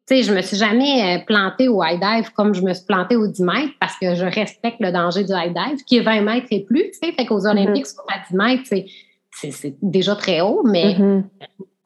tu 0.07 0.15
sais, 0.15 0.23
je 0.23 0.33
me 0.33 0.41
suis 0.41 0.57
jamais 0.57 1.17
euh, 1.17 1.25
plantée 1.25 1.67
au 1.67 1.83
high 1.83 1.99
dive 1.99 2.31
comme 2.33 2.53
je 2.53 2.61
me 2.61 2.73
suis 2.73 2.85
plantée 2.85 3.15
au 3.15 3.27
10 3.27 3.43
mètres 3.43 3.73
parce 3.79 3.97
que 3.97 4.15
je 4.15 4.25
respecte 4.25 4.77
le 4.79 4.91
danger 4.91 5.23
du 5.23 5.31
high 5.33 5.53
dive, 5.53 5.83
qui 5.85 5.97
est 5.97 6.01
20 6.01 6.21
mètres 6.21 6.47
et 6.51 6.61
plus. 6.61 6.91
Tu 6.91 6.99
sais, 7.03 7.11
fait 7.11 7.25
qu'aux 7.25 7.45
Olympiques, 7.45 7.85
mm 7.85 8.13
à 8.13 8.29
10 8.29 8.35
mètres, 8.35 8.87
c'est 9.31 9.75
déjà 9.81 10.15
très 10.15 10.41
haut, 10.41 10.63
mais 10.65 10.93
mm-hmm. 10.93 11.23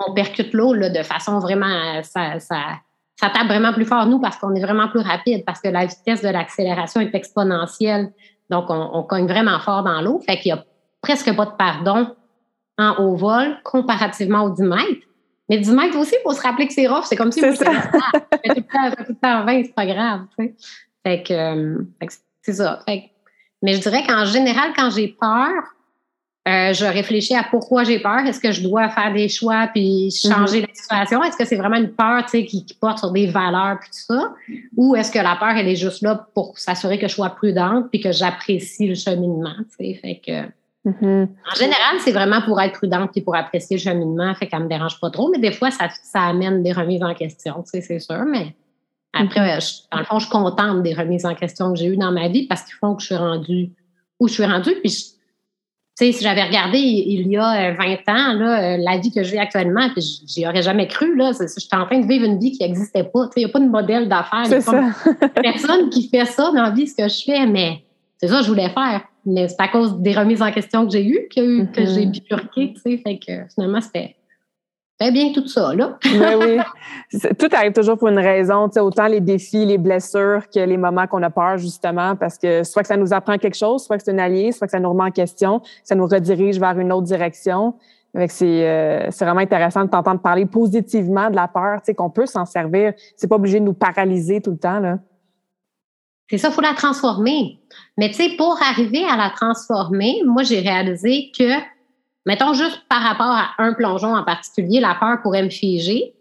on 0.07 0.13
percute 0.13 0.53
l'eau 0.53 0.75
de 0.75 1.03
façon 1.03 1.39
vraiment. 1.39 2.01
Ça, 2.03 2.39
ça, 2.39 2.57
ça 3.15 3.29
tape 3.29 3.47
vraiment 3.47 3.73
plus 3.73 3.85
fort, 3.85 4.05
nous, 4.07 4.19
parce 4.19 4.37
qu'on 4.37 4.53
est 4.55 4.61
vraiment 4.61 4.87
plus 4.87 4.99
rapide, 4.99 5.43
parce 5.45 5.61
que 5.61 5.69
la 5.69 5.85
vitesse 5.85 6.21
de 6.21 6.29
l'accélération 6.29 7.01
est 7.01 7.13
exponentielle. 7.15 8.11
Donc, 8.49 8.69
on, 8.69 8.89
on 8.93 9.03
cogne 9.03 9.27
vraiment 9.27 9.59
fort 9.59 9.83
dans 9.83 10.01
l'eau. 10.01 10.21
Fait 10.25 10.37
qu'il 10.37 10.53
n'y 10.53 10.59
a 10.59 10.63
presque 11.01 11.35
pas 11.35 11.45
de 11.45 11.51
pardon 11.51 12.15
en 12.77 12.95
haut 12.97 13.15
vol 13.15 13.57
comparativement 13.63 14.43
aux 14.43 14.49
10 14.49 14.61
mètres. 14.63 15.07
Mais 15.49 15.59
10 15.59 15.71
mètres 15.71 15.97
aussi, 15.97 16.15
il 16.19 16.23
faut 16.23 16.33
se 16.33 16.41
rappeler 16.41 16.67
que 16.67 16.73
c'est 16.73 16.87
rough. 16.87 17.03
C'est 17.05 17.15
comme 17.15 17.31
si 17.31 17.39
ça. 17.39 17.51
tout 17.51 17.63
le 17.63 18.61
temps, 18.61 18.91
tout 18.97 19.05
le 19.09 19.15
temps 19.15 19.45
20, 19.45 19.63
c'est 19.65 19.75
pas 19.75 19.85
grave. 19.85 20.21
Tu 20.37 20.45
sais. 20.45 20.55
Euh, 21.31 21.77
fait 21.99 22.07
que, 22.07 22.13
c'est 22.41 22.53
ça. 22.53 22.79
Fait 22.85 23.11
mais 23.61 23.73
je 23.73 23.81
dirais 23.81 24.03
qu'en 24.05 24.25
général, 24.25 24.73
quand 24.75 24.89
j'ai 24.91 25.07
peur, 25.07 25.51
euh, 26.47 26.73
je 26.73 26.85
réfléchis 26.85 27.33
à 27.35 27.43
pourquoi 27.49 27.83
j'ai 27.83 27.99
peur. 27.99 28.19
Est-ce 28.19 28.39
que 28.39 28.51
je 28.51 28.61
dois 28.61 28.87
faire 28.89 29.11
des 29.11 29.29
choix 29.29 29.67
puis 29.73 30.11
changer 30.11 30.61
mm-hmm. 30.61 30.67
la 30.67 30.73
situation? 30.75 31.23
Est-ce 31.23 31.37
que 31.37 31.45
c'est 31.45 31.55
vraiment 31.55 31.77
une 31.77 31.91
peur 31.91 32.23
qui, 32.27 32.45
qui 32.45 32.73
porte 32.79 32.99
sur 32.99 33.11
des 33.11 33.25
valeurs 33.25 33.79
puis 33.79 33.89
tout 33.89 34.13
ça? 34.13 34.33
Ou 34.77 34.95
est-ce 34.95 35.11
que 35.11 35.17
la 35.17 35.35
peur, 35.37 35.55
elle 35.57 35.67
est 35.67 35.75
juste 35.75 36.03
là 36.03 36.27
pour 36.35 36.59
s'assurer 36.59 36.99
que 36.99 37.07
je 37.07 37.15
sois 37.15 37.31
prudente 37.31 37.87
puis 37.89 37.99
que 37.99 38.11
j'apprécie 38.11 38.87
le 38.87 38.93
cheminement? 38.93 39.55
Fait 39.75 40.21
que, 40.23 40.43
mm-hmm. 40.87 41.27
En 41.51 41.55
général, 41.55 41.95
c'est 42.01 42.11
vraiment 42.11 42.43
pour 42.43 42.61
être 42.61 42.73
prudente 42.73 43.09
et 43.15 43.21
pour 43.21 43.35
apprécier 43.35 43.77
le 43.77 43.81
cheminement, 43.81 44.35
fait 44.35 44.45
qu'elle 44.45 44.63
me 44.63 44.69
dérange 44.69 44.99
pas 44.99 45.09
trop. 45.09 45.31
Mais 45.31 45.39
des 45.39 45.51
fois, 45.51 45.71
ça, 45.71 45.89
ça 46.03 46.21
amène 46.21 46.61
des 46.61 46.73
remises 46.73 47.01
en 47.01 47.15
question, 47.15 47.63
c'est 47.65 47.99
sûr. 47.99 48.23
Mais 48.31 48.55
après, 49.13 49.39
mm-hmm. 49.39 49.87
dans 49.91 49.97
le 49.97 50.05
fond, 50.05 50.19
je 50.19 50.25
suis 50.25 50.31
contente 50.31 50.83
des 50.83 50.93
remises 50.93 51.25
en 51.25 51.33
question 51.33 51.73
que 51.73 51.79
j'ai 51.79 51.87
eues 51.87 51.97
dans 51.97 52.11
ma 52.11 52.27
vie 52.27 52.45
parce 52.45 52.61
qu'ils 52.61 52.75
font 52.75 52.93
que 52.93 53.01
je 53.01 53.07
suis 53.07 53.15
rendue 53.15 53.71
où 54.19 54.27
je 54.27 54.33
suis 54.33 54.45
rendue. 54.45 54.75
Puis 54.83 55.14
sais, 55.95 56.11
si 56.11 56.23
j'avais 56.23 56.43
regardé 56.43 56.77
il 56.77 57.27
y 57.27 57.37
a 57.37 57.73
20 57.73 57.83
euh, 57.83 58.11
ans, 58.11 58.33
là, 58.33 58.75
euh, 58.75 58.77
la 58.77 58.97
vie 58.97 59.11
que 59.11 59.23
je 59.23 59.31
vis 59.31 59.37
actuellement, 59.37 59.89
puis 59.89 60.21
j'y 60.27 60.45
aurais 60.47 60.61
jamais 60.61 60.87
cru, 60.87 61.15
là, 61.15 61.31
je 61.39 61.47
suis 61.47 61.69
en 61.71 61.85
train 61.85 61.99
de 61.99 62.07
vivre 62.07 62.25
une 62.25 62.39
vie 62.39 62.51
qui 62.51 62.63
n'existait 62.63 63.05
pas. 63.05 63.29
Il 63.35 63.39
n'y 63.39 63.45
a 63.45 63.49
pas 63.49 63.59
de 63.59 63.69
modèle 63.69 64.09
d'affaires. 64.09 64.45
Il 64.45 64.53
a 64.53 65.29
personne 65.29 65.89
qui 65.89 66.09
fait 66.09 66.25
ça 66.25 66.51
dans 66.51 66.63
la 66.63 66.71
vie, 66.71 66.87
ce 66.87 66.95
que 66.95 67.07
je 67.07 67.23
fais, 67.23 67.45
mais 67.45 67.83
c'est 68.17 68.27
ça 68.27 68.39
que 68.39 68.43
je 68.43 68.49
voulais 68.49 68.69
faire. 68.69 69.01
Mais 69.25 69.47
c'est 69.47 69.59
à 69.59 69.67
cause 69.69 69.97
des 69.99 70.13
remises 70.13 70.41
en 70.41 70.51
question 70.51 70.85
que 70.85 70.91
j'ai 70.91 71.05
eues 71.05 71.27
que, 71.33 71.65
que 71.65 71.85
j'ai 71.85 72.05
mm-hmm. 72.05 72.11
bifurqué, 72.11 72.73
tu 72.73 72.81
sais, 72.81 72.97
fait 72.97 73.17
que 73.17 73.33
finalement, 73.53 73.81
c'était 73.81 74.15
Très 74.99 75.11
bien 75.11 75.33
tout 75.33 75.45
ça, 75.47 75.75
là. 75.75 75.97
oui, 76.05 76.57
oui. 77.13 77.29
Tout 77.37 77.49
arrive 77.51 77.73
toujours 77.73 77.97
pour 77.97 78.07
une 78.07 78.19
raison. 78.19 78.69
autant 78.77 79.07
les 79.07 79.19
défis, 79.19 79.65
les 79.65 79.77
blessures 79.77 80.43
que 80.49 80.59
les 80.59 80.77
moments 80.77 81.05
qu'on 81.05 81.21
a 81.21 81.29
peur, 81.29 81.57
justement, 81.57 82.15
parce 82.15 82.37
que 82.37 82.63
soit 82.63 82.81
que 82.81 82.87
ça 82.87 82.95
nous 82.95 83.11
apprend 83.13 83.37
quelque 83.37 83.57
chose, 83.57 83.83
soit 83.83 83.97
que 83.97 84.03
c'est 84.03 84.13
un 84.13 84.19
allié, 84.19 84.53
soit 84.53 84.67
que 84.67 84.71
ça 84.71 84.79
nous 84.79 84.89
remet 84.89 85.03
en 85.03 85.11
question, 85.11 85.61
ça 85.83 85.95
nous 85.95 86.07
redirige 86.07 86.59
vers 86.59 86.79
une 86.79 86.93
autre 86.93 87.07
direction. 87.07 87.75
Euh, 88.15 88.27
c'est 89.09 89.25
vraiment 89.25 89.41
intéressant 89.41 89.83
de 89.83 89.89
t'entendre 89.89 90.21
parler 90.21 90.45
positivement 90.45 91.29
de 91.29 91.35
la 91.35 91.49
peur, 91.49 91.81
qu'on 91.97 92.09
peut 92.09 92.25
s'en 92.25 92.45
servir. 92.45 92.93
C'est 93.17 93.27
pas 93.27 93.35
obligé 93.35 93.59
de 93.59 93.65
nous 93.65 93.73
paralyser 93.73 94.39
tout 94.39 94.51
le 94.51 94.57
temps. 94.57 94.79
Là. 94.79 94.99
C'est 96.29 96.37
ça, 96.37 96.47
il 96.47 96.53
faut 96.53 96.61
la 96.61 96.73
transformer. 96.73 97.59
Mais 97.97 98.07
tu 98.07 98.15
sais, 98.15 98.29
pour 98.37 98.57
arriver 98.61 99.03
à 99.03 99.17
la 99.17 99.31
transformer, 99.31 100.21
moi, 100.25 100.43
j'ai 100.43 100.61
réalisé 100.61 101.31
que 101.37 101.74
Mettons 102.25 102.53
juste 102.53 102.81
par 102.89 103.01
rapport 103.01 103.27
à 103.27 103.49
un 103.59 103.73
plongeon 103.73 104.15
en 104.15 104.23
particulier, 104.23 104.79
la 104.79 104.95
peur 104.95 105.21
pourrait 105.21 105.43
me 105.43 105.49
figer. 105.49 106.13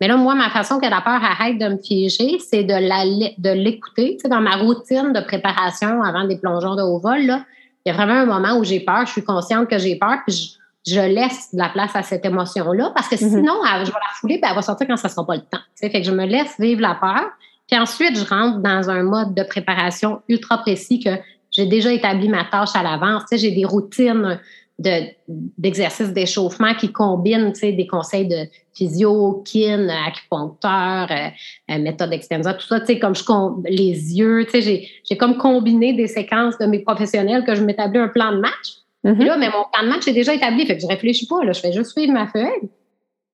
Mais 0.00 0.08
là, 0.08 0.16
moi, 0.16 0.34
ma 0.34 0.50
façon 0.50 0.78
que 0.78 0.86
la 0.86 1.00
peur 1.00 1.22
arrête 1.24 1.58
de 1.58 1.68
me 1.68 1.78
figer, 1.78 2.38
c'est 2.38 2.64
de 2.64 3.52
l'écouter. 3.52 4.16
Tu 4.16 4.22
sais, 4.22 4.28
dans 4.28 4.40
ma 4.40 4.56
routine 4.56 5.12
de 5.12 5.20
préparation 5.20 6.02
avant 6.02 6.24
des 6.24 6.36
plongeons 6.36 6.74
de 6.74 6.82
haut 6.82 6.98
vol, 6.98 7.22
là, 7.22 7.44
il 7.84 7.90
y 7.90 7.92
a 7.92 7.96
vraiment 7.96 8.14
un 8.14 8.26
moment 8.26 8.58
où 8.58 8.64
j'ai 8.64 8.80
peur, 8.80 9.06
je 9.06 9.12
suis 9.12 9.24
consciente 9.24 9.68
que 9.68 9.78
j'ai 9.78 9.96
peur, 9.96 10.18
puis 10.26 10.58
je, 10.86 11.00
laisse 11.00 11.54
de 11.54 11.58
la 11.58 11.68
place 11.68 11.94
à 11.94 12.02
cette 12.02 12.24
émotion-là, 12.24 12.92
parce 12.94 13.08
que 13.08 13.14
mm-hmm. 13.14 13.28
sinon, 13.28 13.54
je 13.62 13.86
vais 13.86 13.92
la 13.92 14.14
fouler, 14.14 14.38
puis 14.38 14.50
elle 14.50 14.56
va 14.56 14.62
sortir 14.62 14.86
quand 14.86 14.96
ça 14.96 15.08
ne 15.08 15.12
sera 15.12 15.26
pas 15.26 15.36
le 15.36 15.42
temps. 15.42 15.58
Tu 15.58 15.72
sais, 15.76 15.90
fait 15.90 16.00
que 16.00 16.06
je 16.06 16.12
me 16.12 16.24
laisse 16.24 16.58
vivre 16.58 16.80
la 16.80 16.94
peur, 16.94 17.30
puis 17.66 17.78
ensuite, 17.78 18.16
je 18.16 18.24
rentre 18.24 18.58
dans 18.58 18.90
un 18.90 19.02
mode 19.02 19.34
de 19.34 19.42
préparation 19.42 20.22
ultra 20.28 20.58
précis 20.58 21.00
que 21.00 21.10
j'ai 21.50 21.66
déjà 21.66 21.92
établi 21.92 22.28
ma 22.28 22.44
tâche 22.44 22.74
à 22.74 22.82
l'avance. 22.82 23.22
Tu 23.22 23.28
sais, 23.28 23.38
j'ai 23.38 23.52
des 23.52 23.64
routines 23.64 24.40
d'exercices 24.78 26.12
d'échauffement 26.12 26.74
qui 26.74 26.90
combinent 26.90 27.52
des 27.52 27.86
conseils 27.86 28.26
de 28.26 28.48
physio, 28.74 29.42
kin, 29.44 29.88
acupuncteur, 29.88 31.06
euh, 31.10 31.28
euh, 31.70 31.78
méthode 31.78 32.12
extensa, 32.12 32.54
tout 32.54 32.66
ça, 32.66 32.80
comme 33.00 33.14
je 33.14 33.70
les 33.70 34.18
yeux, 34.18 34.46
j'ai 34.52 35.16
comme 35.16 35.36
combiné 35.36 35.92
des 35.92 36.08
séquences 36.08 36.58
de 36.58 36.66
mes 36.66 36.80
professionnels 36.80 37.44
que 37.44 37.54
je 37.54 37.62
m'établis 37.62 38.00
un 38.00 38.08
plan 38.08 38.32
de 38.32 38.38
match. 38.38 38.78
Mm-hmm. 39.04 39.24
là, 39.24 39.36
mais 39.36 39.46
mon 39.50 39.64
plan 39.72 39.84
de 39.84 39.88
match 39.88 40.08
est 40.08 40.12
déjà 40.12 40.34
établi, 40.34 40.66
fait 40.66 40.76
que 40.76 40.82
je 40.82 40.86
réfléchis 40.86 41.26
pas, 41.26 41.44
là, 41.44 41.52
je 41.52 41.60
fais 41.60 41.72
juste 41.72 41.92
suivre 41.92 42.12
ma 42.12 42.26
feuille. 42.26 42.68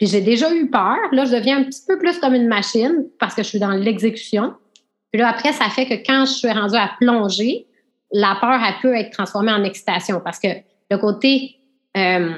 Puis 0.01 0.09
j'ai 0.09 0.23
déjà 0.23 0.53
eu 0.55 0.71
peur. 0.71 0.97
Là, 1.13 1.27
je 1.27 1.33
deviens 1.33 1.59
un 1.59 1.65
petit 1.65 1.83
peu 1.87 1.99
plus 1.99 2.19
comme 2.19 2.35
une 2.35 2.49
machine 2.49 3.05
parce 3.19 3.35
que 3.35 3.43
je 3.43 3.49
suis 3.49 3.59
dans 3.59 3.73
l'exécution. 3.73 4.55
Puis 5.13 5.21
là, 5.21 5.29
après, 5.29 5.53
ça 5.53 5.69
fait 5.69 5.85
que 5.85 5.95
quand 6.07 6.25
je 6.25 6.33
suis 6.33 6.51
rendue 6.51 6.77
à 6.77 6.91
plonger, 6.99 7.67
la 8.11 8.37
peur, 8.41 8.61
elle 8.67 8.75
peut 8.81 8.95
être 8.95 9.11
transformée 9.11 9.53
en 9.53 9.63
excitation 9.63 10.21
parce 10.25 10.39
que 10.39 10.49
le 10.91 10.99
côté 10.99 11.57
euh, 11.97 12.35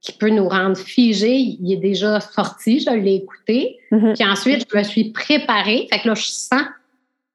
qui 0.00 0.12
peut 0.12 0.30
nous 0.30 0.48
rendre 0.48 0.76
figés, 0.76 1.36
il 1.36 1.72
est 1.72 1.76
déjà 1.76 2.20
sorti, 2.20 2.80
je 2.80 2.90
l'ai 2.90 3.16
écouté. 3.16 3.78
Mm-hmm. 3.92 4.14
Puis 4.14 4.24
ensuite, 4.24 4.66
je 4.70 4.78
me 4.78 4.82
suis 4.82 5.10
préparée. 5.10 5.86
Fait 5.92 6.00
que 6.00 6.08
là, 6.08 6.14
je 6.14 6.24
sens 6.24 6.62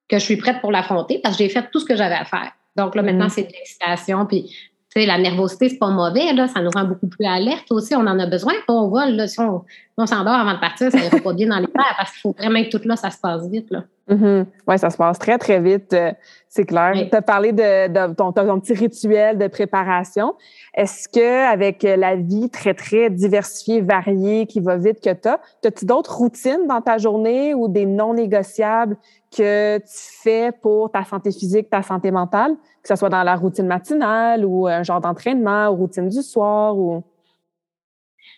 que 0.08 0.18
je 0.18 0.24
suis 0.24 0.38
prête 0.38 0.62
pour 0.62 0.72
l'affronter 0.72 1.20
parce 1.24 1.38
que 1.38 1.44
j'ai 1.44 1.50
fait 1.50 1.70
tout 1.72 1.80
ce 1.80 1.86
que 1.86 1.96
j'avais 1.96 2.16
à 2.16 2.26
faire. 2.26 2.52
Donc 2.76 2.96
là, 2.96 3.04
maintenant, 3.04 3.28
mm-hmm. 3.28 3.30
c'est 3.30 3.44
de 3.44 3.52
l'excitation. 3.52 4.26
Puis, 4.26 4.44
tu 4.44 5.02
sais, 5.02 5.06
la 5.06 5.18
nervosité, 5.20 5.70
c'est 5.70 5.78
pas 5.78 5.90
mauvais, 5.90 6.34
là. 6.34 6.48
Ça 6.48 6.62
nous 6.62 6.72
rend 6.72 6.86
beaucoup 6.86 7.08
plus 7.08 7.26
alerte 7.26 7.72
aussi. 7.72 7.96
On 7.96 8.02
en 8.02 8.18
a 8.20 8.26
besoin. 8.26 8.54
on 8.68 8.88
vole, 8.88 9.12
là, 9.12 9.28
si 9.28 9.40
on, 9.40 9.64
s'endort 10.06 10.34
avant 10.34 10.54
de 10.54 10.60
partir, 10.60 10.92
ça 10.92 10.98
ira 10.98 11.20
pas 11.20 11.34
bien 11.34 11.48
dans 11.48 11.60
les 11.60 11.66
airs 11.66 11.96
parce 11.98 12.12
qu'il 12.12 12.22
faut 12.22 12.36
vraiment 12.38 12.64
que 12.64 12.76
tout 12.76 12.88
là, 12.88 12.96
ça 12.96 13.12
se 13.12 13.20
passe 13.20 13.48
vite, 13.50 13.70
là. 13.70 13.84
Mm-hmm. 14.10 14.46
Oui, 14.68 14.78
ça 14.78 14.92
se 14.92 14.98
passe 14.98 15.18
très, 15.18 15.40
très 15.40 15.60
vite, 15.60 15.92
euh, 15.94 16.12
c'est 16.48 16.66
clair. 16.66 16.94
Tu 16.94 17.16
as 17.16 17.22
parlé 17.24 17.52
de, 17.52 18.14
ton, 18.14 18.32
petit 18.32 18.74
rituel 18.74 19.40
de 19.40 19.48
préparation. 19.48 20.36
Est-ce 20.76 21.10
que 21.10 21.52
avec 21.52 21.82
la 21.82 22.16
vie 22.16 22.52
très, 22.52 22.76
très 22.76 23.10
diversifiée, 23.10 23.82
variée, 23.82 24.46
qui 24.46 24.60
va 24.60 24.78
vite 24.78 25.02
que 25.02 25.12
tu 25.12 25.28
as, 25.28 25.40
as-tu 25.66 25.86
d'autres 25.86 26.16
routines 26.16 26.68
dans 26.68 26.82
ta 26.82 27.00
journée 27.00 27.56
ou 27.56 27.68
des 27.68 27.88
non 27.88 28.14
négociables 28.14 28.96
que 29.36 29.80
tu 29.80 30.22
fais 30.22 30.52
pour 30.52 30.92
ta 30.92 31.04
santé 31.04 31.32
physique, 31.32 31.72
ta 31.72 31.82
santé 31.82 32.12
mentale, 32.12 32.56
que 32.84 32.88
ce 32.88 32.96
soit 32.96 33.10
dans 33.10 33.24
la 33.24 33.36
routine 33.36 33.66
matinale 33.66 34.46
ou 34.46 34.68
un 34.68 34.84
genre 34.84 35.02
d'entraînement 35.02 35.70
ou 35.70 35.76
routine 35.76 36.10
du 36.10 36.22
soir 36.22 36.78
ou... 36.78 37.04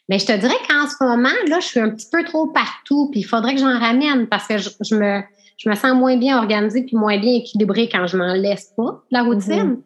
Mais 0.10 0.20
je 0.20 0.26
te 0.26 0.32
dirais 0.32 0.56
qu'en 0.70 0.88
ce 0.88 1.04
moment, 1.04 1.36
là, 1.50 1.60
je 1.60 1.66
suis 1.66 1.80
un 1.82 1.90
petit 1.90 2.08
peu 2.10 2.24
trop 2.24 2.48
partout, 2.48 3.10
puis 3.12 3.20
il 3.20 3.26
faudrait 3.26 3.56
que 3.56 3.60
j'en 3.60 3.78
ramène 3.78 4.28
parce 4.28 4.48
que 4.48 4.58
je 4.58 4.96
me, 4.96 5.22
je 5.58 5.70
me 5.70 5.76
sens 5.76 5.94
moins 5.96 6.18
bien 6.18 6.38
organisée 6.38 6.84
puis 6.84 6.96
moins 6.96 7.18
bien 7.18 7.34
équilibrée 7.34 7.90
quand 7.92 8.08
je 8.08 8.18
m'en 8.18 8.34
laisse 8.34 8.74
pas 8.78 9.04
la 9.12 9.24
routine. 9.24 9.78
Mm-hmm. 9.78 9.82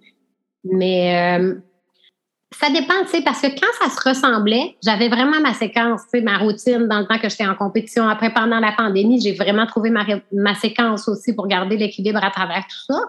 Mais 0.63 1.39
euh, 1.39 1.55
ça 2.53 2.69
dépend, 2.69 3.01
tu 3.05 3.11
sais, 3.11 3.21
parce 3.21 3.41
que 3.41 3.47
quand 3.47 3.71
ça 3.81 3.89
se 3.89 4.09
ressemblait, 4.09 4.75
j'avais 4.83 5.07
vraiment 5.07 5.39
ma 5.39 5.53
séquence, 5.53 6.01
tu 6.03 6.19
sais, 6.19 6.21
ma 6.21 6.37
routine 6.37 6.87
dans 6.87 6.99
le 6.99 7.05
temps 7.07 7.17
que 7.17 7.29
j'étais 7.29 7.47
en 7.47 7.55
compétition. 7.55 8.07
Après, 8.07 8.33
pendant 8.33 8.59
la 8.59 8.73
pandémie, 8.73 9.21
j'ai 9.21 9.33
vraiment 9.33 9.65
trouvé 9.65 9.89
ma, 9.89 10.05
ma 10.33 10.53
séquence 10.55 11.07
aussi 11.07 11.33
pour 11.33 11.47
garder 11.47 11.77
l'équilibre 11.77 12.23
à 12.23 12.29
travers 12.29 12.65
tout 12.67 12.93
ça. 12.93 12.99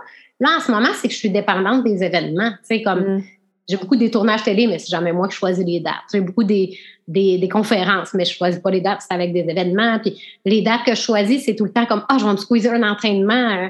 Là, 0.41 0.57
en 0.57 0.61
ce 0.61 0.71
moment, 0.71 0.89
c'est 0.95 1.09
que 1.09 1.15
je 1.15 1.19
suis 1.19 1.31
dépendante 1.31 1.85
des 1.85 2.03
événements. 2.03 2.51
Tu 2.51 2.77
sais, 2.77 2.83
comme 2.83 3.17
mm. 3.17 3.25
j'ai 3.69 3.77
beaucoup 3.77 3.97
des 3.97 4.11
tournages 4.11 4.45
télé, 4.45 4.69
mais 4.69 4.79
c'est 4.79 4.91
jamais 4.91 5.13
moi 5.13 5.29
qui 5.29 5.37
choisis 5.37 5.65
les 5.65 5.81
dates. 5.81 5.95
J'ai 6.13 6.21
beaucoup 6.21 6.45
des, 6.45 6.79
des, 7.13 7.49
conférences, 7.49 8.15
mais 8.15 8.25
je 8.25 8.35
choisis 8.35 8.61
pas 8.61 8.71
les 8.71 8.81
dates, 8.81 9.03
c'est 9.07 9.15
avec 9.15 9.33
des 9.33 9.41
événements. 9.41 9.99
Puis 9.99 10.21
les 10.45 10.63
dates 10.63 10.85
que 10.85 10.95
je 10.95 11.01
choisis, 11.01 11.45
c'est 11.45 11.55
tout 11.55 11.65
le 11.65 11.73
temps 11.73 11.87
comme 11.87 12.05
Ah, 12.09 12.17
je 12.19 12.25
vais 12.25 12.33
me 12.33 12.37
squeezer 12.37 12.73
un 12.73 12.83
entraînement. 12.83 13.51
Euh, 13.51 13.69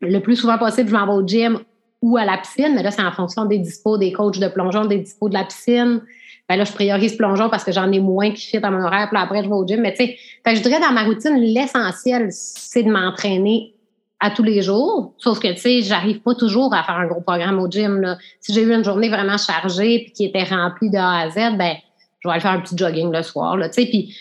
le 0.00 0.18
plus 0.18 0.36
souvent 0.36 0.58
possible, 0.58 0.88
je 0.88 0.94
m'en 0.94 1.06
vais 1.06 1.12
au 1.12 1.26
gym 1.26 1.60
ou 2.02 2.16
à 2.16 2.24
la 2.24 2.38
piscine, 2.38 2.74
mais 2.74 2.82
là, 2.82 2.90
c'est 2.90 3.02
en 3.02 3.12
fonction 3.12 3.44
des 3.44 3.58
dispos 3.58 3.98
des 3.98 4.12
coachs 4.12 4.38
de 4.38 4.48
plongeon, 4.48 4.86
des 4.86 4.98
dispos 4.98 5.28
de 5.28 5.34
la 5.34 5.44
piscine. 5.44 6.00
Ben 6.48 6.56
là, 6.56 6.64
je 6.64 6.72
priorise 6.72 7.16
plongeon 7.16 7.48
parce 7.48 7.62
que 7.62 7.72
j'en 7.72 7.90
ai 7.92 8.00
moins 8.00 8.32
qui 8.32 8.46
fit 8.46 8.56
à 8.56 8.70
mon 8.70 8.82
horaire, 8.82 9.08
puis 9.08 9.20
après, 9.20 9.44
je 9.44 9.48
vais 9.48 9.54
au 9.54 9.66
gym. 9.66 9.80
Mais 9.80 9.94
tu 9.94 10.04
sais, 10.04 10.16
je 10.46 10.60
dirais 10.62 10.80
dans 10.80 10.92
ma 10.92 11.04
routine, 11.04 11.36
l'essentiel, 11.36 12.28
c'est 12.30 12.82
de 12.82 12.90
m'entraîner 12.90 13.74
à 14.20 14.30
tous 14.30 14.42
les 14.42 14.62
jours. 14.62 15.14
Sauf 15.18 15.40
que, 15.40 15.48
tu 15.52 15.60
sais, 15.60 15.82
j'arrive 15.82 16.20
pas 16.20 16.34
toujours 16.34 16.74
à 16.74 16.82
faire 16.82 16.96
un 16.96 17.06
gros 17.06 17.22
programme 17.22 17.58
au 17.58 17.68
gym. 17.68 18.00
Là. 18.00 18.18
Si 18.40 18.52
j'ai 18.52 18.62
eu 18.62 18.74
une 18.74 18.84
journée 18.84 19.08
vraiment 19.08 19.38
chargée 19.38 20.00
puis 20.04 20.12
qui 20.12 20.24
était 20.26 20.44
remplie 20.44 20.90
de 20.90 20.98
A 20.98 21.20
à 21.20 21.30
Z, 21.30 21.56
ben, 21.56 21.76
je 22.20 22.28
vais 22.28 22.32
aller 22.32 22.40
faire 22.40 22.52
un 22.52 22.60
petit 22.60 22.76
jogging 22.76 23.12
le 23.12 23.22
soir. 23.22 23.56
Là, 23.56 23.68
tu 23.68 23.82
sais, 23.82 23.88
puis 23.88 24.16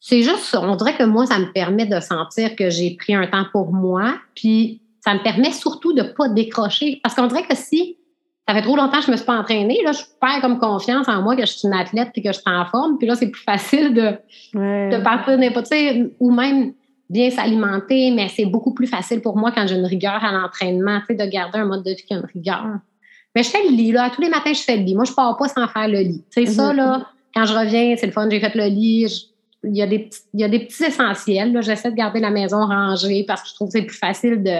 c'est 0.00 0.22
juste, 0.22 0.54
on 0.54 0.76
dirait 0.76 0.96
que 0.96 1.04
moi, 1.04 1.26
ça 1.26 1.38
me 1.38 1.50
permet 1.52 1.86
de 1.86 1.98
sentir 2.00 2.56
que 2.56 2.68
j'ai 2.68 2.94
pris 2.96 3.14
un 3.14 3.26
temps 3.26 3.46
pour 3.52 3.72
moi. 3.72 4.14
Puis 4.34 4.82
ça 5.00 5.14
me 5.14 5.22
permet 5.22 5.52
surtout 5.52 5.92
de 5.92 6.02
ne 6.02 6.08
pas 6.08 6.28
décrocher. 6.28 7.00
Parce 7.02 7.14
qu'on 7.14 7.26
dirait 7.26 7.46
que 7.46 7.56
si 7.56 7.96
ça 8.46 8.54
fait 8.54 8.62
trop 8.62 8.76
longtemps 8.76 8.98
que 8.98 9.04
je 9.04 9.06
ne 9.06 9.12
me 9.12 9.16
suis 9.16 9.24
pas 9.24 9.38
entraînée, 9.38 9.80
là, 9.82 9.92
je 9.92 10.02
perds 10.20 10.42
comme 10.42 10.58
confiance 10.58 11.08
en 11.08 11.22
moi 11.22 11.36
que 11.36 11.46
je 11.46 11.52
suis 11.52 11.66
une 11.66 11.74
athlète 11.74 12.10
et 12.14 12.22
que 12.22 12.28
je 12.28 12.38
suis 12.38 12.50
en 12.50 12.66
forme. 12.66 12.98
Puis 12.98 13.06
là, 13.06 13.14
c'est 13.14 13.30
plus 13.30 13.42
facile 13.42 13.94
de, 13.94 14.10
de 14.52 15.02
partir 15.02 15.38
n'importe 15.38 15.72
ou 16.20 16.30
même 16.30 16.74
bien 17.08 17.30
s'alimenter, 17.30 18.10
mais 18.10 18.28
c'est 18.28 18.46
beaucoup 18.46 18.74
plus 18.74 18.86
facile 18.86 19.22
pour 19.22 19.36
moi 19.36 19.52
quand 19.52 19.66
j'ai 19.66 19.76
une 19.76 19.86
rigueur 19.86 20.22
à 20.22 20.32
l'entraînement, 20.32 21.00
de 21.08 21.30
garder 21.30 21.58
un 21.58 21.66
mode 21.66 21.82
de 21.82 21.90
vie 21.90 22.04
qui 22.06 22.12
a 22.12 22.18
une 22.18 22.26
rigueur. 22.26 22.66
Mais 23.34 23.42
je 23.42 23.50
fais 23.50 23.62
le 23.62 23.70
lit, 23.70 23.92
là. 23.92 24.10
Tous 24.10 24.20
les 24.20 24.28
matins, 24.28 24.52
je 24.52 24.62
fais 24.62 24.76
le 24.76 24.82
lit. 24.82 24.94
Moi, 24.94 25.04
je 25.04 25.10
ne 25.10 25.16
pars 25.16 25.36
pas 25.36 25.48
sans 25.48 25.66
faire 25.68 25.88
le 25.88 25.98
lit. 25.98 26.24
Tu 26.30 26.46
sais, 26.46 26.52
ça, 26.52 26.72
mm-hmm. 26.72 26.76
là, 26.76 27.06
quand 27.34 27.44
je 27.44 27.54
reviens, 27.54 27.94
c'est 27.96 28.06
le 28.06 28.12
fun, 28.12 28.28
j'ai 28.30 28.40
fait 28.40 28.54
le 28.54 28.66
lit. 28.66 29.28
il, 29.64 29.76
y 29.76 29.82
a 29.82 29.86
des, 29.86 30.08
il 30.32 30.40
y 30.40 30.44
a 30.44 30.48
des 30.48 30.60
petits 30.60 30.84
essentiels. 30.84 31.60
J'essaie 31.62 31.90
de 31.90 31.96
garder 31.96 32.20
la 32.20 32.30
maison 32.30 32.64
rangée 32.66 33.24
parce 33.26 33.42
que 33.42 33.48
je 33.48 33.54
trouve 33.54 33.68
que 33.68 33.78
c'est 33.78 33.86
plus 33.86 33.98
facile 33.98 34.42
de, 34.42 34.58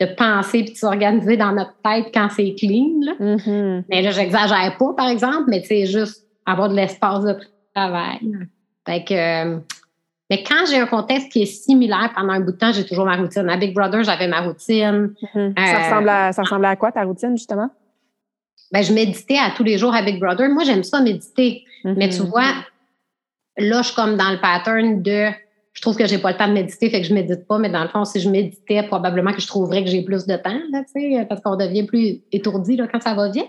de 0.00 0.14
penser 0.14 0.64
puis 0.64 0.72
de 0.72 0.78
s'organiser 0.78 1.36
dans 1.36 1.52
notre 1.52 1.74
tête 1.84 2.06
quand 2.12 2.28
c'est 2.34 2.54
clean. 2.58 3.00
Là. 3.02 3.12
Mm-hmm. 3.20 3.84
Mais 3.88 4.02
là, 4.02 4.10
j'exagère 4.10 4.76
pas, 4.78 4.92
par 4.96 5.08
exemple, 5.08 5.44
mais 5.48 5.62
c'est 5.62 5.86
juste 5.86 6.26
avoir 6.46 6.68
de 6.68 6.74
l'espace 6.74 7.22
de 7.22 7.36
travail. 7.74 8.18
Fait 8.86 9.04
que, 9.04 9.14
euh, 9.14 9.58
mais 10.30 10.42
quand 10.42 10.64
j'ai 10.68 10.78
un 10.78 10.86
contexte 10.86 11.30
qui 11.30 11.42
est 11.42 11.46
similaire 11.46 12.10
pendant 12.16 12.32
un 12.32 12.40
bout 12.40 12.52
de 12.52 12.56
temps, 12.56 12.72
j'ai 12.72 12.84
toujours 12.84 13.04
ma 13.04 13.16
routine. 13.16 13.48
À 13.50 13.56
Big 13.56 13.74
Brother, 13.74 14.02
j'avais 14.02 14.26
ma 14.26 14.40
routine. 14.40 15.14
Mm-hmm. 15.34 15.54
ça, 15.56 15.76
euh, 15.76 15.84
ressemble 15.84 16.08
à, 16.08 16.32
ça 16.32 16.42
ressemblait 16.42 16.68
à 16.68 16.76
quoi 16.76 16.90
ta 16.92 17.04
routine, 17.04 17.36
justement? 17.36 17.68
Ben, 18.72 18.82
je 18.82 18.92
méditais 18.92 19.38
à 19.38 19.50
tous 19.56 19.64
les 19.64 19.78
jours 19.78 19.94
à 19.94 20.02
Big 20.02 20.20
Brother. 20.20 20.48
Moi, 20.48 20.64
j'aime 20.64 20.84
ça 20.84 21.00
méditer. 21.00 21.64
Mais 21.84 22.08
tu 22.08 22.22
mm-hmm. 22.22 22.28
vois, 22.28 22.52
là, 23.56 23.82
je 23.82 23.86
suis 23.86 23.96
comme 23.96 24.16
dans 24.16 24.30
le 24.30 24.40
pattern 24.40 25.02
de 25.02 25.30
je 25.72 25.82
trouve 25.82 25.96
que 25.96 26.06
j'ai 26.06 26.18
pas 26.18 26.32
le 26.32 26.36
temps 26.36 26.48
de 26.48 26.52
méditer, 26.52 26.90
fait 26.90 27.00
que 27.00 27.06
je 27.06 27.14
médite 27.14 27.46
pas, 27.46 27.58
mais 27.58 27.70
dans 27.70 27.82
le 27.82 27.88
fond, 27.88 28.04
si 28.04 28.20
je 28.20 28.28
méditais, 28.28 28.82
probablement 28.82 29.32
que 29.32 29.40
je 29.40 29.46
trouverais 29.46 29.84
que 29.84 29.88
j'ai 29.88 30.02
plus 30.02 30.26
de 30.26 30.36
temps, 30.36 30.58
là, 30.70 31.24
parce 31.28 31.40
qu'on 31.40 31.56
devient 31.56 31.84
plus 31.84 32.20
étourdi 32.32 32.76
là, 32.76 32.88
quand 32.90 33.00
ça 33.00 33.14
va 33.14 33.28
bien. 33.28 33.44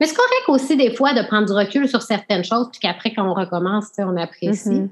Mais 0.00 0.06
c'est 0.06 0.16
correct 0.16 0.48
aussi 0.48 0.76
des 0.76 0.94
fois 0.94 1.12
de 1.12 1.22
prendre 1.26 1.46
du 1.46 1.52
recul 1.52 1.86
sur 1.86 2.02
certaines 2.02 2.44
choses, 2.44 2.68
puis 2.72 2.80
qu'après, 2.80 3.12
quand 3.12 3.28
on 3.28 3.34
recommence, 3.34 3.90
on 3.98 4.16
apprécie. 4.16 4.68
Mm-hmm. 4.68 4.88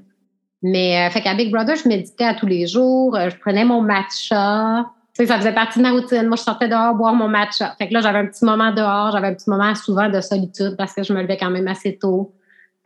Mais 0.61 1.05
euh, 1.05 1.09
fait 1.09 1.21
qu'à 1.21 1.33
Big 1.33 1.51
Brother, 1.51 1.75
je 1.75 1.87
méditais 1.87 2.23
à 2.23 2.33
tous 2.33 2.45
les 2.45 2.67
jours, 2.67 3.15
euh, 3.15 3.29
je 3.29 3.35
prenais 3.37 3.65
mon 3.65 3.81
matcha. 3.81 4.85
Sais, 5.15 5.25
ça 5.27 5.37
faisait 5.37 5.53
partie 5.53 5.79
de 5.79 5.83
ma 5.83 5.91
routine. 5.91 6.27
Moi, 6.27 6.35
je 6.35 6.43
sortais 6.43 6.67
dehors 6.67 6.93
boire 6.93 7.13
mon 7.13 7.27
matcha. 7.27 7.73
Fait 7.77 7.87
que 7.87 7.93
là, 7.93 8.01
j'avais 8.01 8.19
un 8.19 8.25
petit 8.25 8.43
moment 8.43 8.71
dehors, 8.71 9.11
j'avais 9.11 9.27
un 9.27 9.33
petit 9.33 9.49
moment 9.49 9.73
souvent 9.75 10.09
de 10.09 10.19
solitude 10.21 10.75
parce 10.77 10.93
que 10.93 11.03
je 11.03 11.13
me 11.13 11.21
levais 11.21 11.37
quand 11.37 11.49
même 11.49 11.67
assez 11.67 11.97
tôt. 11.97 12.33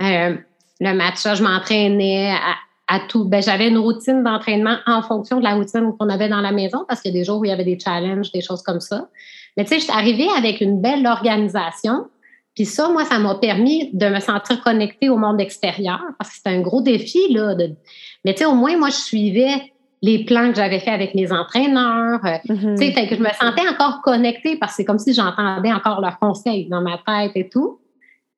Euh, 0.02 0.36
le 0.80 0.94
matcha, 0.94 1.36
je 1.36 1.44
m'entraînais 1.44 2.34
à, 2.88 3.00
tout. 3.08 3.26
Ben, 3.26 3.42
j'avais 3.42 3.68
une 3.68 3.78
routine 3.78 4.24
d'entraînement 4.24 4.78
en 4.88 5.04
fonction 5.04 5.38
de 5.38 5.44
la 5.44 5.54
routine 5.54 5.94
qu'on 5.98 6.10
avait 6.10 6.30
dans 6.30 6.42
la 6.42 6.52
maison 6.52 6.86
parce 6.88 7.02
qu'il 7.02 7.13
y 7.13 7.18
a 7.18 7.20
des 7.20 7.24
jours 7.24 7.39
où 7.39 7.46
il 7.46 7.50
y 7.50 7.52
avait 7.52 7.63
des 7.63 7.78
challenges, 7.78 8.32
des 8.32 8.42
choses 8.42 8.63
comme 8.63 8.80
ça. 8.80 9.10
Mais 9.58 9.63
tu 9.63 9.70
sais, 9.70 9.80
je 9.80 9.84
suis 9.84 9.92
arrivée 9.92 10.28
avec 10.36 10.62
une 10.62 10.82
belle 10.82 11.06
organisation. 11.06 12.08
Puis 12.56 12.65
ça, 12.65 12.89
moi, 12.89 13.06
ça 13.06 13.20
m'a 13.20 13.36
permis 13.36 13.92
de 13.94 14.08
me 14.08 14.20
sentir 14.20 14.62
connectée 14.62 15.10
au 15.10 15.18
monde 15.18 15.39
extérieur 15.39 16.02
parce 16.18 16.32
que 16.32 16.36
c'était 16.38 16.50
un 16.50 16.62
gros 16.62 16.82
défi. 16.82 17.32
Là. 17.32 17.56
Mais 18.26 18.34
tu 18.34 18.39
sais, 18.39 18.46
au 18.46 18.56
moins, 18.56 18.76
moi, 18.76 18.89
je 18.89 18.96
suivais 18.96 19.72
les 20.02 20.24
plans 20.26 20.50
que 20.50 20.56
j'avais 20.56 20.80
fait 20.80 20.92
avec 20.92 21.14
mes 21.16 21.32
entraîneurs. 21.32 22.20
Euh, 22.24 22.54
mm-hmm. 22.54 22.80
Tu 22.80 22.94
sais, 22.94 23.08
que 23.08 23.16
je 23.16 23.22
me 23.22 23.30
sentais 23.30 23.68
encore 23.68 24.02
connectée 24.02 24.58
parce 24.58 24.74
que 24.74 24.78
c'est 24.78 24.86
comme 24.86 25.00
si 25.00 25.14
j'entendais 25.14 25.74
encore 25.74 26.02
leurs 26.02 26.20
conseils 26.20 26.68
dans 26.70 26.82
ma 26.82 27.00
tête 27.06 27.32
et 27.36 27.50
tout. 27.50 27.80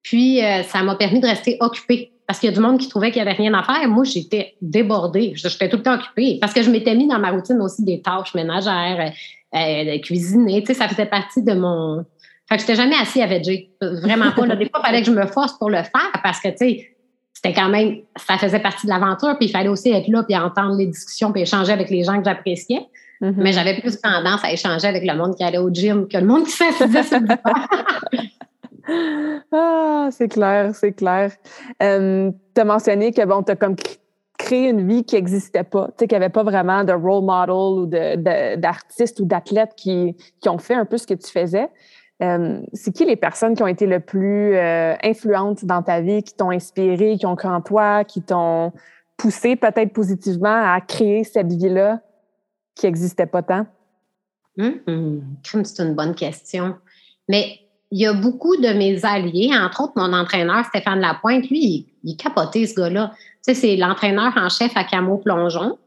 Puis, 0.04 0.44
euh, 0.44 0.64
ça 0.64 0.82
m'a 0.84 0.96
permis 0.96 1.20
de 1.20 1.28
rester 1.28 1.58
occupée 1.60 2.12
parce 2.26 2.40
qu'il 2.40 2.50
y 2.50 2.54
a 2.54 2.56
du 2.56 2.62
monde 2.62 2.80
qui 2.80 2.88
trouvait 2.88 3.12
qu'il 3.12 3.22
n'y 3.22 3.30
avait 3.30 3.38
rien 3.38 3.54
à 3.54 3.64
faire. 3.64 3.88
Moi, 3.88 4.04
j'étais 4.04 4.56
débordée. 4.62 5.34
J'étais 5.36 5.70
tout 5.70 5.78
le 5.78 5.84
temps 5.84 5.96
occupée 5.96 6.38
parce 6.40 6.54
que 6.54 6.64
je 6.64 6.72
m'étais 6.72 6.96
mis 6.96 7.08
dans 7.08 7.20
ma 7.20 7.30
routine 7.30 7.62
aussi 7.62 7.84
des 7.84 8.02
tâches 8.02 8.34
ménagères, 8.34 9.12
euh, 9.54 9.58
euh 9.58 10.00
cuisiner. 10.00 10.62
Tu 10.62 10.68
sais, 10.68 10.74
ça 10.74 10.88
faisait 10.88 11.06
partie 11.06 11.44
de 11.44 11.54
mon. 11.54 12.06
Fait 12.50 12.56
que 12.56 12.62
j'étais 12.62 12.76
jamais 12.76 12.96
assis 12.96 13.22
à 13.22 13.28
veger. 13.28 13.70
Vraiment 13.82 14.32
pas. 14.32 14.48
Des 14.56 14.70
fois, 14.70 14.82
il 14.82 14.86
fallait 14.86 15.02
que 15.02 15.08
je 15.08 15.12
me 15.12 15.26
force 15.28 15.58
pour 15.58 15.70
le 15.70 15.84
faire 15.84 16.12
parce 16.24 16.40
que, 16.40 16.50
tu 16.50 16.58
sais, 16.58 16.96
c'était 17.44 17.60
quand 17.60 17.70
même, 17.70 17.98
ça 18.16 18.38
faisait 18.38 18.60
partie 18.60 18.86
de 18.86 18.92
l'aventure. 18.92 19.36
Puis 19.38 19.48
il 19.48 19.52
fallait 19.52 19.70
aussi 19.70 19.92
être 19.92 20.08
là 20.08 20.24
puis 20.24 20.38
entendre 20.38 20.76
les 20.78 20.86
discussions 20.86 21.32
puis 21.32 21.42
échanger 21.42 21.72
avec 21.72 21.90
les 21.90 22.04
gens 22.04 22.18
que 22.20 22.26
j'appréciais. 22.26 22.86
Mm-hmm. 23.22 23.34
Mais 23.38 23.52
j'avais 23.52 23.80
plus 23.80 24.00
tendance 24.00 24.44
à 24.44 24.52
échanger 24.52 24.88
avec 24.88 25.04
le 25.06 25.16
monde 25.16 25.36
qui 25.36 25.44
allait 25.44 25.58
au 25.58 25.70
gym 25.70 26.08
que 26.08 26.18
le 26.18 26.26
monde 26.26 26.46
qui 26.46 26.52
s'assisait 26.52 27.04
sur 27.04 27.20
le 27.20 27.28
ah, 29.52 30.10
c'est 30.12 30.28
clair, 30.28 30.76
c'est 30.76 30.92
clair. 30.92 31.32
Euh, 31.82 32.32
tu 32.54 32.62
as 32.62 32.66
mentionné 32.66 33.12
que 33.12 33.26
bon, 33.26 33.42
tu 33.44 33.52
as 33.52 33.56
comme 33.56 33.76
créé 34.38 34.70
une 34.70 34.88
vie 34.88 35.04
qui 35.04 35.16
n'existait 35.16 35.64
pas, 35.64 35.88
tu 35.88 35.94
sais, 36.00 36.08
qu'il 36.08 36.18
n'y 36.18 36.24
avait 36.24 36.32
pas 36.32 36.44
vraiment 36.44 36.84
de 36.84 36.94
role 36.94 37.24
model 37.24 37.52
ou 37.52 37.86
d'artistes 38.58 39.20
ou 39.20 39.26
d'athlètes 39.26 39.74
qui, 39.76 40.16
qui, 40.40 40.50
ont 40.50 40.58
fait 40.58 40.74
un 40.74 40.86
peu 40.86 40.98
ce 40.98 41.08
que 41.08 41.14
tu 41.14 41.32
faisais. 41.32 41.70
Euh, 42.22 42.62
c'est 42.74 42.94
qui 42.94 43.06
les 43.06 43.16
personnes 43.16 43.56
qui 43.56 43.64
ont 43.64 43.68
été 43.68 43.88
le 43.88 44.00
plus 44.00 44.56
euh, 44.56 44.94
influentes 45.04 45.66
dans 45.66 45.82
ta 45.82 46.02
vie, 46.02 46.22
qui 46.22 46.36
t'ont 46.36 46.52
inspiré, 46.52 47.18
qui 47.18 47.26
ont 47.26 47.36
cru 47.36 47.48
en 47.48 47.62
toi, 47.62 48.04
qui 48.04 48.22
t'ont 48.22 48.72
poussé 49.18 49.56
peut-être 49.56 49.92
positivement 49.92 50.74
à 50.74 50.80
créer 50.82 51.24
cette 51.24 51.52
vie-là 51.52 52.00
qui 52.76 52.86
n'existait 52.86 53.26
pas 53.26 53.42
tant? 53.42 53.66
Hum, 54.58 55.22
c'est 55.64 55.84
une 55.84 55.96
bonne 55.96 56.14
question. 56.14 56.76
Mais 57.28 57.60
il 57.90 58.00
y 58.00 58.06
a 58.06 58.14
beaucoup 58.14 58.56
de 58.56 58.74
mes 58.74 59.04
alliés, 59.04 59.52
entre 59.54 59.84
autres 59.84 59.94
mon 59.96 60.14
entraîneur 60.14 60.66
Stéphane 60.66 61.00
Lapointe, 61.00 61.50
lui, 61.50 61.88
il, 62.04 62.12
est 62.12 62.20
capoté 62.20 62.66
ce 62.66 62.76
gars-là. 62.76 63.12
Tu 63.46 63.54
sais, 63.54 63.54
c'est 63.54 63.76
l'entraîneur 63.76 64.34
en 64.38 64.50
chef 64.50 64.76
à 64.76 64.84
Camo 64.84 65.18
Plongeon. 65.18 65.78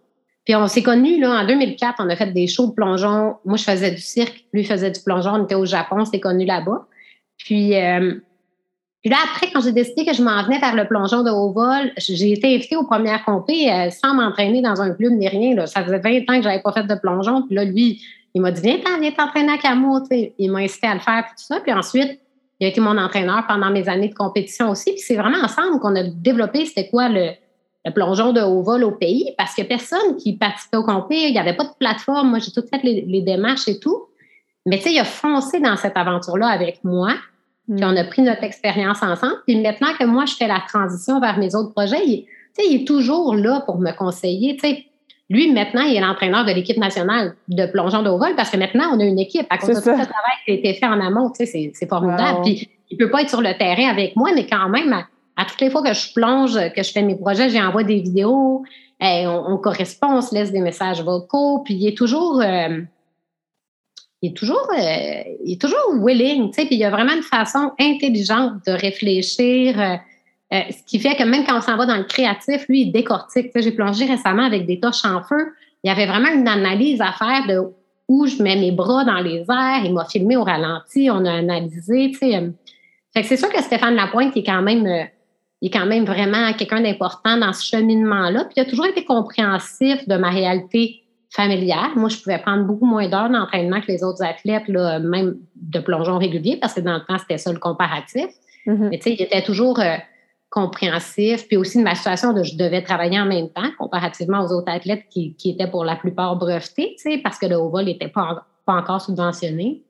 Puis 0.44 0.54
on 0.54 0.66
s'est 0.66 0.82
connus 0.82 1.18
là, 1.20 1.42
en 1.42 1.46
2004, 1.46 1.96
on 2.00 2.08
a 2.08 2.16
fait 2.16 2.32
des 2.32 2.46
shows 2.46 2.68
de 2.68 2.72
plongeon. 2.72 3.36
Moi, 3.44 3.56
je 3.56 3.64
faisais 3.64 3.90
du 3.90 4.00
cirque, 4.00 4.44
lui 4.52 4.64
faisait 4.64 4.90
du 4.90 5.00
plongeon, 5.00 5.32
on 5.34 5.44
était 5.44 5.54
au 5.54 5.64
Japon, 5.64 5.96
on 6.00 6.04
s'est 6.04 6.20
connus 6.20 6.44
là-bas. 6.44 6.86
Puis, 7.38 7.74
euh, 7.74 8.14
puis 9.00 9.10
là, 9.10 9.16
après, 9.24 9.50
quand 9.52 9.60
j'ai 9.60 9.72
décidé 9.72 10.04
que 10.04 10.12
je 10.12 10.22
m'en 10.22 10.42
venais 10.44 10.58
vers 10.58 10.74
le 10.74 10.86
plongeon 10.86 11.22
de 11.22 11.30
haut 11.30 11.52
vol, 11.52 11.92
j'ai 11.96 12.32
été 12.32 12.54
invitée 12.54 12.76
aux 12.76 12.84
premières 12.84 13.24
compées 13.24 13.70
euh, 13.72 13.90
sans 13.90 14.14
m'entraîner 14.14 14.60
dans 14.60 14.80
un 14.82 14.90
club 14.92 15.12
ni 15.12 15.28
rien. 15.28 15.54
Là. 15.54 15.66
Ça 15.66 15.82
faisait 15.82 15.98
20 15.98 16.20
ans 16.30 16.36
que 16.38 16.42
j'avais 16.42 16.62
pas 16.62 16.72
fait 16.72 16.86
de 16.86 16.94
plongeon. 16.94 17.42
Puis 17.42 17.54
là, 17.54 17.64
lui, 17.64 18.02
il 18.34 18.42
m'a 18.42 18.50
dit, 18.50 18.62
viens, 18.62 18.78
viens 19.00 19.12
t'entraîner 19.12 19.52
à 19.52 19.58
Camo. 19.58 20.00
Il 20.38 20.50
m'a 20.50 20.60
incité 20.60 20.86
à 20.86 20.94
le 20.94 21.00
faire, 21.00 21.24
tout 21.26 21.44
ça. 21.44 21.60
Puis 21.60 21.72
ensuite, 21.72 22.18
il 22.60 22.66
a 22.66 22.68
été 22.68 22.80
mon 22.80 22.96
entraîneur 22.96 23.46
pendant 23.46 23.70
mes 23.70 23.88
années 23.88 24.08
de 24.08 24.14
compétition 24.14 24.70
aussi. 24.70 24.92
Puis 24.92 25.00
c'est 25.00 25.16
vraiment 25.16 25.42
ensemble 25.42 25.80
qu'on 25.80 25.96
a 25.96 26.02
développé 26.02 26.64
c'était 26.66 26.88
quoi 26.88 27.08
le, 27.08 27.32
plongeon 27.90 28.32
de 28.32 28.40
haut 28.40 28.62
vol 28.62 28.84
au 28.84 28.92
pays 28.92 29.32
parce 29.36 29.54
que 29.54 29.62
personne 29.62 30.16
qui 30.16 30.36
participait 30.36 30.78
au 30.78 30.84
compé, 30.84 31.16
il 31.16 31.32
n'y 31.32 31.38
avait 31.38 31.54
pas 31.54 31.64
de 31.64 31.74
plateforme. 31.78 32.30
Moi, 32.30 32.38
j'ai 32.38 32.50
tout 32.50 32.66
fait 32.68 32.82
les, 32.82 33.22
démarches 33.22 33.68
et 33.68 33.78
tout. 33.78 34.04
Mais 34.66 34.78
tu 34.78 34.84
sais, 34.84 34.92
il 34.92 34.98
a 34.98 35.04
foncé 35.04 35.60
dans 35.60 35.76
cette 35.76 35.96
aventure-là 35.96 36.48
avec 36.48 36.82
moi. 36.82 37.14
Puis 37.68 37.82
mm. 37.82 37.86
on 37.86 37.96
a 37.96 38.04
pris 38.04 38.22
notre 38.22 38.42
expérience 38.42 39.02
ensemble. 39.02 39.36
Puis 39.46 39.60
maintenant 39.60 39.92
que 39.98 40.04
moi, 40.04 40.24
je 40.24 40.34
fais 40.34 40.48
la 40.48 40.62
transition 40.66 41.20
vers 41.20 41.38
mes 41.38 41.54
autres 41.54 41.72
projets, 41.72 42.02
il, 42.06 42.26
il 42.58 42.82
est 42.82 42.86
toujours 42.86 43.34
là 43.34 43.62
pour 43.66 43.78
me 43.78 43.92
conseiller. 43.92 44.56
Tu 44.56 44.68
sais, 44.68 44.84
lui, 45.28 45.52
maintenant, 45.52 45.82
il 45.82 45.96
est 45.96 46.00
l'entraîneur 46.00 46.44
de 46.44 46.52
l'équipe 46.52 46.76
nationale 46.78 47.34
de 47.48 47.66
plongeon 47.66 48.02
de 48.02 48.08
haut 48.08 48.18
vol 48.18 48.34
parce 48.36 48.50
que 48.50 48.56
maintenant, 48.56 48.90
on 48.94 49.00
a 49.00 49.04
une 49.04 49.18
équipe. 49.18 49.46
À 49.50 49.58
cause 49.58 49.76
de 49.76 49.82
tout 49.82 49.90
le 49.90 49.96
travail 49.96 50.36
qui 50.44 50.52
a 50.52 50.54
été 50.54 50.74
fait 50.74 50.86
en 50.86 51.00
amont, 51.00 51.30
tu 51.30 51.46
sais, 51.46 51.70
c'est 51.74 51.88
formidable. 51.88 52.40
Puis, 52.42 52.68
il 52.90 52.96
peut 52.96 53.10
pas 53.10 53.22
être 53.22 53.30
sur 53.30 53.40
le 53.40 53.56
terrain 53.58 53.90
avec 53.90 54.16
moi, 54.16 54.30
mais 54.34 54.46
quand 54.46 54.68
même, 54.68 55.04
à, 55.36 55.44
toutes 55.44 55.60
les 55.60 55.70
fois 55.70 55.82
que 55.82 55.92
je 55.92 56.12
plonge, 56.12 56.54
que 56.74 56.82
je 56.82 56.92
fais 56.92 57.02
mes 57.02 57.16
projets, 57.16 57.50
j'envoie 57.50 57.84
des 57.84 58.00
vidéos, 58.00 58.64
on, 59.00 59.58
correspond, 59.58 60.18
on 60.18 60.20
se 60.20 60.34
laisse 60.34 60.52
des 60.52 60.60
messages 60.60 61.02
vocaux, 61.02 61.60
puis 61.64 61.74
il 61.74 61.88
est 61.88 61.96
toujours... 61.96 62.40
Euh, 62.40 62.80
il 64.24 64.30
est 64.30 64.34
toujours, 64.34 64.66
euh, 64.70 65.22
il 65.44 65.52
est 65.52 65.60
toujours 65.60 66.02
willing, 66.02 66.48
tu 66.48 66.54
sais, 66.54 66.66
puis 66.66 66.76
il 66.76 66.78
y 66.78 66.84
a 66.84 66.90
vraiment 66.90 67.12
une 67.12 67.22
façon 67.22 67.72
intelligente 67.78 68.54
de 68.66 68.72
réfléchir. 68.72 69.78
Euh, 69.78 69.96
ce 70.70 70.82
qui 70.86 70.98
fait 70.98 71.14
que 71.14 71.24
même 71.24 71.44
quand 71.44 71.58
on 71.58 71.60
s'en 71.60 71.76
va 71.76 71.84
dans 71.84 71.98
le 71.98 72.04
créatif, 72.04 72.66
lui, 72.68 72.82
il 72.82 72.92
décortique. 72.92 73.50
J'ai 73.54 73.72
plongé 73.72 74.06
récemment 74.06 74.44
avec 74.44 74.64
des 74.64 74.80
torches 74.80 75.04
en 75.04 75.22
feu. 75.22 75.52
Il 75.82 75.88
y 75.88 75.90
avait 75.90 76.06
vraiment 76.06 76.30
une 76.30 76.48
analyse 76.48 77.02
à 77.02 77.12
faire 77.12 77.46
de 77.46 77.60
où 78.08 78.26
je 78.26 78.42
mets 78.42 78.56
mes 78.56 78.70
bras 78.70 79.04
dans 79.04 79.20
les 79.20 79.40
airs. 79.40 79.84
Il 79.84 79.92
m'a 79.92 80.06
filmé 80.06 80.38
au 80.38 80.44
ralenti, 80.44 81.10
on 81.10 81.26
a 81.26 81.32
analysé, 81.32 82.10
tu 82.12 82.18
sais. 82.20 82.50
Fait 83.12 83.20
que 83.20 83.28
c'est 83.28 83.36
sûr 83.36 83.50
que 83.50 83.62
Stéphane 83.62 83.94
Lapointe, 83.94 84.34
est 84.36 84.42
quand 84.42 84.62
même, 84.62 84.86
il 85.64 85.68
est 85.68 85.70
quand 85.70 85.86
même 85.86 86.04
vraiment 86.04 86.52
quelqu'un 86.52 86.82
d'important 86.82 87.38
dans 87.38 87.54
ce 87.54 87.64
cheminement-là. 87.64 88.44
Puis 88.44 88.52
il 88.58 88.60
a 88.60 88.64
toujours 88.66 88.84
été 88.84 89.02
compréhensif 89.02 90.06
de 90.06 90.14
ma 90.16 90.28
réalité 90.28 91.04
familiale. 91.30 91.92
Moi, 91.96 92.10
je 92.10 92.18
pouvais 92.18 92.36
prendre 92.36 92.64
beaucoup 92.64 92.84
moins 92.84 93.08
d'heures 93.08 93.30
d'entraînement 93.30 93.80
que 93.80 93.86
les 93.88 94.04
autres 94.04 94.22
athlètes, 94.22 94.68
là, 94.68 94.98
même 94.98 95.36
de 95.56 95.78
plongeon 95.78 96.18
régulier, 96.18 96.58
parce 96.60 96.74
que 96.74 96.80
dans 96.80 96.92
le 96.92 97.00
temps, 97.00 97.16
c'était 97.16 97.38
ça 97.38 97.50
le 97.50 97.58
comparatif. 97.58 98.26
Mm-hmm. 98.66 98.88
Mais 98.90 98.98
tu 98.98 99.04
sais, 99.04 99.14
il 99.14 99.22
était 99.22 99.40
toujours 99.40 99.80
euh, 99.80 99.96
compréhensif. 100.50 101.48
Puis 101.48 101.56
aussi, 101.56 101.78
de 101.78 101.82
ma 101.82 101.94
situation 101.94 102.34
de 102.34 102.42
je 102.42 102.58
devais 102.58 102.82
travailler 102.82 103.18
en 103.18 103.24
même 103.24 103.48
temps, 103.48 103.70
comparativement 103.78 104.44
aux 104.44 104.52
autres 104.52 104.70
athlètes 104.70 105.04
qui, 105.08 105.34
qui 105.34 105.48
étaient 105.48 105.70
pour 105.70 105.86
la 105.86 105.96
plupart 105.96 106.36
brevetés, 106.36 106.94
tu 106.98 107.10
sais, 107.10 107.20
parce 107.24 107.38
que 107.38 107.46
le 107.46 107.56
haut 107.56 107.70
vol 107.70 107.86
n'était 107.86 108.08
pas, 108.08 108.44
pas 108.66 108.74
encore 108.74 109.00
subventionné. 109.00 109.80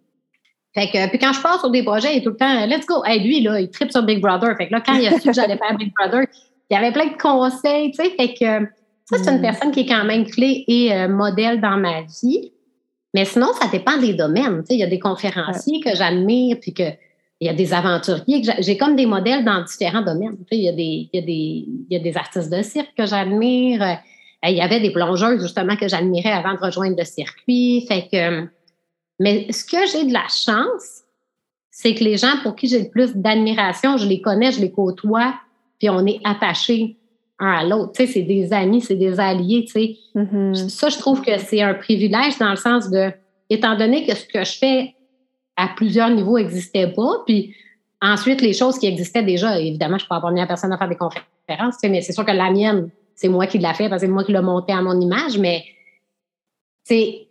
Fait 0.75 0.89
que, 0.89 1.09
puis 1.09 1.19
quand 1.19 1.33
je 1.33 1.41
pars 1.41 1.61
sur 1.61 1.71
des 1.71 1.85
projets, 1.85 2.15
il 2.15 2.19
est 2.19 2.23
tout 2.23 2.31
le 2.31 2.37
temps, 2.37 2.67
let's 2.67 2.85
go. 2.87 3.05
Hey, 3.05 3.21
lui, 3.21 3.41
là, 3.41 3.61
il 3.61 3.71
tripe 3.71 3.93
sur 3.93 4.03
Big 4.03 4.21
Brother. 4.21 4.57
Fait 4.57 4.67
que 4.67 4.73
là, 4.73 4.81
quand 4.81 4.95
il 4.95 5.07
a 5.07 5.13
su 5.13 5.29
que 5.29 5.33
j'allais 5.33 5.57
faire 5.57 5.77
Big 5.77 5.93
Brother, 5.97 6.27
il 6.71 6.75
y 6.75 6.77
avait 6.77 6.93
plein 6.93 7.07
de 7.07 7.17
conseils, 7.17 7.93
tu 7.93 8.03
sais. 8.03 8.11
Fait 8.11 8.35
que, 8.35 8.67
ça, 9.05 9.19
c'est 9.23 9.31
une 9.31 9.39
mm. 9.39 9.43
personne 9.43 9.71
qui 9.71 9.81
est 9.81 9.87
quand 9.87 10.05
même 10.05 10.25
clé 10.25 10.65
et 10.67 10.93
euh, 10.93 11.09
modèle 11.09 11.61
dans 11.61 11.77
ma 11.77 12.03
vie. 12.03 12.53
Mais 13.13 13.25
sinon, 13.25 13.53
ça 13.61 13.69
dépend 13.69 13.99
des 13.99 14.15
domaines. 14.15 14.65
il 14.69 14.79
y 14.79 14.83
a 14.83 14.89
des 14.89 14.99
conférenciers 14.99 15.81
que 15.81 15.95
j'admire, 15.95 16.57
puis 16.61 16.75
que 16.75 16.91
il 17.41 17.47
y 17.47 17.51
a 17.51 17.55
des 17.55 17.73
aventuriers. 17.73 18.43
que 18.43 18.51
J'ai 18.61 18.77
comme 18.77 18.97
des 18.97 19.07
modèles 19.07 19.45
dans 19.45 19.63
différents 19.63 20.03
domaines. 20.03 20.37
il, 20.51 20.61
y 20.61 20.69
a 20.69 20.73
des, 20.73 20.83
il, 20.83 21.11
y 21.13 21.19
a 21.19 21.23
des, 21.23 21.33
il 21.33 21.87
y 21.91 21.97
a 21.97 21.99
des 21.99 22.17
artistes 22.17 22.51
de 22.51 22.63
cirque 22.63 22.93
que 22.97 23.07
j'admire. 23.07 23.83
Euh, 23.83 23.95
il 24.47 24.57
y 24.57 24.61
avait 24.61 24.81
des 24.81 24.91
plongeurs, 24.91 25.39
justement, 25.39 25.77
que 25.77 25.89
j'admirais 25.89 26.33
avant 26.33 26.55
de 26.55 26.59
rejoindre 26.59 26.97
le 26.99 27.05
circuit. 27.05 27.85
Fait 27.89 28.09
que, 28.11 28.47
mais 29.19 29.51
ce 29.53 29.65
que 29.65 29.87
j'ai 29.87 30.05
de 30.05 30.13
la 30.13 30.27
chance, 30.29 31.03
c'est 31.71 31.95
que 31.95 32.05
les 32.05 32.17
gens 32.17 32.35
pour 32.43 32.55
qui 32.57 32.69
j'ai 32.69 32.81
le 32.81 32.89
plus 32.89 33.15
d'admiration, 33.17 33.97
je 33.97 34.07
les 34.07 34.21
connais, 34.21 34.53
je 34.53 34.61
les 34.61 34.71
côtoie, 34.71 35.35
puis 35.79 35.89
on 35.91 36.07
est 36.07 36.21
attachés 36.25 36.97
un 37.39 37.51
à 37.51 37.65
l'autre. 37.65 37.93
Tu 37.93 38.07
sais, 38.07 38.13
c'est 38.13 38.23
des 38.23 38.53
amis, 38.53 38.81
c'est 38.81 38.95
des 38.95 39.19
alliés, 39.19 39.65
tu 39.65 39.73
sais. 39.73 39.97
Mm-hmm. 40.15 40.69
Ça, 40.69 40.89
je 40.89 40.99
trouve 40.99 41.21
que 41.21 41.37
c'est 41.39 41.63
un 41.63 41.75
privilège 41.75 42.39
dans 42.39 42.51
le 42.51 42.57
sens 42.57 42.91
de, 42.91 43.11
étant 43.51 43.77
donné 43.77 44.07
que 44.07 44.15
ce 44.15 44.25
que 44.25 44.45
je 44.45 44.59
fais 44.59 44.95
à 45.57 45.69
plusieurs 45.75 46.11
niveaux 46.11 46.39
n'existait 46.39 46.89
pas, 46.89 47.23
puis 47.27 47.55
ensuite, 48.01 48.41
les 48.41 48.53
choses 48.53 48.79
qui 48.79 48.87
existaient 48.87 49.23
déjà, 49.23 49.59
évidemment, 49.59 49.93
je 49.93 49.95
ne 49.95 50.01
suis 50.01 50.09
pas 50.09 50.17
la 50.17 50.21
première 50.21 50.47
personne 50.47 50.73
à 50.73 50.79
faire 50.79 50.89
des 50.89 50.97
conférences, 50.97 51.77
mais 51.83 52.03
c'est 52.03 52.13
sûr 52.13 52.25
que 52.25 52.33
la 52.33 52.51
mienne, 52.51 52.91
c'est 53.15 53.29
moi 53.29 53.47
qui 53.47 53.59
l'ai 53.59 53.75
fait 53.75 53.89
parce 53.89 54.03
que 54.03 54.07
c'est 54.07 54.13
moi 54.13 54.25
qui 54.25 54.33
l'ai 54.33 54.41
monté 54.41 54.73
à 54.73 54.83
mon 54.83 55.01
image, 55.01 55.39
mais 55.39 55.65
c'est 56.85 57.29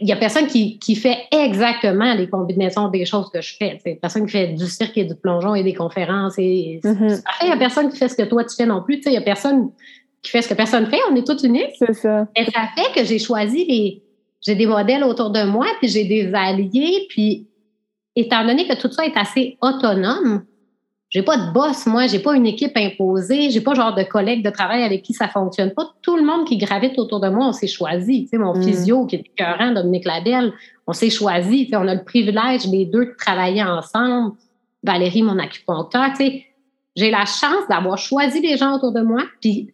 il 0.00 0.06
n'y 0.06 0.12
a 0.12 0.16
personne 0.16 0.46
qui, 0.46 0.78
qui, 0.78 0.96
fait 0.96 1.18
exactement 1.30 2.14
les 2.14 2.28
combinaisons 2.28 2.88
des 2.88 3.04
choses 3.04 3.30
que 3.30 3.40
je 3.40 3.54
fais. 3.56 3.78
C'est 3.84 3.94
personne 4.00 4.26
qui 4.26 4.32
fait 4.32 4.48
du 4.48 4.66
cirque 4.66 4.96
et 4.96 5.04
du 5.04 5.14
plongeon 5.14 5.54
et 5.54 5.62
des 5.62 5.74
conférences. 5.74 6.34
Et, 6.38 6.80
mm-hmm. 6.82 7.22
il 7.42 7.46
n'y 7.46 7.52
a 7.52 7.56
personne 7.56 7.90
qui 7.90 7.98
fait 7.98 8.08
ce 8.08 8.16
que 8.16 8.22
toi 8.22 8.44
tu 8.44 8.56
fais 8.56 8.66
non 8.66 8.82
plus. 8.82 9.00
Il 9.04 9.10
n'y 9.10 9.16
a 9.16 9.22
personne 9.22 9.70
qui 10.22 10.30
fait 10.30 10.42
ce 10.42 10.48
que 10.48 10.54
personne 10.54 10.86
fait. 10.86 10.98
On 11.10 11.16
est 11.16 11.26
tous 11.26 11.44
uniques. 11.44 11.74
C'est 11.78 11.94
ça. 11.94 12.26
Et 12.34 12.44
ça 12.46 12.68
fait 12.74 12.98
que 12.98 13.06
j'ai 13.06 13.18
choisi 13.18 13.64
les. 13.66 14.02
J'ai 14.46 14.54
des 14.54 14.66
modèles 14.66 15.04
autour 15.04 15.30
de 15.30 15.42
moi, 15.44 15.66
puis 15.78 15.88
j'ai 15.88 16.04
des 16.04 16.34
alliés. 16.34 17.06
Puis, 17.08 17.46
étant 18.14 18.44
donné 18.44 18.68
que 18.68 18.78
tout 18.78 18.90
ça 18.92 19.06
est 19.06 19.16
assez 19.16 19.56
autonome, 19.62 20.44
j'ai 21.14 21.22
pas 21.22 21.36
de 21.36 21.52
boss, 21.52 21.86
moi, 21.86 22.08
j'ai 22.08 22.18
pas 22.18 22.34
une 22.34 22.44
équipe 22.44 22.76
imposée, 22.76 23.48
j'ai 23.50 23.60
pas 23.60 23.74
genre 23.74 23.94
de 23.94 24.02
collègues 24.02 24.44
de 24.44 24.50
travail 24.50 24.82
avec 24.82 25.02
qui 25.02 25.12
ça 25.12 25.28
fonctionne 25.28 25.72
pas. 25.72 25.92
Tout 26.02 26.16
le 26.16 26.24
monde 26.24 26.44
qui 26.44 26.56
gravite 26.56 26.98
autour 26.98 27.20
de 27.20 27.28
moi, 27.28 27.46
on 27.46 27.52
s'est 27.52 27.68
choisi. 27.68 28.24
Tu 28.24 28.30
sais, 28.30 28.38
mon 28.38 28.56
mm. 28.56 28.62
physio 28.64 29.06
qui 29.06 29.16
est 29.16 29.20
écœurant, 29.20 29.70
Dominique 29.70 30.06
Labelle, 30.06 30.52
on 30.88 30.92
s'est 30.92 31.10
choisi. 31.10 31.66
Tu 31.66 31.70
sais, 31.70 31.76
on 31.76 31.86
a 31.86 31.94
le 31.94 32.02
privilège, 32.02 32.66
les 32.66 32.84
deux, 32.86 33.06
de 33.06 33.14
travailler 33.16 33.62
ensemble. 33.62 34.34
Valérie, 34.82 35.22
mon 35.22 35.38
acupuncteur, 35.38 36.10
tu 36.10 36.26
sais, 36.26 36.46
j'ai 36.96 37.12
la 37.12 37.26
chance 37.26 37.68
d'avoir 37.70 37.96
choisi 37.96 38.40
les 38.40 38.56
gens 38.56 38.74
autour 38.74 38.90
de 38.90 39.00
moi, 39.00 39.22
puis 39.40 39.72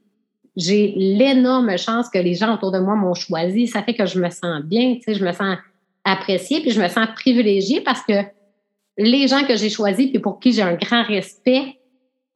j'ai 0.57 0.93
l'énorme 0.95 1.79
chance 1.79 2.11
que 2.11 2.19
les 2.19 2.35
gens 2.35 2.55
autour 2.55 2.71
de 2.71 2.81
moi 2.81 2.97
m'ont 2.97 3.15
choisi. 3.15 3.67
Ça 3.67 3.83
fait 3.83 3.95
que 3.95 4.05
je 4.05 4.21
me 4.21 4.29
sens 4.29 4.61
bien, 4.63 4.97
tu 4.97 5.05
sais, 5.05 5.15
je 5.15 5.25
me 5.25 5.33
sens 5.33 5.57
appréciée, 6.05 6.61
puis 6.61 6.71
je 6.71 6.83
me 6.83 6.89
sens 6.89 7.07
privilégiée 7.15 7.81
parce 7.81 8.03
que 8.03 8.13
les 8.99 9.29
gens 9.29 9.45
que 9.45 9.57
j'ai 9.57 9.71
choisis 9.71 10.11
puis 10.11 10.19
pour 10.19 10.41
qui 10.41 10.53
j'ai 10.53 10.63
un 10.63 10.75
grand 10.75 11.03
respect 11.05 11.81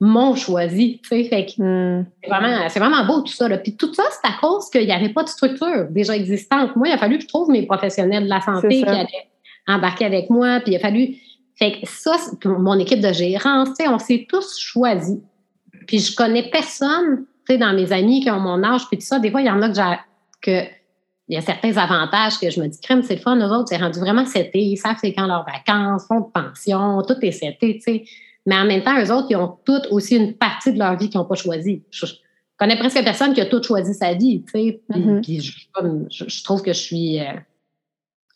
m'ont 0.01 0.35
choisi. 0.35 1.01
Fait 1.05 1.29
que 1.29 1.63
hmm. 1.63 2.07
c'est 2.23 2.29
vraiment, 2.31 2.69
vraiment 2.69 3.07
beau 3.07 3.23
tout 3.23 3.33
ça. 3.33 3.49
Là. 3.49 3.59
Puis 3.59 3.77
tout 3.77 3.93
ça, 3.95 4.03
c'est 4.11 4.29
à 4.29 4.35
cause 4.41 4.69
qu'il 4.71 4.87
n'y 4.87 4.93
avait 4.93 5.11
pas 5.11 5.23
de 5.23 5.29
structure 5.29 5.87
déjà 5.91 6.17
existante. 6.17 6.77
Moi, 6.77 6.89
il 6.89 6.93
a 6.93 6.99
fallu 6.99 7.17
que 7.17 7.23
je 7.23 7.29
trouve 7.29 7.51
mes 7.51 7.67
professionnels 7.67 8.25
de 8.25 8.29
la 8.29 8.41
santé 8.41 8.83
qui 8.83 8.89
allaient 8.89 9.29
embarquer 9.67 10.05
avec 10.05 10.31
moi. 10.31 10.61
Puis 10.61 10.73
il 10.73 10.77
a 10.77 10.81
fallu. 10.81 11.17
Fait 11.57 11.73
que 11.73 11.79
ça, 11.85 12.17
mon 12.45 12.79
équipe 12.81 13.01
de 13.01 13.13
gérance, 13.13 13.69
on 13.87 13.99
s'est 13.99 14.27
tous 14.29 14.59
choisis. 14.59 15.21
Puis 15.87 16.01
je 16.01 16.17
connais 16.17 16.51
personne, 16.51 17.27
dans 17.49 17.75
mes 17.75 17.93
amis 17.93 18.21
qui 18.21 18.31
ont 18.31 18.41
mon 18.41 18.63
âge, 18.65 18.89
puis 18.89 18.99
tout 18.99 19.05
ça. 19.05 19.19
Des 19.19 19.31
fois, 19.31 19.41
il 19.41 19.47
y 19.47 19.51
en 19.51 19.63
a 19.63 19.69
que, 19.69 20.01
que 20.41 20.67
il 21.29 21.35
y 21.35 21.39
a 21.39 21.41
certains 21.41 21.77
avantages 21.77 22.39
que 22.39 22.51
je 22.51 22.61
me 22.61 22.67
dis, 22.67 22.79
crème, 22.81 23.03
c'est 23.03 23.17
le 23.17 23.21
fun, 23.21 23.37
eux 23.37 23.51
autres, 23.51 23.69
c'est 23.69 23.79
rendu 23.79 23.99
vraiment 23.99 24.27
seté, 24.27 24.61
ils 24.61 24.77
savent 24.77 24.97
c'est 25.01 25.13
quand 25.15 25.27
leurs 25.27 25.45
vacances, 25.45 26.07
fonds 26.07 26.21
de 26.21 26.31
pension, 26.33 27.03
tout 27.03 27.17
est 27.23 27.33
seté, 27.33 27.77
tu 27.77 27.81
sais. 27.81 28.05
Mais 28.47 28.57
en 28.57 28.67
même 28.67 28.83
temps, 28.83 29.01
eux 29.01 29.11
autres, 29.11 29.29
ils 29.31 29.37
ont 29.37 29.57
toutes 29.65 29.87
aussi 29.91 30.17
une 30.17 30.35
partie 30.35 30.73
de 30.73 30.79
leur 30.79 30.99
vie 30.99 31.09
qu'ils 31.09 31.19
n'ont 31.19 31.27
pas 31.27 31.35
choisi. 31.35 31.83
Je, 31.91 32.05
connais 32.59 32.77
presque 32.77 33.03
personne 33.03 33.33
qui 33.33 33.41
a 33.41 33.47
tout 33.47 33.63
choisi 33.63 33.95
sa 33.95 34.13
vie, 34.13 34.43
tu 34.45 34.53
sais. 34.53 34.81
Puis, 35.23 35.39
mm-hmm. 35.39 36.29
je, 36.29 36.45
trouve 36.45 36.63
que 36.63 36.73
je 36.73 36.79
suis 36.79 37.21
euh, 37.21 37.33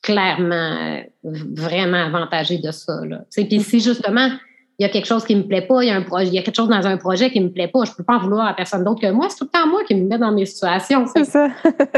clairement 0.02 1.02
vraiment 1.22 1.98
avantagée 1.98 2.58
de 2.58 2.70
ça, 2.70 3.04
là. 3.04 3.18
Tu 3.18 3.42
sais, 3.42 3.44
puis 3.44 3.60
si 3.60 3.80
justement, 3.80 4.30
il 4.78 4.84
y 4.84 4.86
a 4.86 4.88
quelque 4.90 5.06
chose 5.06 5.24
qui 5.24 5.34
me 5.34 5.42
plaît 5.42 5.66
pas, 5.66 5.82
il 5.82 5.88
y 5.88 5.90
a 5.90 5.96
un 5.96 6.02
projet, 6.02 6.28
il 6.28 6.34
y 6.34 6.38
a 6.38 6.42
quelque 6.42 6.54
chose 6.54 6.68
dans 6.68 6.86
un 6.86 6.96
projet 6.96 7.30
qui 7.30 7.40
me 7.40 7.48
plaît 7.48 7.66
pas, 7.66 7.80
je 7.84 7.92
peux 7.92 8.04
pas 8.04 8.14
en 8.14 8.20
vouloir 8.20 8.46
à 8.46 8.54
personne 8.54 8.84
d'autre 8.84 9.00
que 9.00 9.10
moi. 9.10 9.26
C'est 9.28 9.38
tout 9.38 9.44
le 9.44 9.50
temps 9.50 9.66
moi 9.66 9.82
qui 9.84 9.96
me 9.96 10.06
met 10.06 10.18
dans 10.18 10.30
mes 10.30 10.46
situations. 10.46 11.04
C'est 11.06 11.24
ça. 11.24 11.48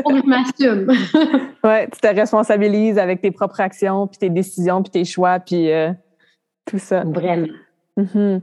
Pour 0.03 0.13
que 0.13 0.19
je 0.19 0.27
m'assume. 0.27 0.91
ouais, 1.65 1.89
tu 1.91 2.01
te 2.01 2.07
responsabilises 2.07 2.99
avec 2.99 3.21
tes 3.21 3.31
propres 3.31 3.61
actions, 3.61 4.07
puis 4.07 4.17
tes 4.17 4.31
décisions, 4.31 4.83
puis 4.83 4.91
tes 4.91 5.05
choix, 5.05 5.39
puis 5.41 5.71
euh, 5.71 5.93
tout 6.65 6.79
ça. 6.79 7.05
Vraiment. 7.05 7.49
Mm-hmm. 7.99 8.41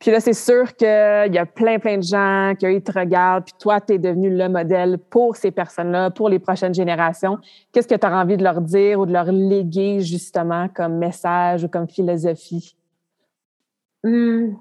Puis 0.00 0.10
là, 0.10 0.18
c'est 0.18 0.32
sûr 0.32 0.74
qu'il 0.74 0.86
y 0.88 1.38
a 1.38 1.46
plein, 1.46 1.78
plein 1.78 1.98
de 1.98 2.02
gens 2.02 2.54
qui 2.58 2.82
te 2.82 2.92
regardent, 2.98 3.44
puis 3.44 3.54
toi, 3.60 3.80
tu 3.80 3.92
es 3.92 3.98
devenu 3.98 4.36
le 4.36 4.48
modèle 4.48 4.98
pour 4.98 5.36
ces 5.36 5.52
personnes-là, 5.52 6.10
pour 6.10 6.28
les 6.28 6.40
prochaines 6.40 6.74
générations. 6.74 7.38
Qu'est-ce 7.72 7.86
que 7.86 7.94
tu 7.94 8.06
as 8.06 8.20
envie 8.20 8.36
de 8.36 8.42
leur 8.42 8.60
dire 8.60 8.98
ou 8.98 9.06
de 9.06 9.12
leur 9.12 9.30
léguer 9.30 10.00
justement 10.00 10.68
comme 10.68 10.98
message 10.98 11.62
ou 11.62 11.68
comme 11.68 11.88
philosophie? 11.88 12.74
Hmm. 14.04 14.54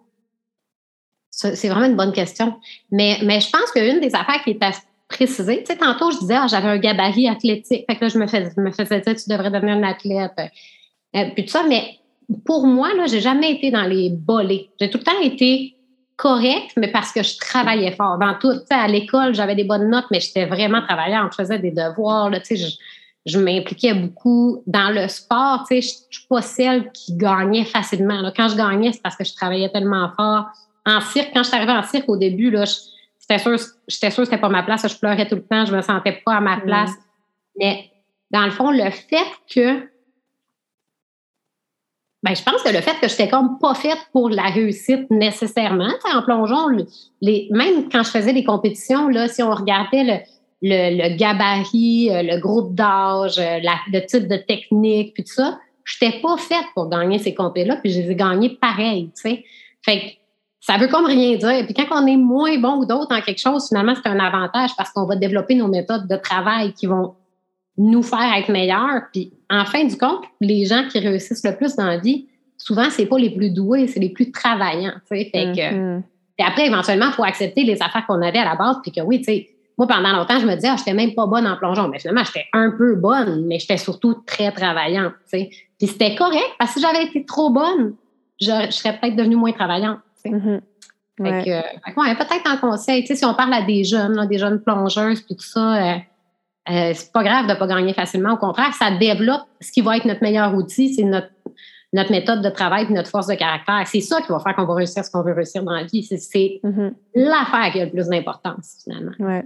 C'est 1.30 1.70
vraiment 1.70 1.86
une 1.86 1.96
bonne 1.96 2.14
question. 2.14 2.56
Mais, 2.92 3.20
mais 3.24 3.40
je 3.40 3.50
pense 3.52 3.72
qu'une 3.72 4.00
des 4.00 4.16
affaires 4.16 4.42
qui 4.44 4.52
est 4.52 4.64
à 4.64 4.72
préciser, 5.08 5.60
tu 5.60 5.68
sais, 5.68 5.78
tantôt, 5.78 6.10
je 6.12 6.20
disais, 6.20 6.36
ah, 6.36 6.48
j'avais 6.50 6.68
un 6.68 6.78
gabarit 6.78 7.30
athlétique. 7.30 7.86
Fait 7.88 7.96
que 7.96 8.06
là, 8.06 8.10
je 8.10 8.18
me, 8.18 8.28
fais, 8.28 8.50
me 8.58 8.72
faisais 8.72 9.02
dire, 9.02 9.16
tu 9.16 9.30
devrais 9.30 9.52
devenir 9.52 9.76
une 9.76 9.84
athlète. 9.84 10.34
Euh, 11.16 11.26
puis 11.36 11.46
tout 11.46 11.52
ça, 11.52 11.64
mais 11.68 12.00
pour 12.46 12.66
moi, 12.66 12.94
là, 12.96 13.06
j'ai 13.06 13.22
jamais 13.22 13.52
été 13.52 13.70
dans 13.70 13.84
les 13.84 14.10
bolets. 14.10 14.70
J'ai 14.80 14.90
tout 14.90 14.98
le 14.98 15.04
temps 15.04 15.20
été 15.22 15.76
correcte, 16.16 16.74
mais 16.76 16.92
parce 16.92 17.12
que 17.12 17.22
je 17.22 17.38
travaillais 17.38 17.92
fort. 17.92 18.18
Dans 18.18 18.34
tout, 18.40 18.54
tu 18.54 18.66
sais, 18.68 18.74
à 18.74 18.88
l'école, 18.88 19.36
j'avais 19.36 19.56
des 19.56 19.64
bonnes 19.64 19.90
notes, 19.90 20.08
mais 20.10 20.20
j'étais 20.20 20.46
vraiment 20.46 20.82
travaillante. 20.82 21.34
Je 21.34 21.44
faisais 21.44 21.60
des 21.60 21.72
devoirs, 21.72 22.32
là, 22.32 22.40
tu 22.40 22.58
sais, 22.58 22.58
je 22.58 22.76
m'impliquais 23.36 23.94
beaucoup 23.94 24.64
dans 24.68 24.90
le 24.90 25.08
sport. 25.08 25.66
Tu 25.68 25.82
sais, 25.82 25.88
je, 25.88 26.08
ne 26.08 26.14
suis 26.14 26.28
pas 26.30 26.42
celle 26.42 26.92
qui 26.92 27.18
gagnait 27.18 27.66
facilement. 27.66 28.32
Quand 28.36 28.48
je 28.48 28.56
gagnais, 28.56 28.94
c'est 28.94 29.02
parce 29.02 29.16
que 29.16 29.24
je 29.24 29.34
travaillais 29.34 29.70
tellement 29.70 30.12
fort. 30.16 30.46
En 30.86 31.02
cirque, 31.02 31.32
quand 31.34 31.44
je 31.44 31.50
suis 31.50 31.58
arrivée 31.58 31.74
en 31.74 31.84
cirque 31.84 32.08
au 32.08 32.16
début, 32.16 32.52
là, 32.52 32.64
j'étais 33.20 33.40
sûre, 33.40 33.60
j'étais 33.88 34.12
sûre 34.12 34.24
que 34.24 34.30
c'était 34.30 34.42
pas 34.42 34.50
ma 34.50 34.64
place. 34.64 34.88
Je 34.88 34.98
pleurais 34.98 35.28
tout 35.28 35.36
le 35.36 35.44
temps. 35.44 35.66
Je 35.66 35.76
me 35.76 35.82
sentais 35.82 36.22
pas 36.26 36.36
à 36.36 36.42
ma 36.42 36.58
mm. 36.58 36.62
place. 36.62 36.92
Mais 37.58 37.92
dans 38.32 38.46
le 38.46 38.52
fond, 38.52 38.72
le 38.72 38.90
fait 38.92 39.28
que 39.54 39.90
ben, 42.24 42.36
je 42.36 42.44
pense 42.44 42.64
que 42.64 42.70
le 42.70 42.82
fait 42.82 43.00
que 43.00 43.08
je 43.08 43.14
n'étais 43.14 43.30
comme 43.30 43.60
pas 43.60 43.74
faite 43.76 44.00
pour 44.12 44.30
la 44.30 44.50
réussite 44.50 45.10
nécessairement, 45.12 45.92
en 46.14 46.22
plongeon, 46.24 46.68
les, 47.22 47.48
même 47.52 47.90
quand 47.90 48.04
je 48.04 48.10
faisais 48.10 48.34
des 48.34 48.44
compétitions, 48.44 49.08
là, 49.08 49.28
si 49.28 49.44
on 49.44 49.52
regardait 49.52 50.26
le, 50.62 51.10
le, 51.10 51.16
gabarit, 51.16 52.10
euh, 52.12 52.24
le 52.24 52.40
groupe 52.40 52.74
d'âge, 52.76 53.38
euh, 53.38 53.60
le 53.92 54.06
type 54.06 54.28
de 54.28 54.38
technique, 54.38 55.14
puis 55.14 55.24
tout 55.24 55.34
ça, 55.34 55.60
je 55.84 55.96
n'étais 56.02 56.20
pas 56.20 56.38
faite 56.38 56.66
pour 56.76 56.90
gagner 56.90 57.20
ces 57.20 57.34
compés-là, 57.34 57.78
puis 57.78 57.92
je 57.92 58.02
les 58.02 58.12
ai 58.12 58.16
gagnés 58.16 58.50
pareil, 58.50 59.12
tu 59.16 59.30
sais. 59.30 59.44
Fait 59.84 60.00
que 60.00 60.06
ça 60.60 60.78
veut 60.78 60.88
comme 60.88 61.06
rien 61.06 61.38
dire. 61.38 61.66
Puis 61.66 61.74
quand 61.74 62.04
on 62.04 62.06
est 62.08 62.18
moins 62.18 62.58
bon 62.58 62.80
ou 62.80 62.86
d'autres 62.86 63.16
en 63.16 63.22
quelque 63.22 63.40
chose, 63.40 63.68
finalement, 63.70 63.94
c'est 63.96 64.10
un 64.10 64.20
avantage 64.20 64.72
parce 64.76 64.92
qu'on 64.92 65.06
va 65.06 65.16
développer 65.16 65.56
nos 65.56 65.68
méthodes 65.68 66.08
de 66.10 66.16
travail 66.18 66.74
qui 66.74 66.88
vont 66.88 67.16
nous 67.78 68.04
faire 68.04 68.34
être 68.36 68.52
meilleurs. 68.52 69.04
Puis 69.14 69.32
en 69.50 69.64
fin 69.64 69.86
du 69.86 69.96
compte, 69.96 70.26
les 70.42 70.66
gens 70.66 70.86
qui 70.90 71.00
réussissent 71.00 71.46
le 71.46 71.56
plus 71.56 71.76
dans 71.76 71.86
la 71.86 72.00
vie, 72.00 72.28
souvent, 72.58 72.90
c'est 72.90 73.06
pas 73.06 73.18
les 73.18 73.30
plus 73.30 73.52
doués, 73.52 73.88
c'est 73.88 74.02
les 74.02 74.10
plus 74.10 74.32
travaillants. 74.32 74.96
Fait 75.08 75.32
que, 75.32 75.38
mm-hmm. 75.38 76.02
Et 76.40 76.44
après, 76.44 76.68
éventuellement, 76.68 77.08
il 77.08 77.14
faut 77.14 77.24
accepter 77.24 77.64
les 77.64 77.82
affaires 77.82 78.06
qu'on 78.06 78.22
avait 78.22 78.40
à 78.40 78.46
la 78.46 78.56
base, 78.56 78.78
puis 78.84 78.92
que 78.92 79.02
oui, 79.02 79.20
tu 79.20 79.26
sais, 79.26 79.50
moi, 79.78 79.88
pendant 79.88 80.12
longtemps, 80.12 80.40
je 80.40 80.46
me 80.48 80.56
disais, 80.56 80.70
ah, 80.70 80.76
je 80.76 80.82
n'étais 80.82 80.94
même 80.94 81.14
pas 81.14 81.28
bonne 81.28 81.46
en 81.46 81.56
plongeon. 81.56 81.88
Mais 81.88 82.00
finalement, 82.00 82.24
j'étais 82.24 82.46
un 82.54 82.72
peu 82.72 82.96
bonne, 82.96 83.46
mais 83.46 83.60
j'étais 83.60 83.78
surtout 83.78 84.16
très 84.26 84.52
travaillante. 84.52 85.14
sais. 85.28 85.50
Puis 85.78 85.88
c'était 85.88 86.16
correct, 86.16 86.50
parce 86.58 86.74
que 86.74 86.80
si 86.80 86.86
j'avais 86.86 87.06
été 87.06 87.26
trop 87.26 87.52
bonne, 87.52 87.94
je, 88.42 88.72
serais 88.72 88.98
peut-être 89.00 89.16
devenue 89.16 89.36
moins 89.36 89.52
travaillante. 89.52 90.00
Mm-hmm. 90.26 90.62
Fait 91.20 91.44
que, 91.44 92.18
peut-être 92.18 92.50
en 92.52 92.58
conseil, 92.58 93.06
si 93.06 93.26
on 93.26 93.34
parle 93.34 93.54
à 93.54 93.62
des 93.62 93.84
jeunes, 93.84 94.28
des 94.28 94.38
jeunes 94.38 94.62
plongeuses, 94.62 95.22
puis 95.22 95.36
tout 95.36 95.46
ça, 95.46 95.76
euh, 95.76 95.96
euh, 96.70 96.92
c'est 96.94 97.12
pas 97.12 97.24
grave 97.24 97.48
de 97.48 97.54
ne 97.54 97.58
pas 97.58 97.68
gagner 97.68 97.94
facilement. 97.94 98.34
Au 98.34 98.38
contraire, 98.38 98.74
ça 98.74 98.92
développe 98.92 99.44
ce 99.62 99.72
qui 99.72 99.82
va 99.82 99.98
être 99.98 100.06
notre 100.06 100.22
meilleur 100.22 100.54
outil, 100.56 100.94
c'est 100.94 101.04
notre, 101.04 101.30
notre 101.94 102.12
méthode 102.12 102.42
de 102.42 102.50
travail 102.50 102.86
et 102.90 102.94
notre 102.94 103.10
force 103.10 103.28
de 103.28 103.36
caractère. 103.36 103.84
C'est 103.86 104.02
ça 104.02 104.22
qui 104.22 104.28
va 104.30 104.40
faire 104.40 104.56
qu'on 104.56 104.66
va 104.66 104.76
réussir 104.76 105.04
ce 105.06 105.10
qu'on 105.10 105.24
veut 105.24 105.34
réussir 105.34 105.64
dans 105.64 105.72
la 105.72 105.86
vie. 105.86 106.04
C'est 106.04 106.60
mm-hmm. 106.64 106.94
l'affaire 107.16 107.72
qui 107.72 107.82
a 107.82 107.86
le 107.86 107.92
plus 107.92 108.08
d'importance, 108.10 108.78
finalement. 108.84 109.14
Ouais. 109.20 109.46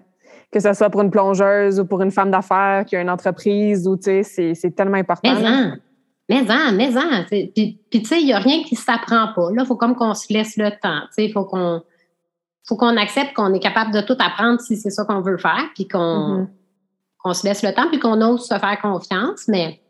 Que 0.51 0.59
ce 0.59 0.73
soit 0.73 0.89
pour 0.89 1.01
une 1.01 1.11
plongeuse 1.11 1.79
ou 1.79 1.85
pour 1.85 2.01
une 2.01 2.11
femme 2.11 2.29
d'affaires 2.29 2.83
qui 2.85 2.95
a 2.95 3.01
une 3.01 3.09
entreprise, 3.09 3.87
ou, 3.87 3.97
c'est, 4.01 4.23
c'est 4.23 4.75
tellement 4.75 4.97
important. 4.97 5.33
Mais 5.33 5.47
en, 5.47 5.75
mais 6.29 6.51
en, 6.51 6.71
mais 6.73 6.97
en. 6.97 7.23
Puis, 7.29 7.79
tu 7.89 8.05
sais, 8.05 8.19
il 8.19 8.25
n'y 8.25 8.33
a 8.33 8.39
rien 8.39 8.63
qui 8.63 8.75
ne 8.75 8.79
s'apprend 8.79 9.29
pas. 9.33 9.49
Là, 9.51 9.63
il 9.63 9.65
faut 9.65 9.77
comme 9.77 9.95
qu'on 9.95 10.13
se 10.13 10.31
laisse 10.31 10.57
le 10.57 10.69
temps. 10.81 11.01
Il 11.17 11.31
faut 11.31 11.45
qu'on 11.45 11.81
faut 12.67 12.77
qu'on 12.77 12.95
accepte 12.97 13.33
qu'on 13.33 13.53
est 13.53 13.59
capable 13.59 13.91
de 13.91 14.01
tout 14.01 14.15
apprendre 14.19 14.59
si 14.61 14.77
c'est 14.77 14.91
ça 14.91 15.03
qu'on 15.05 15.21
veut 15.21 15.37
faire, 15.37 15.69
puis 15.73 15.87
qu'on 15.87 16.47
mm-hmm. 17.25 17.33
se 17.33 17.45
laisse 17.45 17.63
le 17.63 17.73
temps, 17.73 17.87
puis 17.89 17.99
qu'on 17.99 18.21
ose 18.21 18.47
se 18.47 18.57
faire 18.57 18.79
confiance. 18.81 19.47
Mais 19.47 19.81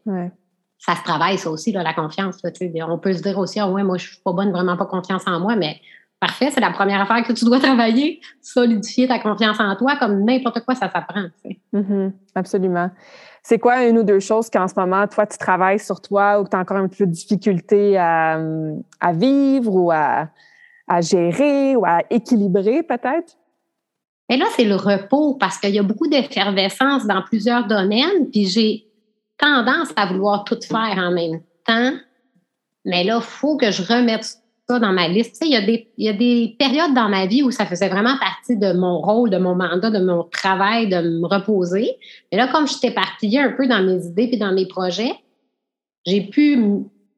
ça 0.78 0.95
se 0.95 1.03
travaille, 1.03 1.38
ça 1.38 1.51
aussi, 1.51 1.72
la 1.72 1.93
confiance. 1.93 2.38
on 2.43 2.97
peut 2.97 3.14
se 3.14 3.22
dire 3.22 3.38
aussi, 3.38 3.59
ah 3.59 3.70
ouais, 3.70 3.84
moi, 3.84 3.97
je 3.97 4.07
suis 4.07 4.22
pas 4.24 4.34
bonne, 4.34 4.51
vraiment 4.51 4.78
pas 4.78 4.86
confiance 4.86 5.24
en 5.28 5.39
moi, 5.39 5.55
mais 5.55 5.80
parfait, 6.22 6.51
c'est 6.51 6.61
la 6.61 6.69
première 6.69 7.01
affaire 7.01 7.24
que 7.26 7.34
tu 7.34 7.43
dois 7.45 7.59
travailler, 7.59 8.22
solidifier 8.41 9.07
ta 9.07 9.19
confiance 9.19 9.59
en 9.59 9.76
toi, 9.76 9.97
comme 9.99 10.24
n'importe 10.24 10.63
quoi, 10.63 10.76
ça 10.76 10.89
s'apprend. 10.89 11.26
Mm-hmm. 11.74 12.11
absolument. 12.36 12.91
C'est 13.43 13.57
quoi 13.57 13.88
une 13.88 13.97
ou 13.97 14.03
deux 14.03 14.19
choses 14.19 14.49
qu'en 14.51 14.67
ce 14.67 14.76
moment, 14.80 15.07
toi, 15.07 15.26
tu 15.26 15.39
travailles 15.39 15.80
sur 15.80 15.99
toi 15.99 16.39
ou 16.39 16.43
que 16.43 16.49
tu 16.51 16.55
as 16.55 16.59
encore 16.59 16.78
un 16.78 16.88
peu 16.88 17.07
de 17.07 17.11
difficulté 17.11 17.97
à, 17.97 18.39
vivre 19.13 19.76
ou 19.76 19.91
à, 19.91 20.30
à, 20.88 21.01
gérer 21.01 21.76
ou 21.76 21.84
à 21.86 22.03
équilibrer 22.11 22.84
peut-être? 22.84 23.36
Mais 24.30 24.38
là, 24.38 24.45
c'est 24.55 24.63
le 24.63 24.76
repos 24.76 25.38
parce 25.39 25.57
qu'il 25.57 25.74
y 25.74 25.80
a 25.80 25.84
beaucoup 25.84 26.07
d'effervescence 26.07 27.07
dans 27.07 27.24
plusieurs 27.24 27.65
domaines, 27.65 28.30
puis 28.32 28.45
j'ai 28.45 28.86
tendance 29.39 29.89
à 29.95 30.05
vouloir 30.05 30.43
tout 30.43 30.59
faire 30.61 30.97
en 30.97 31.11
même 31.11 31.41
temps. 31.65 31.93
Mais 32.86 33.03
là, 33.03 33.17
il 33.17 33.24
faut 33.24 33.57
que 33.57 33.72
je 33.72 33.82
remette 33.82 34.40
ça 34.72 34.80
dans 34.80 34.93
ma 34.93 35.07
liste. 35.07 35.34
Tu 35.34 35.38
sais, 35.39 35.45
il 35.45 35.53
y, 35.53 35.55
a 35.55 35.61
des, 35.61 35.88
il 35.97 36.05
y 36.05 36.09
a 36.09 36.13
des 36.13 36.55
périodes 36.57 36.93
dans 36.93 37.09
ma 37.09 37.26
vie 37.26 37.43
où 37.43 37.51
ça 37.51 37.65
faisait 37.65 37.89
vraiment 37.89 38.17
partie 38.17 38.57
de 38.57 38.74
mon 38.74 38.99
rôle, 38.99 39.30
de 39.30 39.38
mon 39.38 39.55
mandat, 39.55 39.89
de 39.89 40.03
mon 40.03 40.24
travail, 40.24 40.88
de 40.88 41.01
me 41.01 41.28
reposer. 41.28 41.89
Mais 42.32 42.38
là, 42.38 42.47
comme 42.47 42.67
j'étais 42.67 42.91
partie 42.91 43.38
un 43.38 43.51
peu 43.51 43.67
dans 43.67 43.84
mes 43.84 44.05
idées 44.05 44.30
et 44.32 44.38
dans 44.38 44.53
mes 44.53 44.67
projets, 44.67 45.13
j'ai 46.05 46.22
pu 46.22 46.57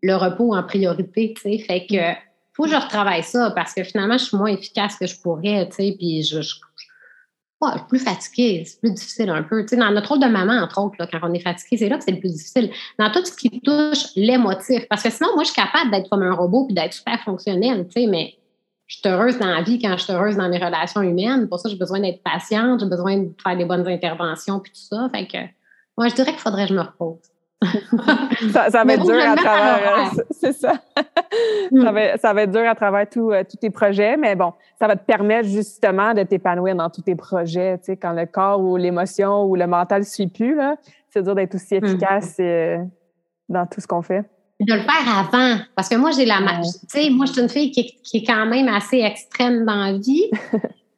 le 0.02 0.16
repos 0.16 0.54
en 0.54 0.64
priorité, 0.64 1.34
tu 1.36 1.42
sais. 1.42 1.58
Fait 1.60 1.86
que 1.86 2.20
faut 2.54 2.64
que 2.64 2.70
je 2.70 2.76
retravaille 2.76 3.24
ça 3.24 3.52
parce 3.52 3.74
que 3.74 3.84
finalement, 3.84 4.18
je 4.18 4.26
suis 4.26 4.38
moins 4.38 4.52
efficace 4.52 4.96
que 4.98 5.08
je 5.08 5.20
pourrais, 5.20 5.68
tu 5.70 5.76
sais, 5.76 5.96
puis 5.98 6.24
je, 6.24 6.40
plus 7.88 8.00
fatigué, 8.00 8.64
c'est 8.66 8.80
plus 8.80 8.92
difficile 8.92 9.30
un 9.30 9.44
peu. 9.44 9.66
dans 9.78 9.92
notre 9.92 10.10
rôle 10.10 10.20
de 10.20 10.28
maman, 10.28 10.54
entre 10.62 10.82
autres, 10.82 10.96
quand 10.98 11.20
on 11.24 11.34
est 11.34 11.40
fatigué, 11.40 11.78
c'est 11.78 11.90
là 11.90 11.98
que 11.98 12.04
c'est 12.04 12.12
le 12.12 12.20
plus 12.20 12.34
difficile. 12.34 12.72
Dans 13.00 13.12
tout 13.12 13.24
ce 13.26 13.36
qui 13.36 13.62
touche 13.62 14.16
l'émotif. 14.16 14.88
Parce 14.90 15.04
que 15.04 15.10
sinon, 15.10 15.30
moi, 15.36 15.44
je 15.44 15.52
suis 15.52 15.62
capable 15.62 15.92
d'être 15.92 16.10
comme 16.10 16.24
un 16.24 16.34
robot 16.34 16.66
puis 16.66 16.76
d'être 16.76 16.94
super 16.94 17.20
fonctionnel, 17.22 17.88
mais 18.10 18.36
je 18.88 18.98
suis 18.98 19.08
heureuse 19.08 19.40
dans 19.40 19.48
la 19.48 19.62
vie 19.62 19.80
quand 19.80 19.96
je 19.98 20.04
suis 20.04 20.14
heureuse 20.14 20.36
dans 20.36 20.50
mes 20.50 20.58
relations 20.58 21.02
humaines. 21.02 21.48
Pour 21.48 21.60
ça, 21.60 21.70
j'ai 21.70 21.78
besoin 21.78 22.00
d'être 22.00 22.22
patiente, 22.22 22.82
j'ai 22.82 22.86
besoin 22.86 23.18
de 23.18 23.34
faire 23.42 23.58
des 23.58 23.66
bonnes 23.66 23.88
interventions 23.88 24.60
puis 24.60 24.72
tout 24.72 24.96
ça. 24.96 25.10
Fait 25.14 25.26
que 25.26 25.38
moi, 25.98 26.10
je 26.10 26.16
dirais 26.16 26.32
qu'il 26.32 26.42
faudrait 26.42 26.64
que 26.64 26.70
je 26.70 26.76
me 26.76 26.82
repose 26.82 27.33
ça, 28.52 28.84
va 28.84 28.94
être 28.94 29.06
dur 29.06 29.20
à 29.20 29.36
travers. 29.36 30.12
C'est 30.32 30.54
ça. 30.54 30.74
ça, 31.72 31.92
va, 31.92 32.18
ça, 32.18 32.34
va, 32.34 32.44
être 32.44 32.52
dur 32.52 32.68
à 32.68 32.76
travers 32.76 33.08
euh, 33.18 33.44
tous 33.50 33.58
tes 33.58 33.70
projets, 33.70 34.18
mais 34.18 34.36
bon, 34.36 34.54
ça 34.80 34.88
va 34.88 34.96
te 34.96 35.06
permettre 35.06 35.48
justement 35.48 36.14
de 36.14 36.24
t'épanouir 36.24 36.76
dans 36.76 36.90
tous 36.90 37.02
tes 37.02 37.16
projets. 37.16 37.78
Tu 37.80 37.86
sais, 37.86 37.98
quand 37.98 38.14
le 38.14 38.26
corps 38.26 38.62
ou 38.62 38.78
l'émotion 38.78 39.46
ou 39.46 39.56
le 39.56 39.68
mental 39.68 40.02
ne 40.02 40.06
suit 40.06 40.28
plus, 40.28 40.60
c'est 41.10 41.24
dur 41.24 41.36
d'être 41.36 41.56
aussi 41.56 41.76
mm. 41.76 41.86
efficace 41.86 42.36
euh, 42.40 42.78
dans 43.50 43.66
tout 43.66 43.82
ce 43.82 43.88
qu'on 43.88 44.02
fait. 44.02 44.24
De 44.60 44.74
le 44.74 44.82
faire 44.82 45.18
avant. 45.18 45.58
Parce 45.76 45.90
que 45.90 45.96
moi, 45.96 46.12
j'ai 46.12 46.26
la. 46.26 46.38
Tu 46.38 46.70
sais, 46.88 47.10
moi, 47.10 47.26
je 47.26 47.34
suis 47.34 47.42
une 47.42 47.50
fille 47.50 47.72
qui 47.72 48.18
est, 48.18 48.26
quand 48.26 48.46
même 48.46 48.68
assez 48.68 49.00
extrême 49.00 49.66
dans 49.66 49.76
la 49.76 49.94
vie. 49.94 50.30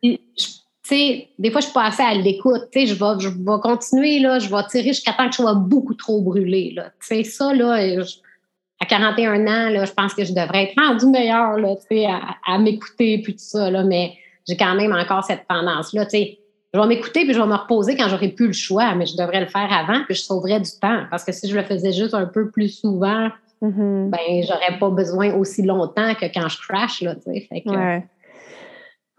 sais, 0.90 1.30
des 1.40 1.52
fois, 1.52 1.62
je 1.62 1.66
suis 1.66 1.74
pas 1.74 1.86
assez 1.86 2.04
à 2.04 2.14
l'écoute. 2.14 2.70
Tu 2.72 2.82
sais, 2.82 2.86
je 2.86 2.94
vais, 2.94 3.20
je 3.20 3.30
vais 3.30 3.62
continuer, 3.62 4.20
là, 4.20 4.40
je 4.40 4.50
vais 4.50 4.64
tirer 4.70 4.90
jusqu'à 4.90 5.14
temps 5.14 5.26
que 5.26 5.32
je 5.32 5.42
sois 5.42 5.54
beaucoup 5.54 5.94
trop 5.94 6.22
brûlée, 6.22 6.74
là. 6.76 6.92
Tu 7.00 7.08
sais, 7.08 7.24
ça, 7.24 7.54
là, 7.54 8.04
à 8.80 8.86
41 8.86 9.42
ans, 9.48 9.70
là, 9.70 9.86
je 9.86 9.94
pense 9.94 10.14
que 10.14 10.24
je 10.24 10.34
devrais 10.34 10.64
être 10.64 10.76
rendu 10.80 11.06
meilleure, 11.08 11.58
là, 11.58 11.76
tu 11.76 11.98
sais, 11.98 12.08
à, 12.08 12.58
m'écouter, 12.58 13.20
puis 13.24 13.34
tout 13.34 13.40
ça, 13.40 13.72
là, 13.72 13.84
mais 13.84 14.14
j'ai 14.48 14.58
quand 14.58 14.76
même 14.76 14.94
encore 14.94 15.24
cette 15.24 15.48
tendance-là, 15.48 16.06
tu 16.06 16.12
sais. 16.12 16.40
Je 16.74 16.80
vais 16.80 16.88
m'écouter 16.88 17.24
puis 17.24 17.34
je 17.34 17.40
vais 17.40 17.48
me 17.48 17.56
reposer 17.56 17.96
quand 17.96 18.10
j'aurai 18.10 18.28
plus 18.28 18.48
le 18.48 18.54
choix, 18.54 18.96
mais 18.96 19.06
je 19.06 19.16
devrais 19.16 19.40
le 19.40 19.46
faire 19.46 19.72
avant 19.72 20.04
puis 20.04 20.14
je 20.14 20.24
sauverais 20.24 20.60
du 20.60 20.70
temps. 20.72 21.04
Parce 21.10 21.24
que 21.24 21.32
si 21.32 21.48
je 21.48 21.56
le 21.56 21.64
faisais 21.64 21.94
juste 21.94 22.14
un 22.14 22.26
peu 22.26 22.52
plus 22.52 22.68
souvent, 22.68 23.30
mm-hmm. 23.62 24.10
ben 24.10 24.44
j'aurais 24.46 24.78
pas 24.78 24.90
besoin 24.90 25.34
aussi 25.36 25.62
longtemps 25.62 26.14
que 26.16 26.26
quand 26.26 26.50
je 26.50 26.58
crash, 26.58 27.02
là, 27.02 27.16
tu 27.16 27.22
sais. 27.22 27.48
Fait 27.50 27.62
que, 27.62 27.70
Ouais, 27.70 28.04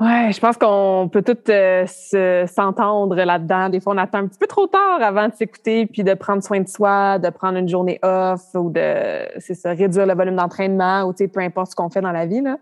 je 0.01 0.41
pense 0.41 0.57
qu'on 0.59 1.09
peut 1.11 1.23
tous 1.23 1.51
euh, 1.51 2.47
s'entendre 2.47 3.17
là-dedans. 3.17 3.69
Des 3.71 3.81
fois, 3.81 3.95
on 3.95 3.99
attend 3.99 4.19
un 4.19 4.27
petit 4.27 4.39
peu 4.39 4.47
trop 4.47 4.67
tard 4.67 5.01
avant 5.01 5.29
de 5.29 5.35
s'écouter, 5.35 5.87
puis 5.87 6.05
de 6.05 6.15
prendre 6.15 6.43
soin 6.43 6.61
de 6.61 6.69
soi, 6.69 7.19
de 7.19 7.31
prendre 7.31 7.57
une 7.59 7.69
journée 7.69 7.99
off 8.03 8.43
ou 8.55 8.71
de, 8.71 9.41
c'est 9.41 9.55
ça, 9.55 9.73
réduire 9.73 10.07
le 10.07 10.15
volume 10.15 10.37
d'entraînement 10.37 11.05
ou, 11.05 11.13
tu 11.13 11.19
sais, 11.19 11.29
peu 11.29 11.41
importe 11.41 11.71
ce 11.71 11.77
qu'on 11.77 11.89
fait 11.89 12.03
dans 12.03 12.13
la 12.13 12.27
vie, 12.27 12.43
là. 12.43 12.59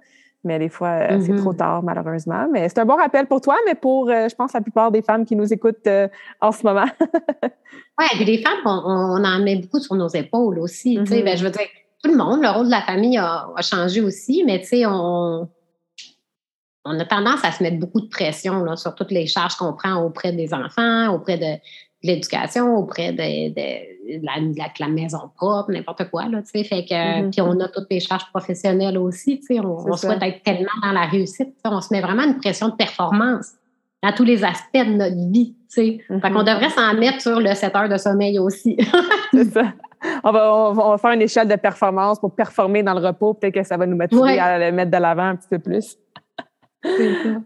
Mais 0.46 0.58
des 0.58 0.68
fois, 0.68 0.88
euh, 0.88 1.20
c'est 1.22 1.34
trop 1.36 1.54
mm-hmm. 1.54 1.56
tard, 1.56 1.82
malheureusement. 1.82 2.46
Mais 2.52 2.68
c'est 2.68 2.78
un 2.78 2.84
bon 2.84 2.96
rappel 2.96 3.26
pour 3.26 3.40
toi, 3.40 3.56
mais 3.64 3.74
pour, 3.74 4.10
euh, 4.10 4.28
je 4.28 4.34
pense, 4.34 4.52
la 4.52 4.60
plupart 4.60 4.90
des 4.90 5.00
femmes 5.00 5.24
qui 5.24 5.36
nous 5.36 5.50
écoutent 5.50 5.88
en 6.42 6.52
ce 6.52 6.62
moment. 6.64 6.84
oui, 7.98 8.06
puis 8.12 8.24
les 8.26 8.42
femmes, 8.42 8.60
on, 8.66 9.24
en 9.24 9.42
met 9.42 9.56
beaucoup 9.56 9.80
sur 9.80 9.94
nos 9.94 10.08
épaules 10.08 10.58
aussi. 10.58 10.98
Tu 11.00 11.06
sais, 11.06 11.22
ben, 11.22 11.34
mm-hmm. 11.34 11.38
je 11.38 11.44
veux 11.44 11.50
dire, 11.50 11.66
tout 12.02 12.10
le 12.10 12.18
monde, 12.18 12.42
le 12.42 12.50
rôle 12.50 12.66
de 12.66 12.70
la 12.70 12.82
famille 12.82 13.16
a, 13.16 13.48
a 13.56 13.62
changé 13.62 14.02
aussi, 14.02 14.44
mais 14.44 14.60
tu 14.60 14.66
sais, 14.66 14.82
on 14.86 15.48
on 16.84 16.98
a 16.98 17.04
tendance 17.04 17.44
à 17.44 17.52
se 17.52 17.62
mettre 17.62 17.78
beaucoup 17.78 18.00
de 18.00 18.08
pression 18.08 18.76
sur 18.76 18.94
toutes 18.94 19.10
les 19.10 19.26
charges 19.26 19.56
qu'on 19.56 19.72
prend 19.72 20.02
auprès 20.02 20.32
des 20.32 20.52
enfants, 20.52 21.14
auprès 21.14 21.38
de, 21.38 21.58
l'éducation, 22.04 22.76
auprès 22.76 23.12
de, 23.12 24.80
la, 24.80 24.88
maison 24.88 25.30
propre, 25.34 25.72
n'importe 25.72 26.08
quoi. 26.10 26.26
Là, 26.28 26.42
fait 26.44 26.62
que, 26.62 26.94
mm-hmm. 26.94 27.30
Puis 27.30 27.40
on 27.40 27.58
a 27.60 27.68
toutes 27.68 27.86
les 27.90 28.00
charges 28.00 28.26
professionnelles 28.30 28.98
aussi. 28.98 29.40
On, 29.50 29.90
on 29.90 29.96
souhaite 29.96 30.22
être 30.22 30.42
tellement 30.42 30.68
dans 30.82 30.92
la 30.92 31.06
réussite. 31.06 31.54
On 31.64 31.80
se 31.80 31.92
met 31.92 32.02
vraiment 32.02 32.24
une 32.24 32.36
pression 32.36 32.68
de 32.68 32.74
performance 32.74 33.52
à 34.02 34.12
tous 34.12 34.24
les 34.24 34.44
aspects 34.44 34.74
de 34.74 34.92
notre 34.92 35.32
vie. 35.32 35.56
Fait 35.70 35.98
mm-hmm. 36.10 36.44
devrait 36.44 36.70
s'en 36.70 36.94
mettre 36.94 37.22
sur 37.22 37.40
le 37.40 37.54
7 37.54 37.74
heures 37.74 37.88
de 37.88 37.96
sommeil 37.96 38.38
aussi. 38.38 38.76
C'est 39.32 39.50
ça. 39.50 39.72
On 40.22 40.30
va, 40.30 40.54
on 40.54 40.72
va, 40.72 40.98
faire 40.98 41.12
une 41.12 41.22
échelle 41.22 41.48
de 41.48 41.56
performance 41.56 42.20
pour 42.20 42.34
performer 42.34 42.82
dans 42.82 42.92
le 42.92 43.04
repos. 43.04 43.32
Peut-être 43.32 43.54
que 43.54 43.62
ça 43.62 43.78
va 43.78 43.86
nous 43.86 43.96
motiver 43.96 44.38
à 44.38 44.58
le 44.58 44.76
mettre 44.76 44.90
de 44.90 44.98
l'avant 44.98 45.28
un 45.28 45.36
petit 45.36 45.48
peu 45.48 45.58
plus. 45.58 45.96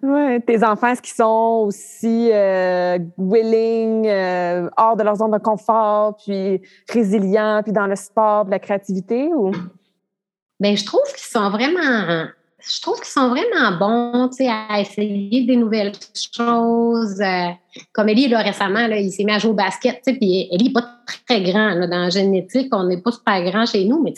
Ouais, 0.02 0.40
tes 0.40 0.64
enfants, 0.64 0.88
est-ce 0.88 1.02
qu'ils 1.02 1.14
sont 1.14 1.64
aussi 1.66 2.30
euh, 2.32 2.98
willing, 3.16 4.06
euh, 4.06 4.68
hors 4.76 4.96
de 4.96 5.02
leur 5.04 5.16
zone 5.16 5.30
de 5.30 5.38
confort, 5.38 6.16
puis 6.16 6.60
résilients, 6.88 7.60
puis 7.62 7.72
dans 7.72 7.86
le 7.86 7.96
sport, 7.96 8.46
la 8.48 8.58
créativité 8.58 9.28
ou? 9.32 9.52
Bien, 10.58 10.74
je 10.74 10.84
trouve 10.84 11.04
qu'ils 11.14 11.28
sont 11.30 11.50
vraiment, 11.50 12.26
je 12.58 12.80
trouve 12.82 12.96
qu'ils 12.96 13.06
sont 13.06 13.28
vraiment 13.28 13.78
bons, 13.78 14.30
à 14.48 14.80
essayer 14.80 15.46
des 15.46 15.56
nouvelles 15.56 15.92
choses. 16.14 17.20
Euh, 17.20 17.50
comme 17.92 18.08
Ellie, 18.08 18.26
là, 18.26 18.40
récemment, 18.40 18.88
là, 18.88 18.98
il 18.98 19.12
s'est 19.12 19.22
mis 19.22 19.32
à 19.32 19.38
jouer 19.38 19.52
au 19.52 19.54
basket, 19.54 20.00
puis 20.04 20.48
Ellie 20.50 20.66
n'est 20.66 20.72
pas 20.72 20.88
très 21.28 21.42
grand, 21.42 21.74
là, 21.74 21.86
dans 21.86 22.00
la 22.00 22.10
génétique, 22.10 22.74
on 22.74 22.84
n'est 22.84 23.00
pas 23.00 23.12
super 23.12 23.44
grand 23.44 23.66
chez 23.66 23.84
nous, 23.84 24.02
mais 24.02 24.14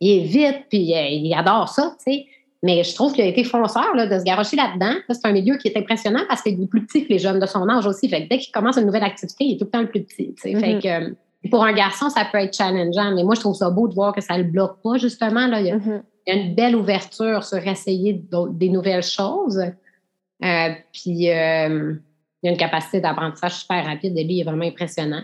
il 0.00 0.20
est 0.20 0.24
vite, 0.24 0.66
puis 0.68 0.78
il 0.78 1.34
adore 1.34 1.68
ça, 1.68 1.96
sais. 1.98 2.26
Mais 2.62 2.84
je 2.84 2.94
trouve 2.94 3.12
qu'il 3.12 3.24
a 3.24 3.26
été 3.26 3.42
fonceur 3.42 3.94
là, 3.96 4.06
de 4.06 4.16
se 4.18 4.24
garocher 4.24 4.56
là-dedans. 4.56 4.94
c'est 5.08 5.26
un 5.26 5.32
milieu 5.32 5.56
qui 5.56 5.66
est 5.68 5.76
impressionnant 5.76 6.22
parce 6.28 6.42
qu'il 6.42 6.62
est 6.62 6.66
plus 6.66 6.86
petit 6.86 7.04
que 7.04 7.12
les 7.12 7.18
jeunes 7.18 7.40
de 7.40 7.46
son 7.46 7.68
âge 7.68 7.86
aussi. 7.86 8.08
Fait 8.08 8.24
que 8.24 8.28
dès 8.28 8.38
qu'il 8.38 8.52
commence 8.52 8.76
une 8.76 8.86
nouvelle 8.86 9.02
activité, 9.02 9.44
il 9.44 9.54
est 9.54 9.58
tout 9.58 9.64
le 9.64 9.70
temps 9.70 9.80
le 9.80 9.88
plus 9.88 10.04
petit. 10.04 10.32
Fait 10.38 10.52
mm-hmm. 10.52 10.80
que, 10.80 11.08
euh, 11.08 11.14
pour 11.50 11.64
un 11.64 11.72
garçon, 11.72 12.08
ça 12.08 12.24
peut 12.30 12.38
être 12.38 12.56
challengeant. 12.56 13.14
Mais 13.16 13.24
moi, 13.24 13.34
je 13.34 13.40
trouve 13.40 13.56
ça 13.56 13.68
beau 13.68 13.88
de 13.88 13.94
voir 13.94 14.14
que 14.14 14.20
ça 14.20 14.38
ne 14.38 14.44
le 14.44 14.48
bloque 14.48 14.80
pas, 14.80 14.96
justement. 14.96 15.48
Là. 15.48 15.60
Mm-hmm. 15.60 16.02
Il, 16.26 16.34
y 16.34 16.38
a, 16.38 16.40
une 16.40 16.54
belle 16.54 16.76
ouverture 16.76 17.42
sur 17.42 17.58
essayer 17.66 18.22
des 18.52 18.68
nouvelles 18.68 19.02
choses. 19.02 19.58
Euh, 19.58 20.68
puis 20.92 21.30
euh, 21.30 21.94
il 22.42 22.46
y 22.46 22.48
a 22.48 22.52
une 22.52 22.56
capacité 22.56 23.00
d'apprentissage 23.00 23.56
super 23.56 23.84
rapide. 23.84 24.16
Et 24.16 24.22
lui, 24.22 24.34
il 24.34 24.40
est 24.42 24.44
vraiment 24.44 24.66
impressionnant. 24.66 25.22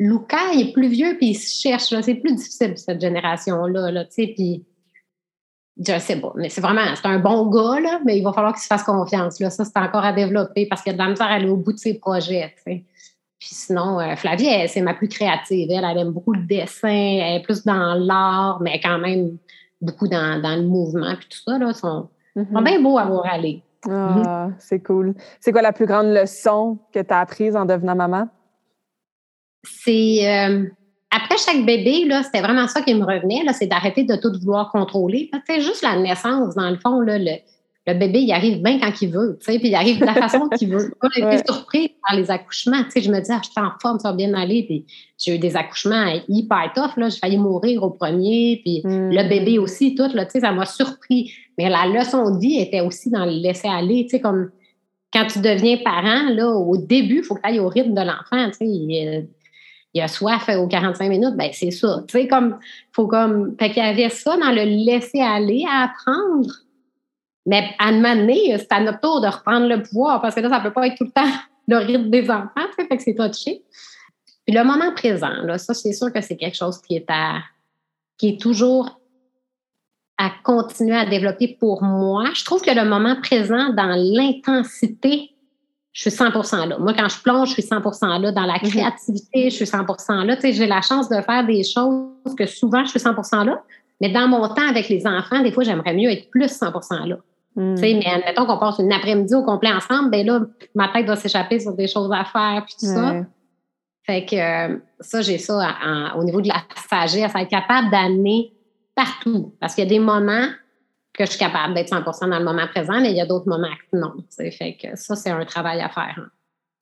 Lucas, 0.00 0.52
il 0.54 0.68
est 0.68 0.72
plus 0.72 0.88
vieux, 0.88 1.16
puis 1.18 1.30
il 1.30 1.34
se 1.34 1.60
cherche. 1.60 1.92
C'est 2.02 2.14
plus 2.14 2.36
difficile, 2.36 2.74
cette 2.76 3.00
génération-là. 3.00 3.90
Là, 3.90 4.04
puis 4.14 4.64
je 5.78 5.98
sais 5.98 6.20
pas, 6.20 6.32
mais 6.34 6.48
c'est 6.48 6.60
vraiment, 6.60 6.82
c'est 6.94 7.06
un 7.06 7.18
bon 7.18 7.46
gars, 7.46 7.80
là, 7.80 8.00
mais 8.04 8.18
il 8.18 8.24
va 8.24 8.32
falloir 8.32 8.52
qu'il 8.52 8.62
se 8.62 8.66
fasse 8.66 8.82
confiance. 8.82 9.38
Là. 9.38 9.50
Ça, 9.50 9.64
c'est 9.64 9.78
encore 9.78 10.04
à 10.04 10.12
développer 10.12 10.66
parce 10.66 10.82
qu'il 10.82 10.92
y 10.92 10.94
a 10.94 10.98
de 10.98 11.02
la 11.02 11.10
misère 11.10 11.26
à 11.26 11.34
aller 11.34 11.48
au 11.48 11.56
bout 11.56 11.72
de 11.72 11.78
ses 11.78 11.94
projets. 11.94 12.54
Puis 12.64 12.84
sinon, 13.40 14.00
euh, 14.00 14.16
Flavie, 14.16 14.68
c'est 14.68 14.80
ma 14.80 14.94
plus 14.94 15.08
créative. 15.08 15.70
Elle, 15.70 15.84
elle 15.88 15.98
aime 15.98 16.10
beaucoup 16.10 16.32
le 16.32 16.42
dessin, 16.42 16.88
elle 16.88 17.40
est 17.40 17.42
plus 17.44 17.64
dans 17.64 17.94
l'art, 17.94 18.60
mais 18.60 18.80
quand 18.80 18.98
même 18.98 19.38
beaucoup 19.80 20.08
dans, 20.08 20.42
le 20.42 20.62
mouvement. 20.62 21.14
Puis 21.14 21.28
tout 21.28 21.38
ça, 21.46 21.58
là, 21.58 21.72
sont, 21.72 22.08
mm-hmm. 22.36 22.64
bien 22.64 22.80
beaux 22.80 22.98
à 22.98 23.04
voir 23.04 23.26
aller. 23.26 23.62
Ah, 23.88 24.48
c'est 24.58 24.80
cool. 24.80 25.14
C'est 25.38 25.52
quoi 25.52 25.62
la 25.62 25.72
plus 25.72 25.86
grande 25.86 26.08
leçon 26.08 26.78
que 26.92 27.00
tu 27.00 27.14
as 27.14 27.20
apprise 27.20 27.54
en 27.54 27.64
devenant 27.64 27.94
maman? 27.94 28.28
C'est 29.62 30.26
euh, 30.26 30.66
après 31.10 31.38
chaque 31.38 31.64
bébé, 31.64 32.04
là, 32.04 32.22
c'était 32.22 32.40
vraiment 32.40 32.68
ça 32.68 32.82
qui 32.82 32.94
me 32.94 33.04
revenait, 33.04 33.42
là, 33.44 33.52
c'est 33.52 33.66
d'arrêter 33.66 34.04
de 34.04 34.16
tout 34.16 34.32
vouloir 34.40 34.70
contrôler. 34.70 35.30
C'est 35.46 35.60
juste 35.60 35.82
la 35.82 35.96
naissance, 35.96 36.54
dans 36.54 36.68
le 36.68 36.76
fond, 36.76 37.00
là, 37.00 37.18
le, 37.18 37.36
le 37.86 37.94
bébé, 37.94 38.20
il 38.20 38.32
arrive 38.32 38.62
bien 38.62 38.78
quand 38.78 38.92
il 39.00 39.10
veut, 39.10 39.38
puis 39.42 39.58
il 39.62 39.74
arrive 39.74 39.98
de 39.98 40.04
la 40.04 40.12
façon 40.12 40.48
qu'il 40.58 40.68
veut. 40.68 40.92
Moi, 41.02 41.10
j'ai 41.14 41.22
été 41.22 41.46
surprise 41.46 41.88
par 42.06 42.18
les 42.18 42.30
accouchements, 42.30 42.84
tu 42.84 42.90
sais, 42.90 43.00
je 43.00 43.10
me 43.10 43.20
dis, 43.20 43.30
ah, 43.30 43.40
je 43.42 43.48
suis 43.48 43.60
en 43.60 43.70
forme, 43.80 43.98
ça 43.98 44.10
va 44.10 44.16
bien 44.16 44.34
aller, 44.34 44.64
puis 44.64 44.84
j'ai 45.16 45.36
eu 45.36 45.38
des 45.38 45.56
accouchements 45.56 46.04
hyper 46.28 46.72
tough, 46.74 46.96
là, 46.98 47.08
j'ai 47.08 47.18
failli 47.18 47.38
mourir 47.38 47.82
au 47.82 47.90
premier, 47.90 48.60
puis 48.62 48.82
hmm. 48.84 49.10
le 49.10 49.28
bébé 49.28 49.58
aussi, 49.58 49.94
tout, 49.94 50.10
là, 50.12 50.26
tu 50.26 50.32
sais, 50.32 50.40
ça 50.40 50.52
m'a 50.52 50.66
surpris. 50.66 51.32
Mais 51.56 51.70
la 51.70 51.86
leçon 51.86 52.34
de 52.34 52.38
vie 52.38 52.58
était 52.58 52.82
aussi 52.82 53.10
dans 53.10 53.24
le 53.24 53.32
laisser 53.32 53.68
aller, 53.68 54.04
tu 54.04 54.10
sais, 54.10 54.20
comme 54.20 54.50
quand 55.10 55.26
tu 55.26 55.38
deviens 55.38 55.78
parent, 55.78 56.28
là, 56.28 56.50
au 56.50 56.76
début, 56.76 57.18
il 57.18 57.22
faut 57.22 57.34
que 57.34 57.40
tu 57.40 57.48
ailles 57.48 57.60
au 57.60 57.68
rythme 57.68 57.94
de 57.94 58.02
l'enfant, 58.02 58.50
tu 58.50 58.66
sais, 58.66 59.26
il 59.94 60.02
a 60.02 60.08
soif 60.08 60.48
aux 60.48 60.66
45 60.66 61.08
minutes, 61.08 61.34
ben 61.36 61.50
c'est 61.52 61.70
ça. 61.70 62.02
Tu 62.06 62.12
sais, 62.12 62.28
comme, 62.28 62.58
faut 62.92 63.06
comme, 63.06 63.56
fait 63.58 63.70
qu'il 63.70 63.82
y 63.82 63.86
avait 63.86 64.10
ça 64.10 64.36
dans 64.36 64.50
le 64.50 64.64
laisser 64.64 65.20
aller 65.20 65.64
à 65.68 65.84
apprendre. 65.84 66.52
Mais 67.46 67.74
à 67.78 67.88
un 67.88 67.92
moment 67.92 68.32
c'est 68.58 68.72
à 68.72 68.80
notre 68.80 69.00
tour 69.00 69.20
de 69.20 69.26
reprendre 69.26 69.66
le 69.66 69.82
pouvoir 69.82 70.20
parce 70.20 70.34
que 70.34 70.40
là, 70.40 70.50
ça 70.50 70.60
peut 70.60 70.72
pas 70.72 70.86
être 70.86 70.96
tout 70.96 71.04
le 71.04 71.10
temps 71.10 71.32
le 71.68 71.76
rythme 71.76 72.10
des 72.10 72.30
enfants, 72.30 72.66
fait 72.76 72.88
que 72.88 73.02
c'est 73.02 73.14
touché. 73.14 73.62
Puis 74.46 74.56
le 74.56 74.64
moment 74.64 74.92
présent, 74.94 75.42
là, 75.44 75.58
ça, 75.58 75.74
c'est 75.74 75.92
sûr 75.92 76.12
que 76.12 76.20
c'est 76.22 76.36
quelque 76.36 76.56
chose 76.56 76.80
qui 76.80 76.96
est 76.96 77.08
à, 77.08 77.42
qui 78.16 78.30
est 78.30 78.40
toujours 78.40 78.98
à 80.16 80.30
continuer 80.42 80.96
à 80.96 81.06
développer 81.06 81.56
pour 81.60 81.82
moi. 81.82 82.24
Je 82.34 82.44
trouve 82.44 82.62
que 82.62 82.70
le 82.70 82.88
moment 82.88 83.16
présent 83.20 83.72
dans 83.74 83.94
l'intensité 83.94 85.30
je 85.98 86.10
suis 86.10 86.16
100% 86.16 86.68
là. 86.68 86.78
Moi, 86.78 86.94
quand 86.94 87.08
je 87.08 87.20
plonge, 87.20 87.48
je 87.48 87.54
suis 87.54 87.62
100% 87.62 88.20
là. 88.20 88.30
Dans 88.30 88.44
la 88.44 88.54
mhm. 88.62 88.70
créativité, 88.70 89.50
je 89.50 89.56
suis 89.56 89.64
100% 89.64 90.24
là. 90.26 90.36
Tu 90.36 90.42
sais, 90.42 90.52
j'ai 90.52 90.68
la 90.68 90.80
chance 90.80 91.08
de 91.08 91.20
faire 91.20 91.44
des 91.44 91.64
choses 91.64 92.36
que 92.38 92.46
souvent, 92.46 92.84
je 92.84 92.90
suis 92.90 93.00
100% 93.00 93.44
là. 93.44 93.60
Mais 94.00 94.08
dans 94.12 94.28
mon 94.28 94.46
temps 94.46 94.68
avec 94.68 94.88
les 94.88 95.08
enfants, 95.08 95.42
des 95.42 95.50
fois, 95.50 95.64
j'aimerais 95.64 95.94
mieux 95.94 96.08
être 96.08 96.30
plus 96.30 96.46
100% 96.46 97.04
là. 97.04 97.16
Tu 97.56 97.76
sais, 97.78 97.94
mais 97.94 98.06
admettons 98.06 98.46
qu'on 98.46 98.58
passe 98.58 98.78
une 98.78 98.92
après-midi 98.92 99.34
au 99.34 99.42
complet 99.42 99.72
ensemble, 99.72 100.12
ben 100.12 100.24
là, 100.24 100.42
ma 100.76 100.86
tête 100.86 101.06
va 101.06 101.16
s'échapper 101.16 101.58
sur 101.58 101.74
des 101.74 101.88
choses 101.88 102.12
à 102.12 102.24
faire, 102.24 102.62
puis 102.64 102.76
tout 102.78 102.86
ça. 102.86 103.24
Fait 104.06 104.24
que 104.24 104.36
euh, 104.36 104.78
ça, 105.00 105.20
j'ai 105.20 105.38
ça 105.38 105.74
au 106.16 106.22
niveau 106.22 106.40
de 106.40 106.46
la 106.46 106.62
sagesse, 106.88 107.34
à 107.34 107.42
être 107.42 107.50
capable 107.50 107.90
d'amener 107.90 108.52
partout. 108.94 109.52
Parce 109.60 109.74
qu'il 109.74 109.82
y 109.82 109.86
a 109.88 109.90
des 109.90 109.98
moments 109.98 110.46
que 111.18 111.24
je 111.24 111.30
suis 111.30 111.38
capable 111.38 111.74
d'être 111.74 111.92
100% 111.92 112.30
dans 112.30 112.38
le 112.38 112.44
moment 112.44 112.66
présent, 112.68 113.00
mais 113.00 113.10
il 113.10 113.16
y 113.16 113.20
a 113.20 113.26
d'autres 113.26 113.48
moments 113.48 113.66
que 113.90 113.98
non. 113.98 114.12
Fait 114.30 114.76
que 114.80 114.94
ça, 114.94 115.16
c'est 115.16 115.30
un 115.30 115.44
travail 115.44 115.80
à 115.80 115.88
faire. 115.88 116.14
Hein. 116.16 116.28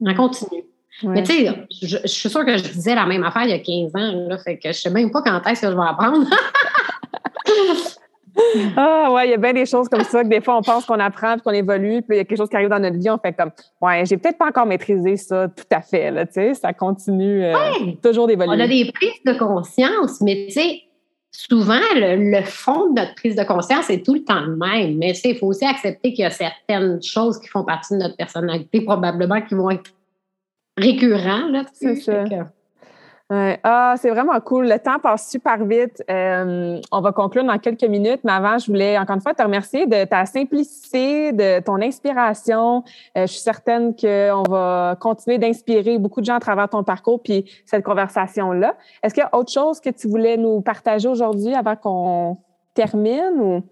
On 0.01 0.15
continue. 0.15 0.63
Mais 1.03 1.23
tu 1.23 1.33
sais, 1.33 1.67
je, 1.71 2.07
suis 2.07 2.29
sûre 2.29 2.45
que 2.45 2.55
je 2.57 2.63
disais 2.63 2.95
la 2.95 3.07
même 3.07 3.25
affaire 3.25 3.45
il 3.45 3.51
y 3.51 3.55
a 3.55 3.59
15 3.59 3.95
ans, 3.95 4.29
là, 4.29 4.39
fait 4.39 4.59
que 4.59 4.69
je 4.69 4.79
sais 4.79 4.91
même 4.91 5.11
pas 5.11 5.23
quand 5.23 5.41
est-ce 5.47 5.63
que 5.63 5.71
je 5.71 5.77
vais 5.77 5.83
apprendre. 5.83 6.27
ah 8.77 9.11
ouais, 9.13 9.29
il 9.29 9.31
y 9.33 9.35
a 9.35 9.37
bien 9.37 9.53
des 9.53 9.67
choses 9.67 9.91
comme 9.91 10.05
ça 10.05 10.23
que 10.23 10.29
des 10.29 10.41
fois 10.41 10.57
on 10.57 10.63
pense 10.63 10.87
qu'on 10.87 10.99
apprend 10.99 11.35
puis 11.35 11.43
qu'on 11.43 11.51
évolue, 11.51 12.01
puis 12.01 12.17
il 12.17 12.19
y 12.19 12.21
a 12.21 12.25
quelque 12.25 12.39
chose 12.39 12.49
qui 12.49 12.57
arrive 12.57 12.71
dans 12.71 12.79
notre 12.79 12.97
vie, 12.97 13.11
on 13.11 13.19
fait 13.19 13.35
comme 13.35 13.51
ouais, 13.83 14.07
j'ai 14.07 14.17
peut-être 14.17 14.39
pas 14.39 14.49
encore 14.49 14.65
maîtrisé 14.65 15.19
ça 15.19 15.49
tout 15.49 15.65
à 15.71 15.83
fait 15.83 16.11
là, 16.11 16.25
tu 16.25 16.33
sais, 16.33 16.55
ça 16.55 16.73
continue 16.73 17.45
euh, 17.45 17.53
toujours 18.03 18.27
d'évoluer. 18.27 18.57
On 18.57 18.61
a 18.61 18.69
des 18.69 18.91
prises 18.91 19.23
de 19.27 19.35
conscience, 19.35 20.23
mais 20.23 20.47
tu 20.47 20.55
sais, 20.55 20.81
souvent, 21.37 21.81
le, 21.95 22.43
fond 22.43 22.91
de 22.93 23.01
notre 23.01 23.15
prise 23.15 23.37
de 23.37 23.45
conscience 23.45 23.91
est 23.91 24.05
tout 24.05 24.15
le 24.15 24.25
temps 24.25 24.41
le 24.41 24.57
même. 24.57 24.97
Mais 24.97 25.13
il 25.13 25.37
faut 25.37 25.49
aussi 25.49 25.65
accepter 25.65 26.13
qu'il 26.13 26.23
y 26.23 26.27
a 26.27 26.31
certaines 26.31 27.03
choses 27.03 27.39
qui 27.39 27.49
font 27.49 27.65
partie 27.65 27.95
de 27.95 27.99
notre 27.99 28.17
personnalité, 28.17 28.81
probablement 28.81 29.41
qui 29.43 29.55
vont 29.55 29.71
être 29.71 29.93
récurrentes. 30.77 31.69
C'est 31.75 31.97
ça. 31.97 32.25
Ah, 33.29 33.95
c'est 33.99 34.11
vraiment 34.11 34.39
cool. 34.41 34.69
Le 34.69 34.79
temps 34.79 35.01
passe 35.01 35.29
super 35.29 35.65
vite. 35.65 36.03
Euh, 36.09 36.81
on 36.93 37.01
va 37.01 37.11
conclure 37.11 37.43
dans 37.43 37.59
quelques 37.59 37.83
minutes, 37.85 38.21
mais 38.23 38.31
avant, 38.31 38.59
je 38.59 38.67
voulais 38.67 38.97
encore 38.97 39.17
une 39.17 39.23
fois 39.23 39.35
te 39.35 39.43
remercier 39.43 39.87
de 39.87 40.05
ta 40.05 40.27
simplicité, 40.27 41.33
de 41.33 41.61
ton 41.61 41.83
inspiration. 41.83 42.85
Euh, 43.17 43.23
je 43.23 43.33
suis 43.33 43.41
certaine 43.41 43.97
qu'on 43.97 44.45
va 44.49 44.97
continuer 45.01 45.39
d'inspirer 45.39 45.99
beaucoup 45.99 46.21
de 46.21 46.27
gens 46.27 46.37
à 46.37 46.41
travers 46.41 46.69
ton 46.69 46.85
parcours 46.85 47.21
puis 47.21 47.51
cette 47.65 47.83
conversation-là. 47.83 48.77
Est-ce 49.03 49.13
qu'il 49.13 49.25
y 49.25 49.27
a 49.27 49.35
autre 49.35 49.53
chose 49.53 49.81
que 49.81 49.91
tu 49.91 50.07
voulais 50.07 50.37
nous 50.37 50.61
partager 50.61 51.09
aujourd'hui 51.09 51.53
avant 51.55 51.75
qu'on 51.75 52.39
termine 52.75 53.41
ou? 53.41 53.63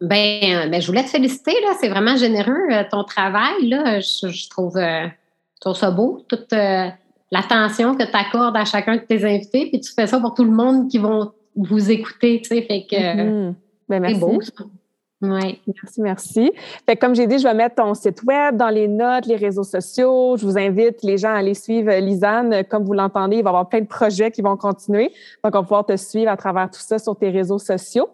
Ben, 0.00 0.70
ben, 0.70 0.80
je 0.80 0.86
voulais 0.86 1.02
te 1.02 1.10
féliciter, 1.10 1.60
là. 1.60 1.72
C'est 1.80 1.88
vraiment 1.88 2.16
généreux, 2.16 2.70
euh, 2.70 2.84
ton 2.90 3.04
travail. 3.04 3.68
Je, 3.68 4.48
trouve, 4.48 4.78
trouve 5.60 5.76
ça 5.76 5.90
beau. 5.90 6.24
L'attention 7.30 7.94
que 7.94 8.04
tu 8.04 8.16
accordes 8.16 8.56
à 8.56 8.64
chacun 8.64 8.96
de 8.96 9.00
tes 9.00 9.24
invités, 9.24 9.66
puis 9.66 9.80
tu 9.80 9.92
fais 9.92 10.06
ça 10.06 10.18
pour 10.20 10.34
tout 10.34 10.44
le 10.44 10.50
monde 10.50 10.88
qui 10.88 10.98
vont 10.98 11.32
vous 11.56 11.90
écouter, 11.90 12.40
tu 12.42 12.48
sais, 12.48 12.62
fait 12.62 12.86
que 12.88 12.96
mm-hmm. 12.96 13.54
ben, 13.88 14.04
c'est 14.06 14.20
beau. 14.20 14.40
Oui. 15.20 15.60
Merci, 15.66 16.00
merci. 16.00 16.52
Fait 16.86 16.94
comme 16.94 17.16
j'ai 17.16 17.26
dit, 17.26 17.40
je 17.40 17.42
vais 17.42 17.54
mettre 17.54 17.74
ton 17.74 17.92
site 17.94 18.22
web 18.22 18.56
dans 18.56 18.68
les 18.68 18.86
notes, 18.86 19.26
les 19.26 19.34
réseaux 19.34 19.64
sociaux. 19.64 20.36
Je 20.36 20.46
vous 20.46 20.56
invite 20.56 21.02
les 21.02 21.18
gens 21.18 21.30
à 21.30 21.38
aller 21.38 21.54
suivre 21.54 21.92
Lisanne. 21.92 22.62
Comme 22.70 22.84
vous 22.84 22.92
l'entendez, 22.92 23.38
il 23.38 23.42
va 23.42 23.48
y 23.48 23.50
avoir 23.50 23.68
plein 23.68 23.80
de 23.80 23.86
projets 23.86 24.30
qui 24.30 24.42
vont 24.42 24.56
continuer. 24.56 25.10
Donc, 25.42 25.56
on 25.56 25.58
va 25.58 25.62
pouvoir 25.62 25.86
te 25.86 25.96
suivre 25.96 26.30
à 26.30 26.36
travers 26.36 26.70
tout 26.70 26.78
ça 26.80 27.00
sur 27.00 27.16
tes 27.16 27.30
réseaux 27.30 27.58
sociaux. 27.58 28.10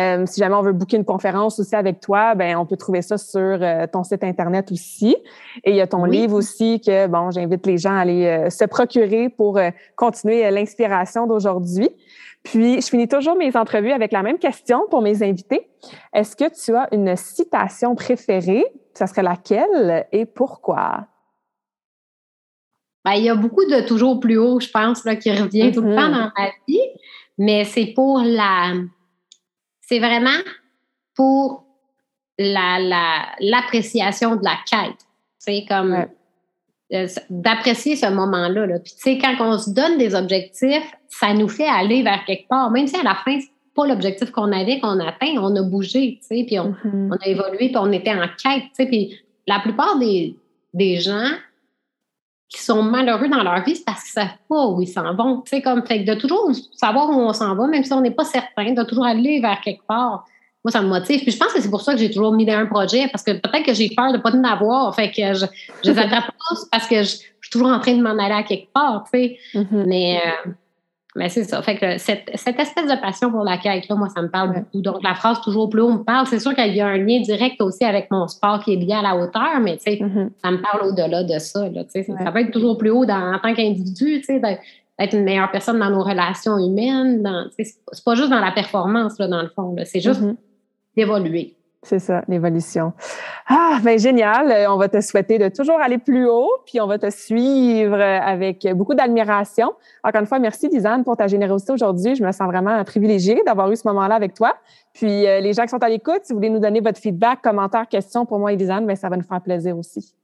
Euh, 0.00 0.26
si 0.26 0.40
jamais 0.40 0.56
on 0.56 0.62
veut 0.62 0.72
booker 0.72 0.96
une 0.96 1.04
conférence 1.04 1.60
aussi 1.60 1.76
avec 1.76 2.00
toi, 2.00 2.34
ben 2.34 2.56
on 2.56 2.66
peut 2.66 2.76
trouver 2.76 3.02
ça 3.02 3.18
sur 3.18 3.40
euh, 3.40 3.86
ton 3.86 4.02
site 4.02 4.24
internet 4.24 4.72
aussi. 4.72 5.16
Et 5.62 5.70
il 5.70 5.76
y 5.76 5.80
a 5.80 5.86
ton 5.86 6.04
livre 6.04 6.34
aussi 6.34 6.80
que 6.80 7.06
bon, 7.06 7.30
j'invite 7.30 7.66
les 7.66 7.78
gens 7.78 7.94
à 7.94 8.00
aller 8.00 8.26
euh, 8.26 8.50
se 8.50 8.64
procurer 8.64 9.28
pour 9.28 9.60
continuer 9.94 10.48
l'inspiration 10.50 11.26
d'aujourd'hui. 11.28 11.90
Puis, 12.50 12.80
je 12.80 12.88
finis 12.88 13.06
toujours 13.08 13.36
mes 13.36 13.54
entrevues 13.56 13.92
avec 13.92 14.10
la 14.10 14.22
même 14.22 14.38
question 14.38 14.86
pour 14.88 15.02
mes 15.02 15.22
invités. 15.22 15.68
Est-ce 16.14 16.34
que 16.34 16.48
tu 16.48 16.74
as 16.74 16.88
une 16.92 17.14
citation 17.14 17.94
préférée? 17.94 18.64
Ça 18.94 19.06
serait 19.06 19.22
laquelle 19.22 20.06
et 20.12 20.24
pourquoi? 20.24 21.06
Ben, 23.04 23.12
il 23.12 23.24
y 23.24 23.28
a 23.28 23.34
beaucoup 23.34 23.66
de 23.66 23.86
toujours 23.86 24.18
plus 24.18 24.38
haut, 24.38 24.60
je 24.60 24.70
pense, 24.70 25.04
là, 25.04 25.16
qui 25.16 25.30
revient 25.30 25.72
tout 25.72 25.82
le 25.82 25.94
temps 25.94 26.08
mm-hmm. 26.08 26.12
dans 26.12 26.32
ma 26.36 26.48
vie, 26.66 26.80
mais 27.36 27.64
c'est 27.64 27.92
pour 27.94 28.20
la. 28.20 28.72
C'est 29.82 29.98
vraiment 29.98 30.40
pour 31.14 31.66
l'appréciation 32.38 34.30
la, 34.30 34.36
de 34.36 34.44
la 34.44 34.56
quête. 34.70 35.06
C'est 35.38 35.66
comme. 35.68 36.06
Euh, 36.94 37.06
d'apprécier 37.28 37.96
ce 37.96 38.06
moment-là. 38.06 38.64
Là. 38.64 38.78
Puis, 38.78 38.94
tu 38.94 39.02
sais, 39.02 39.18
quand 39.18 39.36
on 39.40 39.58
se 39.58 39.68
donne 39.68 39.98
des 39.98 40.14
objectifs, 40.14 40.90
ça 41.08 41.34
nous 41.34 41.48
fait 41.48 41.68
aller 41.68 42.02
vers 42.02 42.24
quelque 42.24 42.48
part. 42.48 42.70
Même 42.70 42.86
si 42.86 42.96
à 42.96 43.02
la 43.02 43.14
fin, 43.14 43.38
c'est 43.38 43.50
pas 43.74 43.86
l'objectif 43.86 44.30
qu'on 44.30 44.50
avait, 44.52 44.80
qu'on 44.80 44.98
atteint, 44.98 45.36
on 45.38 45.54
a 45.54 45.62
bougé, 45.62 46.18
tu 46.22 46.26
sais, 46.26 46.44
puis 46.46 46.58
on, 46.58 46.70
mm-hmm. 46.70 47.12
on, 47.12 47.16
a 47.16 47.28
évolué, 47.28 47.68
puis 47.68 47.76
on 47.76 47.92
était 47.92 48.14
en 48.14 48.26
quête, 48.42 48.62
tu 48.68 48.70
sais. 48.72 48.86
Puis, 48.86 49.20
la 49.46 49.60
plupart 49.60 49.98
des, 49.98 50.34
des 50.72 50.96
gens 50.96 51.28
qui 52.48 52.62
sont 52.62 52.82
malheureux 52.82 53.28
dans 53.28 53.42
leur 53.42 53.62
vie, 53.64 53.76
c'est 53.76 53.84
parce 53.84 54.04
qu'ils 54.04 54.12
savent 54.12 54.38
pas 54.48 54.68
où 54.68 54.80
ils 54.80 54.88
s'en 54.88 55.14
vont. 55.14 55.42
Tu 55.42 55.56
sais, 55.56 55.60
comme, 55.60 55.84
fait 55.84 55.98
de 55.98 56.14
toujours 56.14 56.50
savoir 56.72 57.10
où 57.10 57.20
on 57.20 57.34
s'en 57.34 57.54
va, 57.54 57.66
même 57.66 57.84
si 57.84 57.92
on 57.92 58.00
n'est 58.00 58.12
pas 58.12 58.24
certain, 58.24 58.72
de 58.72 58.82
toujours 58.84 59.04
aller 59.04 59.40
vers 59.40 59.60
quelque 59.60 59.84
part 59.86 60.24
moi, 60.64 60.72
ça 60.72 60.82
me 60.82 60.88
motive. 60.88 61.22
Puis 61.22 61.30
je 61.30 61.38
pense 61.38 61.52
que 61.52 61.60
c'est 61.60 61.70
pour 61.70 61.82
ça 61.82 61.92
que 61.92 61.98
j'ai 61.98 62.10
toujours 62.10 62.32
mis 62.32 62.44
dans 62.44 62.54
un 62.54 62.66
projet, 62.66 63.08
parce 63.08 63.22
que 63.22 63.32
peut-être 63.32 63.64
que 63.64 63.74
j'ai 63.74 63.90
peur 63.96 64.12
de 64.12 64.16
ne 64.16 64.22
pas 64.22 64.34
en 64.34 64.44
avoir. 64.44 64.94
Fait 64.94 65.10
que 65.10 65.34
je, 65.34 65.46
je 65.84 65.90
les 65.90 65.98
attrape 65.98 66.26
pas 66.26 66.60
parce 66.72 66.86
que 66.86 67.02
je, 67.02 67.16
suis 67.40 67.50
toujours 67.50 67.68
en 67.68 67.78
train 67.78 67.94
de 67.94 68.02
m'en 68.02 68.18
aller 68.18 68.34
à 68.34 68.42
quelque 68.42 68.70
part, 68.72 69.04
tu 69.04 69.18
sais. 69.18 69.38
Mm-hmm. 69.54 69.84
Mais, 69.86 70.18
euh, 70.18 70.50
mais 71.16 71.28
c'est 71.28 71.44
ça. 71.44 71.62
Fait 71.62 71.76
que 71.76 71.96
cette, 71.96 72.28
cette, 72.34 72.58
espèce 72.58 72.86
de 72.86 73.00
passion 73.00 73.30
pour 73.30 73.44
la 73.44 73.56
quête, 73.56 73.88
là, 73.88 73.94
moi, 73.94 74.08
ça 74.08 74.20
me 74.20 74.28
parle 74.28 74.54
beaucoup. 74.54 74.82
Donc, 74.82 75.02
la 75.02 75.14
phrase 75.14 75.40
toujours 75.40 75.70
plus 75.70 75.80
haut 75.80 75.92
me 75.92 76.02
parle. 76.02 76.26
C'est 76.26 76.40
sûr 76.40 76.54
qu'il 76.54 76.74
y 76.74 76.80
a 76.80 76.88
un 76.88 76.98
lien 76.98 77.20
direct 77.20 77.62
aussi 77.62 77.84
avec 77.84 78.10
mon 78.10 78.26
sport 78.26 78.62
qui 78.62 78.74
est 78.74 78.76
lié 78.76 78.94
à 78.94 79.02
la 79.02 79.16
hauteur, 79.16 79.60
mais 79.62 79.76
tu 79.76 79.84
sais, 79.84 79.96
mm-hmm. 79.96 80.30
ça 80.42 80.50
me 80.50 80.60
parle 80.60 80.88
au-delà 80.88 81.22
de 81.22 81.38
ça. 81.38 81.68
Là, 81.68 81.84
tu 81.84 82.02
sais. 82.02 82.06
Ça 82.22 82.32
peut 82.32 82.40
être 82.40 82.50
toujours 82.50 82.76
plus 82.76 82.90
haut 82.90 83.06
dans, 83.06 83.34
en 83.34 83.38
tant 83.38 83.54
qu'individu, 83.54 84.20
tu 84.20 84.24
sais, 84.24 84.40
d'être 84.40 85.14
une 85.14 85.24
meilleure 85.24 85.50
personne 85.50 85.78
dans 85.78 85.90
nos 85.90 86.02
relations 86.02 86.58
humaines. 86.58 87.48
c'est 87.56 88.04
pas 88.04 88.14
juste 88.16 88.30
dans 88.30 88.40
la 88.40 88.50
performance, 88.50 89.18
là, 89.18 89.28
dans 89.28 89.42
le 89.42 89.48
fond. 89.48 89.74
C'est 89.84 90.00
juste 90.00 90.20
mm-hmm 90.20 90.36
C'est 91.82 92.00
ça, 92.00 92.22
l'évolution. 92.26 92.92
Ah, 93.46 93.78
ben 93.84 93.98
génial. 93.98 94.50
Euh, 94.50 94.70
on 94.70 94.76
va 94.76 94.88
te 94.88 95.00
souhaiter 95.00 95.38
de 95.38 95.48
toujours 95.48 95.80
aller 95.80 95.98
plus 95.98 96.28
haut, 96.28 96.50
puis 96.66 96.80
on 96.80 96.88
va 96.88 96.98
te 96.98 97.08
suivre 97.08 98.00
avec 98.00 98.66
beaucoup 98.74 98.94
d'admiration. 98.94 99.72
Encore 100.02 100.20
une 100.20 100.26
fois, 100.26 100.40
merci 100.40 100.68
Lisanne 100.68 101.04
pour 101.04 101.16
ta 101.16 101.28
générosité 101.28 101.72
aujourd'hui. 101.72 102.16
Je 102.16 102.24
me 102.24 102.32
sens 102.32 102.48
vraiment 102.48 102.82
privilégiée 102.82 103.40
d'avoir 103.46 103.70
eu 103.70 103.76
ce 103.76 103.86
moment-là 103.86 104.16
avec 104.16 104.34
toi. 104.34 104.56
Puis 104.92 105.26
euh, 105.26 105.38
les 105.40 105.52
gens 105.52 105.62
qui 105.62 105.68
sont 105.68 105.82
à 105.82 105.88
l'écoute, 105.88 106.20
si 106.24 106.32
vous 106.32 106.40
voulez 106.40 106.50
nous 106.50 106.58
donner 106.58 106.80
votre 106.80 106.98
feedback, 106.98 107.42
commentaires, 107.42 107.86
questions 107.86 108.26
pour 108.26 108.40
moi 108.40 108.52
et 108.52 108.56
Lisanne, 108.56 108.84
ben 108.84 108.96
ça 108.96 109.08
va 109.08 109.16
nous 109.16 109.22
faire 109.22 109.40
plaisir 109.40 109.78
aussi. 109.78 110.14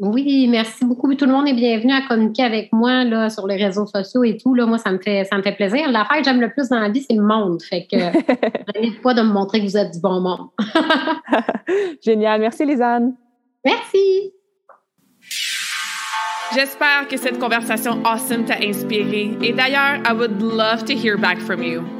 Oui, 0.00 0.48
merci 0.48 0.86
beaucoup. 0.86 1.14
Tout 1.14 1.26
le 1.26 1.32
monde 1.32 1.46
est 1.46 1.52
bienvenu 1.52 1.92
à 1.92 2.00
communiquer 2.08 2.42
avec 2.42 2.72
moi 2.72 3.04
là, 3.04 3.28
sur 3.28 3.46
les 3.46 3.62
réseaux 3.62 3.84
sociaux 3.84 4.24
et 4.24 4.38
tout. 4.38 4.54
Là, 4.54 4.64
moi, 4.64 4.78
ça 4.78 4.90
me 4.92 4.98
fait 4.98 5.24
ça 5.24 5.36
me 5.36 5.42
fait 5.42 5.52
plaisir. 5.52 5.90
L'affaire 5.90 6.16
que 6.18 6.24
j'aime 6.24 6.40
le 6.40 6.50
plus 6.50 6.70
dans 6.70 6.80
la 6.80 6.88
vie, 6.88 7.04
c'est 7.08 7.14
le 7.14 7.22
monde. 7.22 7.62
Fait 7.62 7.86
que 7.90 7.96
n'hésitez 8.80 9.00
pas 9.02 9.12
de 9.12 9.20
me 9.20 9.30
montrer 9.30 9.60
que 9.60 9.66
vous 9.66 9.76
êtes 9.76 9.92
du 9.92 10.00
bon 10.00 10.20
monde. 10.20 10.48
Génial. 12.02 12.40
Merci, 12.40 12.64
Lisanne. 12.64 13.14
Merci. 13.62 14.32
J'espère 16.54 17.06
que 17.06 17.18
cette 17.18 17.38
conversation 17.38 18.02
awesome 18.04 18.46
t'a 18.46 18.56
inspiré. 18.56 19.36
Et 19.42 19.52
d'ailleurs, 19.52 20.00
I 20.08 20.14
would 20.14 20.40
love 20.40 20.82
to 20.86 20.94
hear 20.94 21.18
back 21.18 21.38
from 21.38 21.62
you. 21.62 21.99